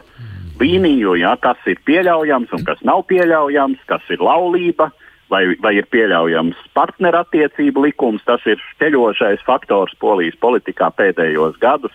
līniju, 0.60 1.16
ja, 1.20 1.34
kas 1.40 1.58
ir 1.68 1.80
pieļaujams 1.86 2.52
un 2.54 2.64
kas 2.66 2.80
nav 2.86 3.04
pieļaujams, 3.10 3.82
kas 3.90 4.04
ir 4.14 4.22
laulība. 4.24 4.92
Vai, 5.32 5.56
vai 5.58 5.72
ir 5.80 5.86
pieļaujams 5.88 6.58
partnerattiecību 6.76 7.86
likums, 7.86 8.22
tas 8.28 8.42
ir 8.46 8.60
ceļošais 8.78 9.40
faktors 9.42 9.94
polijas 9.98 10.36
politikā 10.38 10.90
pēdējos 10.94 11.56
gadus. 11.62 11.94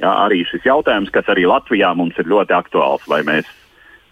Jā, 0.00 0.08
arī 0.24 0.40
šis 0.48 0.64
jautājums, 0.64 1.12
kas 1.12 1.28
arī 1.30 1.44
Latvijā 1.46 1.92
mums 1.94 2.16
ir 2.18 2.30
ļoti 2.32 2.56
aktuāls, 2.56 3.04
vai 3.12 3.20
mēs 3.28 3.50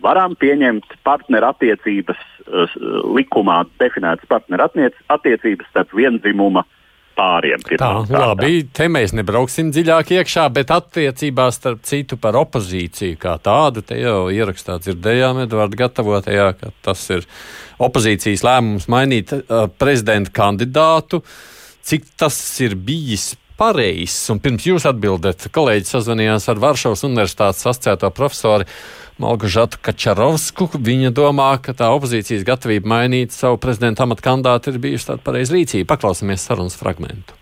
varam 0.05 0.37
pieņemt 0.39 0.93
partnerattiecības 1.09 2.21
uh, 2.21 2.77
likumā 3.17 3.63
definētas 3.81 4.29
partnerattiecības 4.29 5.73
starp 5.73 5.97
vienzimuma 5.97 6.67
pāriem. 7.21 7.65
Tā, 7.81 7.91
labi, 8.09 8.65
te 8.77 8.89
mēs 8.93 9.15
nebrauksim 9.17 9.71
dziļāk 9.75 10.15
iekšā, 10.19 10.47
bet 10.57 10.73
attiecībās 10.75 11.61
starp 11.61 11.85
citu 11.89 12.19
par 12.21 12.39
opozīciju 12.41 13.19
kā 13.21 13.37
tādu, 13.43 13.85
te 13.87 14.01
jau 14.01 14.29
ierakstā 14.33 14.79
dzirdējām 14.83 15.45
Edvarda 15.45 15.83
gatavotajā, 15.85 16.49
ka 16.61 16.73
tas 16.87 17.05
ir 17.13 17.27
opozīcijas 17.81 18.45
lēmums 18.47 18.89
mainīt 18.93 19.35
uh, 19.37 19.67
prezidenta 19.81 20.33
kandidātu. 20.41 21.23
Cik 21.87 22.13
tas 22.21 22.37
ir 22.65 22.77
bijis 22.77 23.33
pareizs? 23.61 24.25
Un 24.33 24.41
pirms 24.43 24.67
jūs 24.67 24.87
atbildat, 24.89 25.51
kolēģis 25.55 25.95
sazvanījās 25.97 26.49
ar 26.51 26.63
Varšavas 26.63 27.05
Universitātes 27.09 27.67
asociēto 27.67 28.11
profesoru 28.17 28.69
Malgožatu 29.21 29.81
Kačarovsku. 29.85 30.71
Viņa 30.81 31.13
domā, 31.17 31.51
ka 31.63 31.75
tā 31.77 31.91
opozīcijas 31.93 32.47
gatavība 32.49 32.89
mainīt 32.95 33.37
savu 33.37 33.61
prezidenta 33.61 34.07
amatu 34.07 34.25
kandidātu 34.25 34.73
ir 34.73 34.81
bijusi 34.81 35.11
tāda 35.11 35.25
pareiza 35.27 35.57
rīcība. 35.57 35.91
Paklausīsimies 35.93 36.47
sarunas 36.49 36.79
fragmentu. 36.81 37.37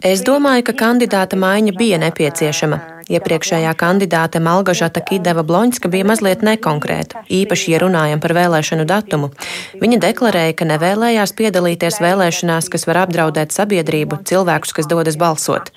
Es 0.00 0.22
domāju, 0.24 0.64
ka 0.70 0.76
kandidāta 0.80 1.36
maiņa 1.36 1.76
bija 1.76 1.98
nepieciešama. 2.00 2.99
Iepriekšējā 3.10 3.72
kandidāte 3.74 4.38
Malgažata 4.42 5.02
Kideva 5.02 5.42
Bloņska 5.46 5.90
bija 5.90 6.06
mazliet 6.06 6.44
nekonkrēta, 6.46 7.24
īpaši, 7.26 7.72
ja 7.74 7.80
runājam 7.82 8.22
par 8.22 8.36
vēlēšanu 8.38 8.86
datumu. 8.86 9.32
Viņa 9.82 9.98
deklarēja, 10.04 10.54
ka 10.60 10.68
nevēlējās 10.70 11.34
piedalīties 11.40 11.98
vēlēšanās, 12.04 12.70
kas 12.70 12.86
var 12.86 13.02
apdraudēt 13.04 13.56
sabiedrību, 13.56 14.22
cilvēkus, 14.30 14.76
kas 14.78 14.90
dodas 14.90 15.18
balsot. 15.18 15.72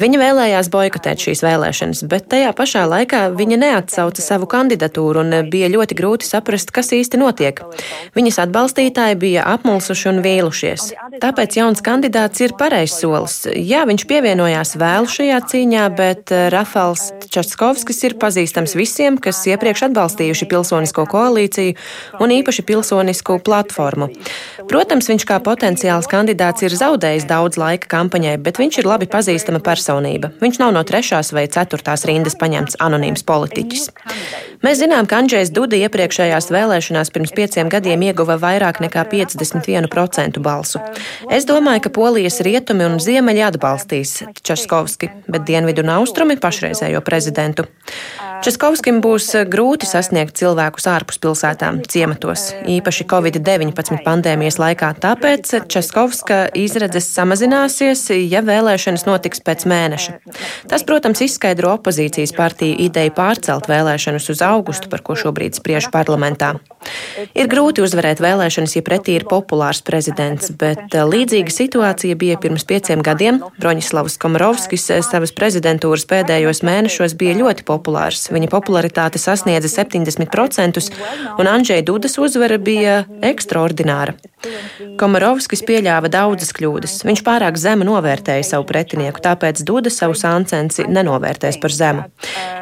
Viņa 0.00 0.20
vēlējās 0.22 0.70
boikotēt 0.72 1.26
šīs 1.26 1.44
vēlēšanas, 1.46 2.02
bet 2.10 2.26
tajā 2.32 2.50
pašā 2.56 2.86
laikā 2.90 3.22
viņa 3.36 3.60
neatsauca 3.60 4.24
savu 4.24 4.48
kandidatūru 4.50 5.22
un 5.22 5.36
bija 5.52 5.70
ļoti 5.70 5.98
grūti 5.98 6.28
saprast, 6.28 6.72
kas 6.74 6.90
īsti 6.96 7.20
notiek. 7.20 7.62
Viņas 8.16 8.40
atbalstītāji 8.46 9.20
bija 9.20 9.46
apmulsuši 9.54 10.10
un 10.10 10.22
vīlušies. 10.24 10.90
Tāpēc 11.22 11.60
jauns 11.60 11.84
kandidāts 11.84 12.42
ir 12.42 12.56
pareizs 12.58 12.98
solis. 13.02 13.42
Jā, 13.54 13.84
viņš 13.86 14.08
pievienojās 14.10 14.76
vēlu 14.80 15.10
šajā 15.10 15.40
cīņā, 15.52 15.86
bet 16.00 16.34
Rafa 16.50 16.70
Rafals 16.70 17.10
Čatskovskis 17.28 17.98
ir 18.06 18.14
pazīstams 18.16 18.72
visiem, 18.78 19.16
kas 19.20 19.40
iepriekš 19.50 19.88
atbalstījuši 19.88 20.46
pilsonisko 20.48 21.02
koalīciju 21.10 21.74
un 22.22 22.32
īpaši 22.32 22.62
pilsonisko 22.64 23.40
platformu. 23.44 24.06
Protams, 24.70 25.10
viņš 25.10 25.26
kā 25.28 25.40
potenciāls 25.44 26.08
kandidāts 26.10 26.62
ir 26.62 26.76
zaudējis 26.78 27.26
daudz 27.28 27.58
laika 27.60 27.90
kampaņai, 27.90 28.36
bet 28.40 28.60
viņš 28.62 28.80
ir 28.80 28.88
labi 28.88 29.10
pazīstama 29.10 29.60
personība. 29.90 30.30
Viņš 30.40 30.60
nav 30.62 30.72
no 30.74 30.82
trešās 30.86 31.32
vai 31.34 31.46
ceturtās 31.50 32.06
rindas 32.06 32.36
paņemts 32.38 32.78
anonīms 32.80 33.24
politiķis. 33.26 33.90
Mēs 34.60 34.76
zinām, 34.82 35.06
ka 35.08 35.16
Andrzejs 35.22 35.48
Duda 35.56 35.78
iepriekšējās 35.80 36.50
vēlēšanās 36.52 37.10
pirms 37.14 37.30
pieciem 37.32 37.70
gadiem 37.72 38.02
ieguva 38.04 38.36
vairāk 38.42 38.82
nekā 38.84 39.06
51% 39.08 40.36
balsu. 40.44 40.82
Es 41.32 41.48
domāju, 41.48 41.86
ka 41.86 41.94
Polijas 41.96 42.42
rietumi 42.44 42.84
un 42.84 42.98
ziemeļi 43.00 43.46
atbalstīs 43.46 44.18
Časkovski, 44.44 45.08
bet 45.32 45.48
dienvidu 45.48 45.80
un 45.80 45.94
austrumi 45.96 46.36
pašreizējo 46.36 47.00
prezidentu. 47.06 47.64
Českovskim 48.40 49.02
būs 49.04 49.26
grūti 49.52 49.84
sasniegt 49.84 50.38
cilvēkus 50.40 50.86
ārpus 50.88 51.18
pilsētām, 51.20 51.82
ciematos, 51.92 52.46
īpaši 52.72 53.04
Covid-19 53.08 54.00
pandēmijas 54.04 54.56
laikā, 54.60 54.94
tāpēc 55.02 55.52
Českovska 55.68 56.38
izredzes 56.56 57.10
samazināsies, 57.12 58.06
ja 58.32 58.40
vēlēšanas 58.44 59.04
notiks 59.04 59.44
pēc 59.44 59.66
mēneša. 59.68 60.16
Tas, 60.72 60.84
protams, 60.88 61.20
izskaidro 61.26 61.74
opozīcijas 61.76 62.32
partiju 62.36 62.78
ideju 62.86 63.12
pārcelt 63.18 63.68
vēlēšanas 63.68 64.30
uz 64.32 64.40
augustu, 64.50 64.90
par 64.92 65.04
ko 65.06 65.16
šobrīd 65.18 65.58
spriež 65.58 65.90
parlamentā. 65.94 66.56
Ir 67.36 67.50
grūti 67.52 67.84
uzvarēt 67.84 68.22
vēlēšanas, 68.24 68.76
ja 68.78 68.84
pretī 68.84 69.18
ir 69.18 69.26
populārs 69.28 69.82
prezidents, 69.84 70.50
bet 70.56 70.94
līdzīga 70.94 71.52
situācija 71.52 72.16
bija 72.20 72.38
pirms 72.40 72.64
pieciem 72.68 73.04
gadiem. 73.04 73.42
Broņislavs 73.60 74.16
Komarovskis 74.20 74.88
savas 75.04 75.34
prezidentūras 75.36 76.06
pēdējo 76.08 76.50
pēdējos 76.50 76.64
mēnešos 76.66 77.16
bija 77.18 77.36
ļoti 77.38 77.64
populārs. 77.68 78.28
Viņa 78.32 78.50
popularitāte 78.50 79.18
sasniedza 79.18 79.68
70%, 79.68 80.90
un 81.38 81.50
Andrzej 81.50 81.82
Dudas 81.86 82.18
uzvara 82.18 82.58
bija 82.58 83.04
ekstraordināra. 83.22 84.14
Komarovskis 85.00 85.60
pieļāva 85.68 86.08
daudzas 86.12 86.52
kļūdas. 86.56 87.00
Viņš 87.04 87.22
pārāk 87.26 87.58
zemu 87.60 87.84
novērtēja 87.88 88.46
savu 88.52 88.64
pretinieku, 88.68 89.20
tāpēc 89.24 89.60
Duda 89.68 89.92
savu 89.92 90.16
sāncensi 90.16 90.86
nenovērtēs 90.88 91.58
par 91.60 91.74
zemu. 91.74 92.06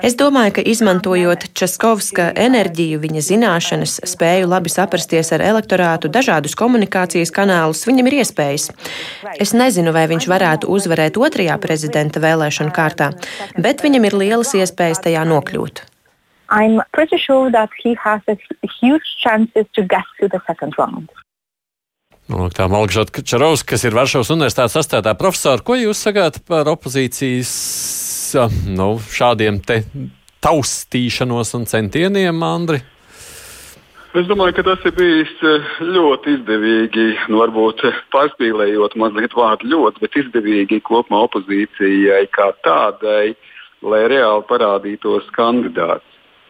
Es 0.03 0.17
domāju, 0.19 0.57
ka 0.59 0.65
izmantojot 0.73 1.49
Českovska 1.59 2.31
enerģiju, 2.39 2.99
viņa 3.03 3.23
zināšanas, 3.29 3.99
spēju 4.11 4.51
labi 4.51 4.73
saprasties 4.73 5.31
ar 5.37 5.45
elektorātu, 5.47 6.11
dažādus 6.11 6.57
komunikācijas 6.59 7.35
kanālus, 7.35 7.85
viņam 7.87 8.11
ir 8.11 8.19
iespējas. 8.23 8.71
Es 9.39 9.55
nezinu, 9.55 9.95
vai 9.95 10.09
viņš 10.11 10.27
varētu 10.31 10.71
uzvarēt 10.75 11.19
otrajā 11.19 11.59
prezidenta 11.63 12.23
vēlēšanu 12.23 12.75
kārtā, 12.75 13.13
bet 13.59 13.87
viņam 13.87 14.11
ir 14.11 14.19
lielas 14.25 14.55
iespējas 14.59 15.07
tajā 15.07 15.23
nokļūt. 15.31 15.87
I'm 16.51 16.81
pretty 16.93 17.19
sure 17.19 17.51
that 17.51 17.69
he 17.83 17.95
has 18.03 18.23
a 18.27 18.37
huge 18.81 19.05
chances 19.23 19.67
to 19.75 19.83
get 19.83 20.05
to 20.21 20.29
the 20.29 20.41
second 20.47 20.75
round. 20.79 21.11
Nu, 22.29 22.51
tā 22.53 22.67
Malgžota 22.69 23.23
Čarovs, 23.25 23.65
kas 23.65 23.87
ir 23.89 23.97
Varšavas 23.97 24.29
universitātes 24.35 24.77
astātā 24.77 25.15
profesora, 25.17 25.65
ko 25.65 25.79
jūs 25.79 26.03
sagāt 26.05 26.43
par 26.49 26.69
opozīcijas 26.69 27.53
nu, 28.69 28.91
šādiem 29.01 29.63
te 29.65 29.81
taustīšanos 30.45 31.55
un 31.57 31.65
centieniem, 31.71 32.43
Andri? 32.45 32.83
Es 34.17 34.29
domāju, 34.29 34.59
ka 34.59 34.65
tas 34.67 34.85
ir 34.89 34.95
bijis 34.97 35.33
ļoti 35.85 36.37
izdevīgi, 36.39 37.07
nu, 37.33 37.41
varbūt 37.43 37.85
pārspīlējot 38.13 38.97
mazliet 39.01 39.37
vārdu 39.37 39.69
ļoti, 39.73 40.03
bet 40.05 40.21
izdevīgi 40.23 40.81
kopumā 40.85 41.25
opozīcijai 41.29 42.25
kā 42.33 42.51
tādai 42.65 43.37
lai 43.83 44.05
reāli 44.11 44.47
parādītos 44.49 45.29
kandidāts. 45.37 46.05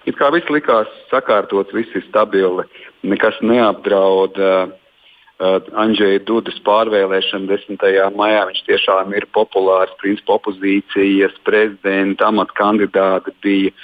It 0.08 0.16
kā 0.16 0.30
viss 0.32 0.48
likās 0.52 0.88
sakārtots, 1.10 1.74
viss 1.76 1.92
ir 1.98 2.04
stabili, 2.06 2.64
nekas 3.04 3.36
neapdraud 3.44 4.38
uh, 4.40 4.70
Andrzeja 5.38 6.18
Dudas 6.26 6.58
pārvēlēšanu 6.66 7.46
10. 7.46 7.84
maijā. 8.18 8.42
Viņš 8.48 8.64
tiešām 8.66 9.14
ir 9.14 9.28
populārs, 9.34 9.94
principā 10.02 10.34
opozīcijas 10.34 11.36
prezidenta 11.46 12.26
amata 12.26 12.56
kandidāti 12.58 13.34
bija. 13.44 13.74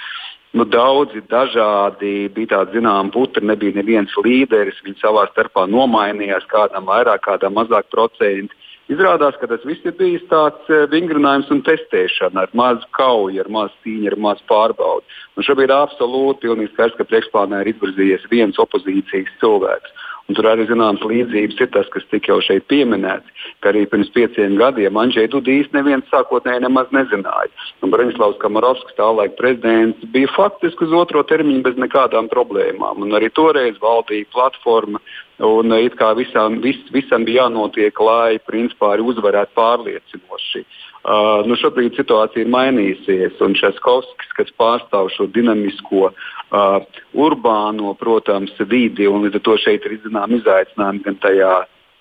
Nu, 0.55 0.63
daudzi 0.67 1.19
dažādi 1.31 2.29
bija 2.35 2.53
tādi 2.53 2.77
zināmi 2.77 3.11
putri, 3.11 3.43
nebija 3.43 3.75
neviens 3.75 4.11
līderis. 4.19 4.83
Viņi 4.83 5.01
savā 5.01 5.25
starpā 5.31 5.65
nomainījās, 5.67 6.47
kādam 6.51 6.87
vairāk, 6.91 7.23
kādam 7.23 7.55
mazāk 7.55 7.87
procentu. 7.91 8.55
Izrādās, 8.91 9.33
ka 9.41 9.47
tas 9.49 9.63
viss 9.65 9.81
ir 9.87 9.95
bijis 9.97 10.23
tāds 10.29 10.67
eh, 10.69 10.83
vingrinājums 10.91 11.47
un 11.51 11.63
testēšana 11.65 12.43
ar 12.45 12.51
mazu 12.53 12.85
kauju, 12.93 13.39
ar 13.41 13.47
mazu 13.49 13.73
cīņu, 13.81 14.11
ar 14.11 14.17
mazu 14.27 14.45
pārbaudi. 14.51 15.15
Un 15.35 15.47
šobrīd 15.47 15.71
ir 15.71 15.75
absolūti 15.79 16.51
skaidrs, 16.69 16.99
ka 16.99 17.07
priekšplānā 17.09 17.63
ir 17.63 17.71
izvirzījies 17.73 18.27
viens 18.29 18.59
opozīcijas 18.61 19.31
cilvēks. 19.41 20.04
Un 20.25 20.37
tur 20.37 20.47
arī 20.49 20.63
zināmas 20.65 21.03
līdzības 21.05 21.59
ir 21.61 21.69
tas, 21.73 21.89
kas 21.93 22.05
tika 22.09 22.31
jau 22.31 22.39
šeit 22.41 22.65
pieminēts, 22.71 23.43
ka 23.61 23.69
arī 23.69 23.83
pirms 23.91 24.09
pieciem 24.15 24.55
gadiem 24.57 24.97
Andrzej 24.97 25.29
Duda 25.33 25.53
īsti 25.53 25.77
neviens 25.77 26.07
sākotnēji 26.09 26.63
nemaz 26.65 26.89
nezināja. 26.95 27.51
Un 27.85 27.93
Branislavs 27.93 28.39
Kamarovskis, 28.41 28.97
tālaik 28.97 29.37
prezidents, 29.37 30.01
bija 30.15 30.31
faktiski 30.33 30.87
uz 30.87 30.95
otro 30.97 31.21
termiņu 31.29 31.61
bez 31.67 31.77
nekādām 31.77 32.31
problēmām. 32.33 33.05
Un 33.05 33.13
arī 33.19 33.29
toreiz 33.37 33.77
valdīja 33.83 34.31
platforma 34.33 35.03
Un 35.43 35.73
it 35.75 35.97
kā 35.99 36.13
visam, 36.15 36.61
vis, 36.63 36.77
visam 36.95 37.25
bija 37.27 37.43
jānotiek, 37.43 37.97
lai 37.99 38.39
principā 38.47 38.93
arī 38.95 39.03
uzvarētu 39.03 39.51
pārliecinoši. 39.57 40.61
Uh, 41.05 41.43
nu 41.45 41.53
šobrīd 41.53 41.93
situācija 41.99 42.41
ir 42.41 42.49
mainījusies, 42.49 43.35
un 43.45 43.53
Českovskis, 43.53 44.31
kas 44.33 44.47
pārstāv 44.57 45.11
šo 45.13 45.27
dinamisko, 45.29 46.07
uh, 46.09 46.79
urbāno, 47.13 47.93
protams, 47.99 48.55
vidi, 48.71 49.05
un 49.05 49.27
līdz 49.27 49.37
ar 49.37 49.43
to 49.45 49.57
šeit 49.61 49.85
ir 49.85 49.99
zināms 50.01 50.39
izaicinājumi 50.39 51.03
gan 51.05 51.19
tajā 51.21 51.51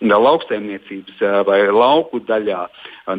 lauksaimniecības 0.03 1.23
vai 1.47 1.61
lauku 1.71 2.21
daļā 2.27 2.65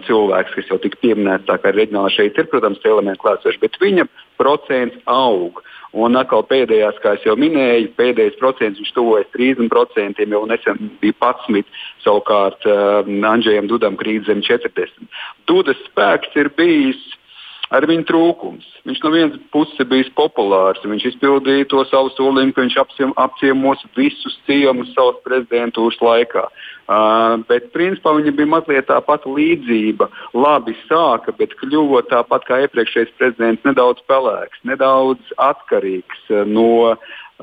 cilvēks, 0.05 0.53
kas 0.55 0.69
jau 0.69 0.77
tika 0.81 0.99
pieminēts, 1.01 1.47
tā 1.47 1.57
kā 1.61 1.71
reģionāli 1.73 2.13
šeit 2.13 2.37
ir, 2.37 2.49
protams, 2.51 2.83
elementi 2.85 3.21
klātsoši, 3.21 3.61
bet 3.61 3.79
viņa 3.81 4.07
procents 4.37 4.97
aug. 5.05 5.61
Un 5.95 6.17
atkal 6.19 6.43
pēdējās, 6.43 6.97
kā 6.99 7.13
jau 7.23 7.37
minēju, 7.39 7.93
pēdējais 7.95 8.35
procents 8.41 8.81
viņš 8.81 8.91
tuvojas 8.97 9.29
30%, 9.31 10.25
jau 10.27 10.41
nesen 10.49 10.89
bija 10.99 11.15
11%, 11.21 11.77
savukārt 12.03 12.67
uh, 12.67 13.07
Andrzejam 13.29 13.69
Dudam 13.71 13.95
krīt 13.95 14.27
zem 14.27 14.43
40%. 14.43 15.07
Dudas 15.47 15.79
spēks 15.87 16.35
ir 16.35 16.51
bijis 16.57 16.99
ar 17.73 17.85
viņu 17.89 18.05
trūkums. 18.09 18.67
Viņš 18.85 19.01
no 19.01 19.11
vienas 19.13 19.39
puses 19.53 19.79
ir 19.81 19.89
bijis 19.89 20.11
populārs, 20.17 20.83
viņš 20.85 21.07
izpildīja 21.11 21.69
to 21.71 21.81
savu 21.89 22.11
solījumu, 22.13 22.53
ka 22.53 22.65
viņš 22.65 22.77
apciem, 22.83 23.13
apciemos 23.21 23.81
visus 23.97 24.37
ciemus 24.45 24.91
savas 24.93 25.17
prezidentūras 25.25 25.97
laikā. 26.03 26.45
Uh, 26.85 27.41
bet 27.49 27.71
principā 27.73 28.13
viņa 28.13 28.35
bija 28.37 28.51
mazliet 28.51 28.85
tā 28.91 28.99
pati 29.01 29.31
līdzība. 29.33 30.05
Labi 30.37 30.75
sāka, 30.85 31.33
bet 31.33 31.55
kļuva 31.57 32.03
tāpat 32.11 32.45
kā 32.45 32.61
iepriekšējais 32.67 33.15
prezidents, 33.17 33.65
nedaudz 33.65 34.03
pelēks, 34.05 34.61
nedaudz 34.69 35.33
atkarīgs 35.41 36.29
no 36.45 36.93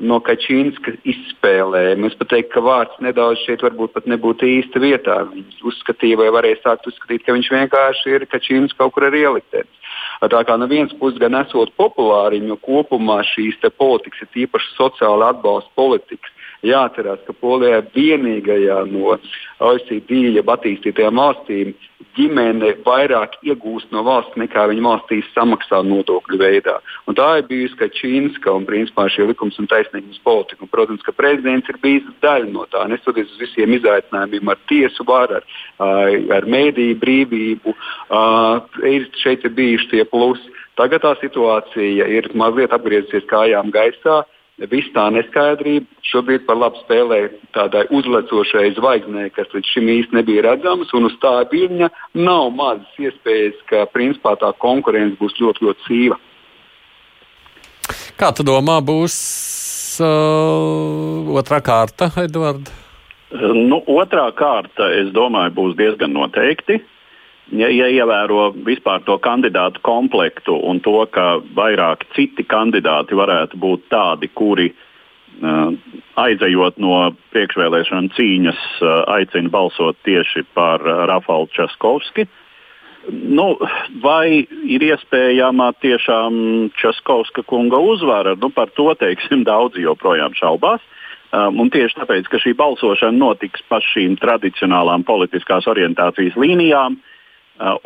no 0.01 0.17
Kačīnska 0.23 0.95
izspēlēm. 1.05 2.07
Es 2.07 2.15
pat 2.17 2.31
teiktu, 2.33 2.51
ka 2.55 2.63
vārds 2.65 3.01
nedaudz 3.03 3.43
šeit 3.45 3.61
varbūt 3.65 3.93
pat 3.93 4.07
nebūtu 4.09 4.47
īsti 4.49 4.81
vietā. 4.81 5.19
Viņš 5.29 5.61
uzskatīja, 5.69 6.17
vai 6.21 6.31
varēja 6.33 6.61
sākt 6.63 6.89
uzskatīt, 6.89 7.25
ka 7.25 7.35
viņš 7.35 7.51
vienkārši 7.53 8.15
ir 8.17 8.27
Kačīns 8.31 8.73
kaut 8.77 8.95
kur 8.95 9.07
ar 9.09 9.17
ieliktenis. 9.17 9.91
Tā 10.23 10.41
kā 10.47 10.55
no 10.57 10.67
vienas 10.71 10.93
puses 10.97 11.19
gan 11.21 11.35
esot 11.37 11.73
populāri, 11.77 12.41
jo 12.47 12.57
kopumā 12.63 13.21
šīs 13.33 13.59
politikas 13.77 14.23
ir 14.23 14.47
īpaši 14.47 14.75
sociāla 14.77 15.33
atbalsta 15.33 15.69
politikas. 15.75 16.31
Jāatcerās, 16.63 17.19
ka 17.27 17.35
Polijā 17.35 17.81
vienīgajā 17.91 18.83
no 18.91 19.17
OECD 19.63 20.21
jeb 20.37 20.51
attīstītajām 20.53 21.19
valstīm 21.19 21.73
ģimene 22.17 22.73
vairāk 22.85 23.35
iegūst 23.45 23.91
no 23.93 24.03
valsts 24.05 24.37
nekā 24.39 24.65
viņa 24.69 24.83
valstīs 24.85 25.29
samaksā 25.33 25.81
nodokļu 25.87 26.39
veidā. 26.39 26.75
Un 27.09 27.17
tā 27.17 27.29
ir 27.39 27.47
bijusi 27.49 27.79
Kačīnska 27.79 28.53
un 28.53 28.67
principā 28.69 29.07
šī 29.11 29.27
likums 29.31 29.57
un 29.61 29.69
taisnīgums 29.71 30.21
politika. 30.25 30.63
Un, 30.63 30.71
protams, 30.71 31.03
ka 31.05 31.15
prezidents 31.15 31.69
ir 31.71 31.79
bijis 31.83 32.07
daļa 32.23 32.51
no 32.53 32.67
tā, 32.71 32.85
nesoties 32.91 33.31
uz 33.33 33.41
visiem 33.41 33.73
izaicinājumiem 33.79 34.53
ar 34.53 34.61
tiesu 34.71 35.07
varu, 35.09 35.41
ar, 35.41 36.13
ar 36.37 36.49
mēdīju 36.55 36.99
brīvību. 37.01 37.75
Ir, 38.93 39.09
šeit 39.23 39.47
ir 39.47 39.57
bijuši 39.57 39.91
tie 39.95 40.05
plusi. 40.09 40.53
Tagad 40.77 41.03
tā 41.03 41.13
situācija 41.21 42.07
ir 42.09 42.31
mazliet 42.37 42.73
apgriezusies 42.73 43.27
kājām 43.29 43.73
gaisā. 43.73 44.23
Viss 44.61 44.91
tā 44.93 45.07
neskaidrība 45.09 45.87
šobrīd 46.05 46.43
par 46.45 46.59
labu 46.61 46.77
spēlē 46.83 47.23
tādai 47.57 47.87
uzlecošai 47.89 48.67
zvaigznei, 48.77 49.31
kas 49.33 49.49
līdz 49.49 49.71
šim 49.73 49.89
īsti 49.89 50.19
nebija 50.19 50.43
redzamas, 50.45 50.93
un 50.93 51.07
uz 51.09 51.15
tā 51.23 51.31
viļņa 51.49 51.89
nav 52.21 52.51
mazas 52.53 53.01
iespējas, 53.01 53.57
ka 53.71 53.87
principā 53.89 54.35
tā 54.37 54.51
konkurence 54.61 55.17
būs 55.17 55.33
ļoti, 55.41 55.65
ļoti 55.65 55.87
sīva. 55.87 56.19
Kā 58.13 58.29
tu 58.37 58.45
domā, 58.45 58.77
būs 58.85 59.17
uh, 60.05 61.33
otrā 61.33 61.57
kārta, 61.65 62.11
Edvards? 62.21 62.69
Nu, 63.33 63.81
otrā 63.89 64.27
kārta, 64.37 64.91
es 65.01 65.09
domāju, 65.17 65.55
būs 65.57 65.77
diezgan 65.81 66.13
noteikti. 66.13 66.77
Ja, 67.51 67.67
ja 67.67 67.89
ievēro 67.91 68.53
vispār 68.65 69.03
to 69.03 69.17
kandidātu 69.21 69.81
komplektu 69.83 70.55
un 70.55 70.79
to, 70.83 70.95
ka 71.11 71.41
vairāk 71.57 72.05
citi 72.15 72.45
kandidāti 72.47 73.17
varētu 73.19 73.59
būt 73.59 73.89
tādi, 73.91 74.29
kuri 74.31 74.69
uh, 74.71 75.73
aizejot 76.23 76.79
no 76.79 77.11
priekšvēlēšana 77.35 78.15
cīņas, 78.15 78.63
uh, 78.79 78.95
aicina 79.17 79.51
balsot 79.51 79.99
tieši 80.07 80.45
par 80.55 80.81
uh, 80.87 81.03
Rafaelu 81.11 81.51
Časkovski. 81.51 82.27
Nu, 83.11 83.57
vai 83.99 84.47
ir 84.47 84.87
iespējama 84.87 85.73
tiešām 85.83 86.71
Časkovska 86.79 87.43
kunga 87.43 87.81
uzvara? 87.83 88.37
Nu, 88.39 88.53
par 88.55 88.71
to 88.71 88.93
teiksim, 88.95 89.43
daudzi 89.51 89.83
joprojām 89.83 90.31
šaubās. 90.39 90.81
Um, 91.33 91.65
tieši 91.73 91.97
tāpēc, 91.97 92.27
ka 92.29 92.39
šī 92.39 92.53
balsošana 92.55 93.17
notiks 93.17 93.65
pa 93.67 93.81
šīm 93.81 94.15
tradicionālām 94.21 95.03
politiskās 95.03 95.67
orientācijas 95.67 96.37
līnijām, 96.39 96.95
Uh, 96.95 97.12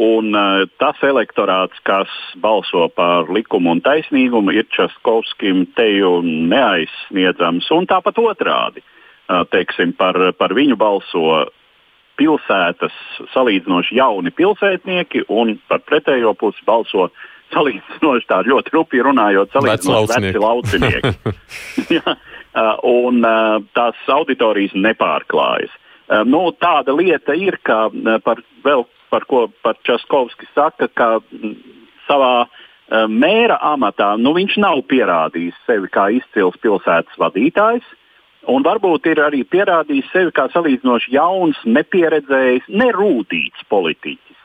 un 0.02 0.34
uh, 0.34 0.66
tas 0.82 0.98
elektorāts, 1.06 1.78
kas 1.86 2.10
balso 2.42 2.88
par 2.96 3.30
likumu 3.30 3.76
un 3.76 3.82
taisnīgumu, 3.86 4.56
ir 4.56 4.66
Českovskim 4.74 5.68
teju 5.78 6.22
neaizsniedzams. 6.26 7.70
Un 7.76 7.86
tāpat 7.90 8.18
otrādi, 8.22 8.82
uh, 8.82 9.44
teiksim, 9.54 9.94
par, 10.00 10.18
par 10.40 10.56
viņu 10.58 10.80
balso 10.80 11.46
pilsētas 12.18 12.96
salīdzinoši 13.36 14.00
jauni 14.00 14.34
pilsētnieki, 14.34 15.28
un 15.30 15.60
par 15.70 15.86
pretējo 15.86 16.34
pusi 16.40 16.66
balso 16.66 17.12
salīdzinoši 17.54 18.28
tā 18.28 18.42
ļoti 18.50 18.74
rupi 18.74 19.04
runājot, 19.06 19.54
salīdzinoši 19.54 20.22
veci 20.26 20.42
laucinieki. 20.42 21.14
ja, 22.00 22.18
un 22.82 23.22
tās 23.78 24.10
auditorijas 24.10 24.74
nepārklājas. 24.74 25.76
Nu, 26.26 26.48
tāda 26.56 26.96
lieta 26.96 27.36
ir, 27.36 27.60
ka 27.68 27.90
par 28.24 28.42
vēl 28.66 28.88
par 29.10 29.28
ko 29.30 29.48
par 29.64 29.78
Časkovski 29.88 30.50
saka, 30.54 30.88
ka 30.88 31.10
savā 32.08 32.34
uh, 32.46 33.06
mēra 33.12 33.60
amatā 33.74 34.14
nu, 34.22 34.34
viņš 34.38 34.58
nav 34.64 34.84
pierādījis 34.92 35.58
sevi 35.68 35.92
kā 35.92 36.10
izcils 36.18 36.58
pilsētas 36.64 37.20
vadītājs. 37.20 37.86
Un 38.48 38.64
varbūt 38.64 39.10
ir 39.12 39.20
arī 39.20 39.42
pierādījis 39.44 40.08
sevi 40.14 40.32
kā 40.32 40.46
salīdzinoši 40.54 41.12
jauns, 41.18 41.58
nepieredzējis, 41.68 42.70
nerūtīts 42.72 43.66
politiķis. 43.68 44.38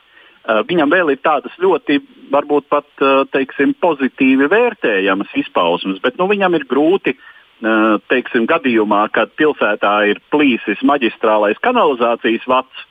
Uh, 0.43 0.59
viņam 0.67 0.91
vēl 0.91 1.13
ir 1.13 1.21
tādas 1.23 1.53
ļoti, 1.63 2.01
varbūt 2.33 2.67
pat 2.71 2.89
uh, 2.99 3.23
teiksim, 3.31 3.71
pozitīvi 3.79 4.49
vērtējamas 4.51 5.31
izpausmes, 5.39 6.01
bet 6.03 6.19
nu, 6.19 6.27
viņam 6.27 6.57
ir 6.59 6.67
grūti 6.67 7.13
uh, 7.15 7.95
teiksim, 8.11 8.43
gadījumā, 8.51 9.05
kad 9.15 9.31
pilsētā 9.39 9.93
ir 10.11 10.19
plīsis 10.33 10.83
maģistrālais 10.83 11.61
kanalizācijas 11.63 12.43
vats, 12.51 12.83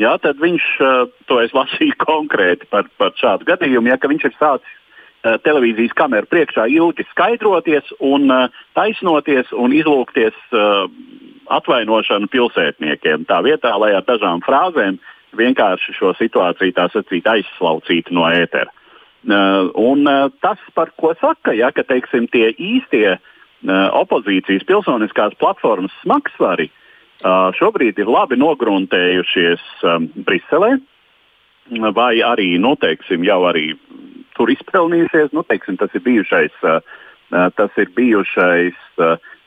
jā, 0.00 0.16
tad 0.24 0.40
viņš 0.42 0.66
to 1.28 1.40
es 1.44 1.54
lasīju 1.56 1.96
konkrēti 2.00 2.68
par, 2.72 2.88
par 3.00 3.14
šādu 3.20 3.48
gadījumu, 3.48 3.92
ja 3.92 4.00
viņš 4.00 4.28
ir 4.28 4.36
sācis 4.38 4.76
televīzijas 5.44 5.92
kameru 5.98 6.28
priekšā 6.30 6.64
ilgi 6.72 7.04
skaidroties 7.10 7.90
un 8.00 8.30
taisnoties 8.76 9.52
un 9.52 9.74
izlūkties 9.76 10.36
atvainošanu 11.50 12.30
pilsētniekiem. 12.32 13.26
Tā 13.28 13.40
vietā, 13.44 13.74
lai 13.76 13.92
ar 13.98 14.06
dažām 14.06 14.40
frāzēm 14.46 14.96
vienkārši 15.36 15.94
šo 15.98 16.14
situāciju 16.18 16.74
tā 16.76 16.88
sacīt 16.94 17.28
aizslaucītu 17.28 18.16
no 18.16 18.28
ētera. 18.32 18.72
Un 19.76 20.08
tas, 20.40 20.60
par 20.74 20.94
ko 20.96 21.12
saka, 21.20 21.52
ja, 21.52 21.68
ka 21.76 21.84
teiksim, 21.84 22.30
tie 22.32 22.54
īstie 22.56 23.18
opozīcijas 23.68 24.64
pilsoniskās 24.64 25.36
platformas 25.36 25.92
smagsvari 26.00 26.70
šobrīd 27.58 27.98
ir 28.00 28.08
labi 28.08 28.38
nogruntējušies 28.40 29.64
Briselē. 30.24 30.78
vai 31.94 32.22
arī, 32.24 32.58
nu, 32.58 32.74
teiksim, 32.76 33.24
jau 33.24 33.44
arī 33.46 33.74
tur 34.36 34.50
izpelnījušies. 34.50 35.32
Nu, 35.36 35.44
teiksim, 35.44 35.76
tas 35.76 35.92
ir 35.94 36.00
bijušais, 36.00 36.52
tas 37.30 37.70
ir 37.76 37.92
bijušais 37.94 38.74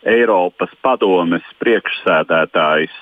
Eiropas 0.04 0.70
padomes 0.82 1.44
priekšsēdētājs 1.60 2.96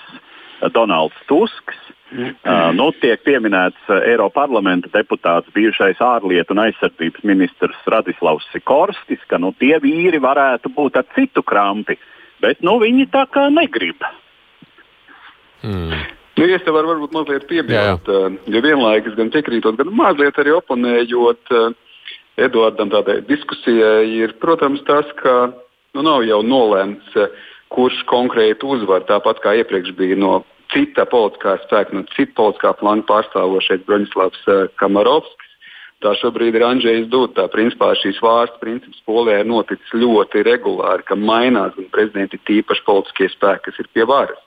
Donalds 0.73 1.17
Tusks. 1.27 1.77
Uh, 2.11 2.73
nu, 2.75 2.89
tiek 2.99 3.21
pieminēts 3.23 3.87
uh, 3.87 4.01
Eiropas 4.03 4.35
parlamenta 4.41 4.89
deputāts, 4.91 5.47
bijušais 5.55 6.01
ārlietu 6.03 6.51
un 6.51 6.65
aizsardzības 6.65 7.23
ministrs 7.23 7.87
Radislavs 7.87 8.49
Sikorskis, 8.51 9.21
ka 9.31 9.39
nu, 9.39 9.53
tie 9.55 9.77
vīri 9.79 10.19
varētu 10.19 10.73
būt 10.75 10.99
ar 10.99 11.07
citu 11.15 11.39
krampi, 11.39 11.95
bet 12.43 12.59
nu, 12.67 12.75
viņi 12.83 13.07
tā 13.15 13.23
kā 13.31 13.47
negrib. 13.53 14.03
Mm. 15.61 16.01
Nu, 16.39 16.47
es 16.47 16.63
te 16.65 16.71
varu 16.73 16.93
varbūt 16.93 17.13
mazliet 17.13 17.45
piebilst, 17.49 18.07
uh, 18.09 18.31
jo 18.49 18.61
vienlaikus 18.63 19.17
gan 19.17 19.31
piekrītot, 19.33 19.75
gan 19.77 19.91
mazliet 19.93 20.37
arī 20.41 20.55
oponējot 20.55 21.51
uh, 21.53 21.73
Eduardam 22.41 22.89
tādai 22.89 23.19
diskusijai, 23.27 24.07
ir, 24.23 24.31
protams, 24.41 24.79
tas, 24.87 25.09
ka 25.19 25.51
nu, 25.51 26.05
nav 26.07 26.23
jau 26.25 26.39
nolēmts, 26.47 27.17
uh, 27.19 27.49
kurš 27.75 27.99
konkrēti 28.09 28.65
uzvar, 28.65 29.03
tāpat 29.09 29.43
kā 29.43 29.53
iepriekš 29.59 29.93
bija 29.99 30.17
no 30.19 30.39
cita 30.71 31.03
politiskā 31.05 31.57
spēka, 31.65 31.93
no 31.93 32.07
cita 32.15 32.33
politiskā 32.39 32.71
plāna 32.79 33.03
pārstāvošais 33.09 33.83
Broņislavs 33.87 34.47
Kamarovskis. 34.79 35.49
Tā 36.01 36.15
šobrīd 36.17 36.55
ir 36.57 36.63
Andrzejs 36.65 37.09
Dūta. 37.11 37.45
Principā 37.53 37.91
šīs 37.99 38.17
vārsts 38.23 38.57
princips 38.63 39.03
Polijā 39.05 39.43
ir 39.43 39.49
noticis 39.51 39.91
ļoti 39.93 40.41
regulāri, 40.47 41.05
ka 41.05 41.19
mainās 41.19 41.75
gan 41.75 41.91
prezidenti, 41.93 42.39
tīpaši 42.47 42.87
politiskie 42.87 43.29
spēki, 43.35 43.67
kas 43.67 43.83
ir 43.83 43.91
pie 43.93 44.07
varas 44.09 44.39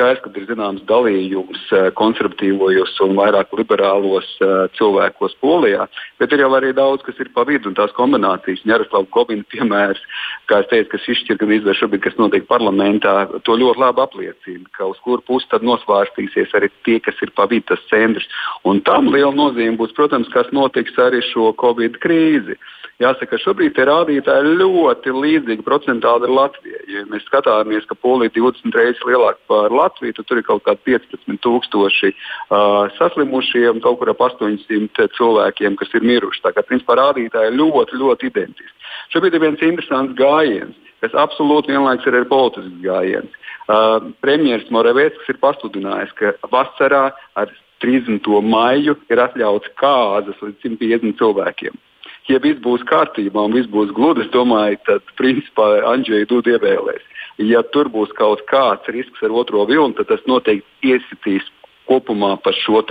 skaidrs, 0.00 0.22
ka 0.24 0.32
ir 0.32 0.46
zināms 0.48 0.84
dalījums 0.88 1.60
eh, 1.76 1.90
konservatīvos 1.98 2.96
un 3.04 3.12
vairāk 3.18 3.52
liberālos 3.58 4.28
uh, 4.40 4.64
cilvēkos 4.78 5.36
Polijā, 5.42 5.86
bet 6.20 6.32
ir 6.32 6.42
jau 6.44 6.50
arī 6.56 6.72
daudz, 6.76 7.04
kas 7.04 7.18
ir 7.20 7.28
pa 7.34 7.44
vidu 7.44 7.68
un 7.68 7.76
tās 7.76 7.92
kombinācijas. 7.96 8.62
Jaroslavs 8.64 9.10
Kovina 9.12 9.44
piemērs, 9.52 10.00
kā 10.48 10.62
es 10.64 10.70
teicu, 10.72 10.90
kas 10.94 11.08
izšķir 11.14 11.40
gan 11.40 11.52
izvēr 11.58 11.78
šobrīd, 11.82 12.04
kas 12.06 12.18
notiek 12.20 12.48
parlamentā, 12.48 13.14
to 13.44 13.58
ļoti 13.60 13.84
labi 13.84 14.04
apliecina, 14.06 14.64
ka 14.76 14.88
uz 14.90 15.00
kuru 15.04 15.24
pusi 15.26 15.48
tad 15.52 15.66
nosvārstīsies 15.66 16.56
arī 16.56 16.72
tie, 16.88 16.98
kas 17.04 17.20
ir 17.20 17.34
pa 17.36 17.48
vidu 17.50 17.68
tas 17.74 17.84
centrs. 17.92 18.28
Un 18.64 18.80
tam 18.86 19.12
liela 19.12 19.34
nozīme 19.36 19.76
būs, 19.80 19.94
protams, 19.96 20.30
kas 20.32 20.48
notiks 20.56 20.96
arī 21.00 21.20
šo 21.28 21.52
Covid 21.60 22.00
krīzi. 22.00 22.56
Jāsaka, 23.00 23.38
šobrīd 23.40 23.72
tie 23.78 23.86
rādītāji 23.88 24.42
ir 24.44 24.58
ļoti 24.60 25.12
līdzīgi 25.14 25.64
procentāli 25.64 26.26
ar 26.26 26.34
Latviju. 26.36 26.80
Ja 26.92 27.04
mēs 27.08 27.24
skatāmies, 27.24 27.86
ka 27.88 27.96
Polija 27.96 28.28
ir 28.28 28.34
20 28.36 28.76
reizes 28.76 29.00
lielāka 29.08 29.40
par 29.48 29.72
Latviju, 29.72 30.18
tad 30.18 30.28
tur 30.28 30.40
ir 30.42 30.44
kaut 30.44 30.66
kādi 30.66 30.98
15,000 30.98 32.10
uh, 32.10 32.92
saslimušie 32.98 33.64
un 33.72 33.80
kaut 33.80 34.02
kur 34.02 34.12
ap 34.12 34.20
800 34.28 35.08
cilvēkiem, 35.16 35.80
kas 35.80 35.96
ir 35.96 36.04
miruši. 36.12 36.44
Tā 36.44 36.52
kā 36.52 36.66
principā 36.68 36.98
rādītāji 37.00 37.54
ir 37.54 37.58
ļoti, 37.62 38.04
ļoti 38.04 38.32
identiski. 38.34 38.72
Šobrīd 39.16 39.38
ir 39.38 39.46
viens 39.48 39.66
interesants 39.70 40.16
gājiens, 40.20 40.76
kas 41.00 41.16
absolūti 41.24 41.72
vienlaikus 41.72 42.04
ir 42.04 42.20
arī 42.20 42.28
politisks 42.28 42.80
gājiens. 42.84 43.42
Uh, 43.64 44.12
Premjerministrs 44.20 44.76
Moravēts 44.76 45.32
ir 45.32 45.40
pasludinājis, 45.40 46.18
ka 46.20 46.36
vasarā 46.52 47.06
ar 47.16 47.60
30. 47.80 48.28
maiju 48.44 49.00
ir 49.08 49.24
atļauts 49.24 49.78
kāzas 49.80 50.44
līdz 50.44 50.68
150 50.68 51.16
cilvēkiem 51.16 51.86
ja 52.28 52.40
viss 52.42 52.60
būs 52.64 52.84
kārtībā 52.90 53.46
un 53.46 53.56
viss 53.56 53.70
būs 53.70 53.94
gludi, 53.96 54.26
es 54.26 54.34
domāju, 54.34 54.80
tad 54.88 55.14
principā 55.20 55.70
Andrzejs 55.92 56.28
Duda 56.30 56.56
ievēlēs. 56.56 57.06
Ja 57.40 57.62
tur 57.72 57.88
būs 57.88 58.12
kaut 58.18 58.44
kāds 58.50 58.88
risks 58.92 59.22
ar 59.24 59.32
otro 59.32 59.64
vilni, 59.68 59.96
tad 59.96 60.10
tas 60.10 60.26
noteikti 60.28 60.92
iesitīs 60.92 61.46
kopumā 61.90 62.36
par 62.44 62.54
šo 62.54 62.82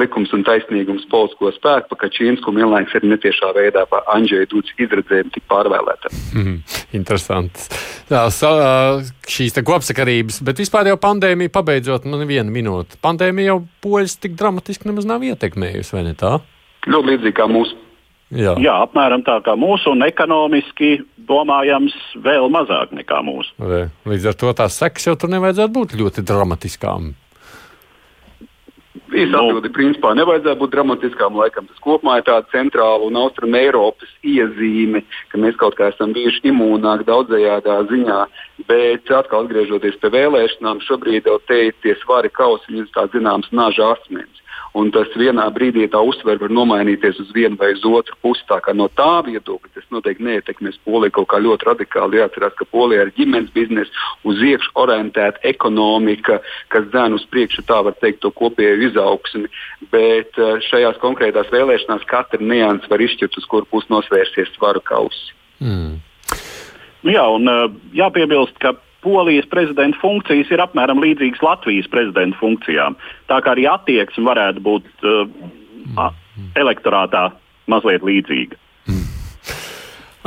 likums 0.00 0.32
un 0.34 0.42
taisnīgums 0.46 1.04
politisko 1.10 1.52
spēku, 1.54 1.98
ka 1.98 2.10
Čīnsku 2.10 2.54
vienlaikus 2.56 2.96
arī 2.98 3.12
netiešā 3.12 3.52
veidā 3.54 3.84
par 3.90 4.02
Andrzejs 4.14 4.50
Dudas 4.50 4.72
izredzēm 4.82 5.30
tik 5.34 5.46
pārvēlēta. 5.52 6.10
Mm, 6.34 6.56
interesants. 6.98 7.68
Tā, 8.10 8.24
sa, 8.34 8.50
šīs 9.30 9.54
kopsakarības, 9.62 10.40
bet 10.46 10.64
vispār 10.64 10.90
jau 10.90 10.98
pandēmija 11.00 11.52
pabeidzot, 11.54 12.08
man 12.08 12.24
ir 12.24 12.32
viena 12.32 12.50
minūte. 12.50 12.98
Pandēmija 13.04 13.52
jau 13.52 13.60
poļus 13.84 14.18
tik 14.24 14.34
dramatiski 14.40 14.90
nemaz 14.90 15.06
nav 15.08 15.22
ietekmējusi, 15.28 15.94
vai 15.94 16.06
ne 16.10 16.18
tā? 16.18 16.38
Ļoti 16.90 17.12
līdzīgi 17.12 17.38
kā 17.38 17.46
mūsu 17.46 17.78
Jā. 18.32 18.54
Jā, 18.64 18.78
apmēram 18.86 19.24
tā 19.26 19.36
kā 19.44 19.52
mūsu, 19.60 19.92
un 19.92 20.06
ekonomiski 20.06 21.02
domājams 21.28 21.94
vēl 22.24 22.48
mazāk 22.52 22.94
nekā 22.96 23.20
mūsu. 23.26 23.52
Līdz 24.08 24.30
ar 24.30 24.38
to 24.40 24.52
tās 24.56 24.78
sekas 24.80 25.10
jau 25.10 25.18
tur 25.20 25.32
nevajadzētu 25.34 25.74
būt 25.76 25.98
ļoti 26.00 26.24
dramatiskām. 26.30 27.12
Īsa 29.12 29.28
nu, 29.34 29.40
atbildi, 29.42 29.68
principā, 29.76 30.14
nevajadzētu 30.16 30.60
būt 30.62 30.72
dramatiskām. 30.72 31.36
Laikam 31.36 31.66
tas 31.68 31.80
kopumā 31.84 32.18
ir 32.20 32.24
tāda 32.24 32.48
centrāla 32.48 33.04
un 33.04 33.18
austruma 33.20 33.60
Eiropas 33.60 34.08
iezīme, 34.24 35.02
ka 35.28 35.40
mēs 35.40 35.58
kaut 35.60 35.76
kā 35.76 35.90
esam 35.92 36.14
bijuši 36.16 36.46
imūnāki 36.48 37.04
daudzajādā 37.10 37.76
ziņā. 37.92 38.20
Bet 38.70 39.12
atkal 39.12 39.44
atgriežoties 39.44 40.00
pie 40.00 40.12
vēlēšanām, 40.16 40.80
šobrīd 40.88 41.28
jau 41.28 41.36
te 41.44 41.66
ir 41.68 41.76
tie 41.84 41.92
svari 42.00 42.32
kausi, 42.32 42.86
tā 42.96 43.04
zināms, 43.12 43.52
naža 43.52 43.92
asmens 43.92 44.40
un 44.78 44.90
tas 44.94 45.10
vienā 45.18 45.44
brīdī 45.54 45.86
tā 45.92 46.00
uztvere 46.04 46.40
var 46.40 46.52
nomainīties 46.54 47.20
uz 47.22 47.32
vienu 47.36 47.58
vai 47.60 47.72
uz 47.76 47.84
otru 47.84 48.16
pusi. 48.22 48.44
No 48.74 48.88
tā 48.90 49.22
viedokļa 49.26 49.70
tas 49.74 49.84
noteikti 49.94 50.24
neietekmēs 50.26 50.80
Poliju 50.84 51.14
kaut 51.18 51.28
kā 51.30 51.38
ļoti 51.42 51.68
radikāli. 51.68 52.18
Jāatcerās, 52.18 52.54
ka 52.58 52.66
Polija 52.68 53.06
ir 53.06 53.12
ģimenes 53.16 53.52
biznesa, 53.54 54.06
uz 54.28 54.40
iekšā 54.42 54.72
orientēta 54.82 55.42
ekonomika, 55.48 56.40
kas 56.72 56.88
dzēna 56.90 57.20
uz 57.20 57.26
priekšu, 57.30 57.64
tā 57.68 57.80
var 57.86 57.96
teikt, 58.00 58.22
to 58.24 58.32
kopēju 58.34 58.88
izaugsmi. 58.88 59.50
Bet 59.92 60.38
eh, 60.38 60.54
šajās 60.68 61.00
konkrētās 61.02 61.52
vēlēšanās 61.54 62.06
katra 62.10 62.40
nianses 62.42 62.90
var 62.90 63.04
izšķirt, 63.04 63.38
uz 63.38 63.48
kuru 63.50 63.68
pusi 63.70 63.92
nosvērsies 63.92 64.54
svaru 64.56 64.82
kausi. 64.84 65.36
Mm. 65.62 66.00
Jā, 67.12 67.26
un 67.34 67.48
eh, 67.50 67.68
jāpiebilst, 68.02 68.58
ka 68.62 68.74
Polijas 69.02 69.48
prezidenta 69.50 69.98
funkcijas 70.00 70.50
ir 70.54 70.62
apmēram 70.62 71.02
līdzīgas 71.02 71.42
Latvijas 71.42 71.88
prezidenta 71.90 72.38
funkcijām. 72.38 72.96
Tā 73.30 73.40
kā 73.42 73.56
arī 73.56 73.66
attieksme 73.70 74.26
varētu 74.28 74.62
būt 74.62 75.06
uh, 75.06 76.12
elektorātā 76.58 77.30
mazliet 77.70 78.06
līdzīga. 78.06 78.58
Mm. 78.86 79.06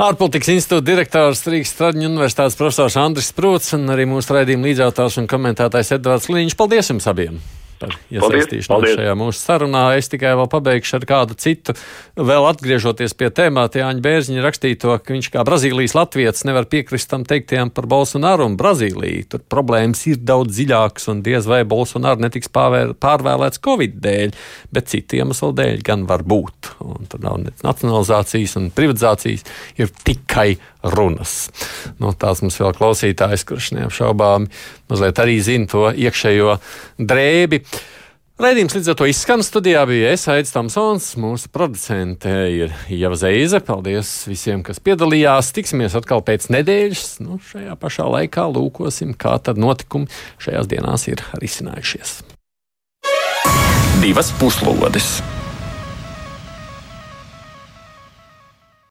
Ārpolitikas 0.06 0.52
institūta 0.52 0.84
direktors 0.90 1.46
Rīgas 1.48 1.72
Straģiņu 1.72 2.10
universitātes 2.10 2.58
profesors 2.60 2.98
Andris 3.00 3.32
Sprūts 3.32 3.72
un 3.78 3.88
arī 3.94 4.04
mūsu 4.08 4.36
raidījuma 4.36 4.68
līdzautājs 4.68 5.22
un 5.22 5.30
komentētājs 5.30 5.96
Edvards 5.96 6.28
Līņš. 6.28 6.58
Paldies 6.60 6.92
jums 6.92 7.08
abiem! 7.08 7.40
Par 7.80 7.94
iesaistīšanos 8.12 8.96
šajā 8.96 9.14
mūsu 9.18 9.40
sarunā. 9.40 9.84
Es 9.98 10.10
tikai 10.12 10.34
vēl 10.38 10.48
pabeigšu 10.52 10.98
ar 10.98 11.06
kādu 11.08 11.36
citu. 11.40 11.74
Vēl 12.16 12.46
atgriežoties 12.50 13.14
pie 13.18 13.30
tēmāta, 13.34 13.80
Jāņa 13.82 14.04
Bērziņa 14.04 14.44
rakstīja 14.44 14.80
to, 14.84 14.96
ka 15.02 15.14
viņš 15.14 15.30
kā 15.34 15.44
Brazīlijas 15.46 15.96
latviets 15.96 16.46
nevar 16.48 16.68
piekrist 16.70 17.10
tam 17.12 17.26
teiktiem 17.28 17.72
par 17.74 17.88
Bolsonaru 17.90 18.46
un 18.50 18.58
Brazīliju. 18.60 19.26
Tur 19.32 19.44
problēmas 19.52 20.04
ir 20.10 20.20
daudz 20.22 20.56
dziļākas 20.56 21.10
un 21.12 21.24
diez 21.26 21.48
vai 21.50 21.62
Bolsonaru 21.68 22.26
netiks 22.26 22.52
pārvēr, 22.52 22.94
pārvēlēts 23.02 23.62
Covid 23.64 23.98
dēļ, 24.04 24.36
bet 24.74 24.92
citu 24.92 25.20
iemeslu 25.20 25.52
dēļ 25.56 25.82
gan 25.86 26.06
var 26.08 26.24
būt. 26.26 26.72
Un 26.86 27.10
tur 27.10 27.24
nav 27.24 27.42
nacionalizācijas 27.64 28.56
un 28.60 28.70
privatizācijas, 28.76 29.46
ir 29.80 29.92
tikai 30.06 30.54
runas. 30.82 31.48
Nu, 32.00 32.12
tās 32.12 32.42
mums 32.44 32.58
vēl 32.60 32.74
klausītājs, 32.76 33.46
kurš 33.48 33.72
neapšaubāmi 33.78 34.50
mazliet 34.90 35.20
arī 35.22 35.38
zina 35.42 35.70
to 35.70 35.90
iekšējo 35.92 36.56
drēbi. 36.98 37.62
Raidījums 38.36 38.74
līdz 38.76 38.90
ar 38.92 38.96
to 39.00 39.06
izskan 39.08 39.40
studijā 39.40 39.80
bija 39.88 40.10
es, 40.12 40.26
Aits 40.28 40.50
Tamsons, 40.52 41.06
mūsu 41.16 41.48
producente 41.48 42.34
ir 42.52 42.74
Ieva 42.92 43.16
Zeize. 43.16 43.62
Paldies 43.64 44.10
visiem, 44.28 44.60
kas 44.66 44.76
piedalījās. 44.84 45.54
Tiksimies 45.56 45.96
atkal 45.96 46.20
pēc 46.26 46.50
nedēļas. 46.52 47.14
Nu, 47.24 47.38
šajā 47.40 47.78
pašā 47.80 48.04
laikā 48.12 48.44
lūkosim, 48.52 49.16
kā 49.16 49.38
tad 49.40 49.56
notikumi 49.56 50.12
šajās 50.36 50.68
dienās 50.68 51.08
ir 51.08 51.24
risinājušies. 51.40 52.18
Divas 54.04 54.34
puslodes! 54.36 55.16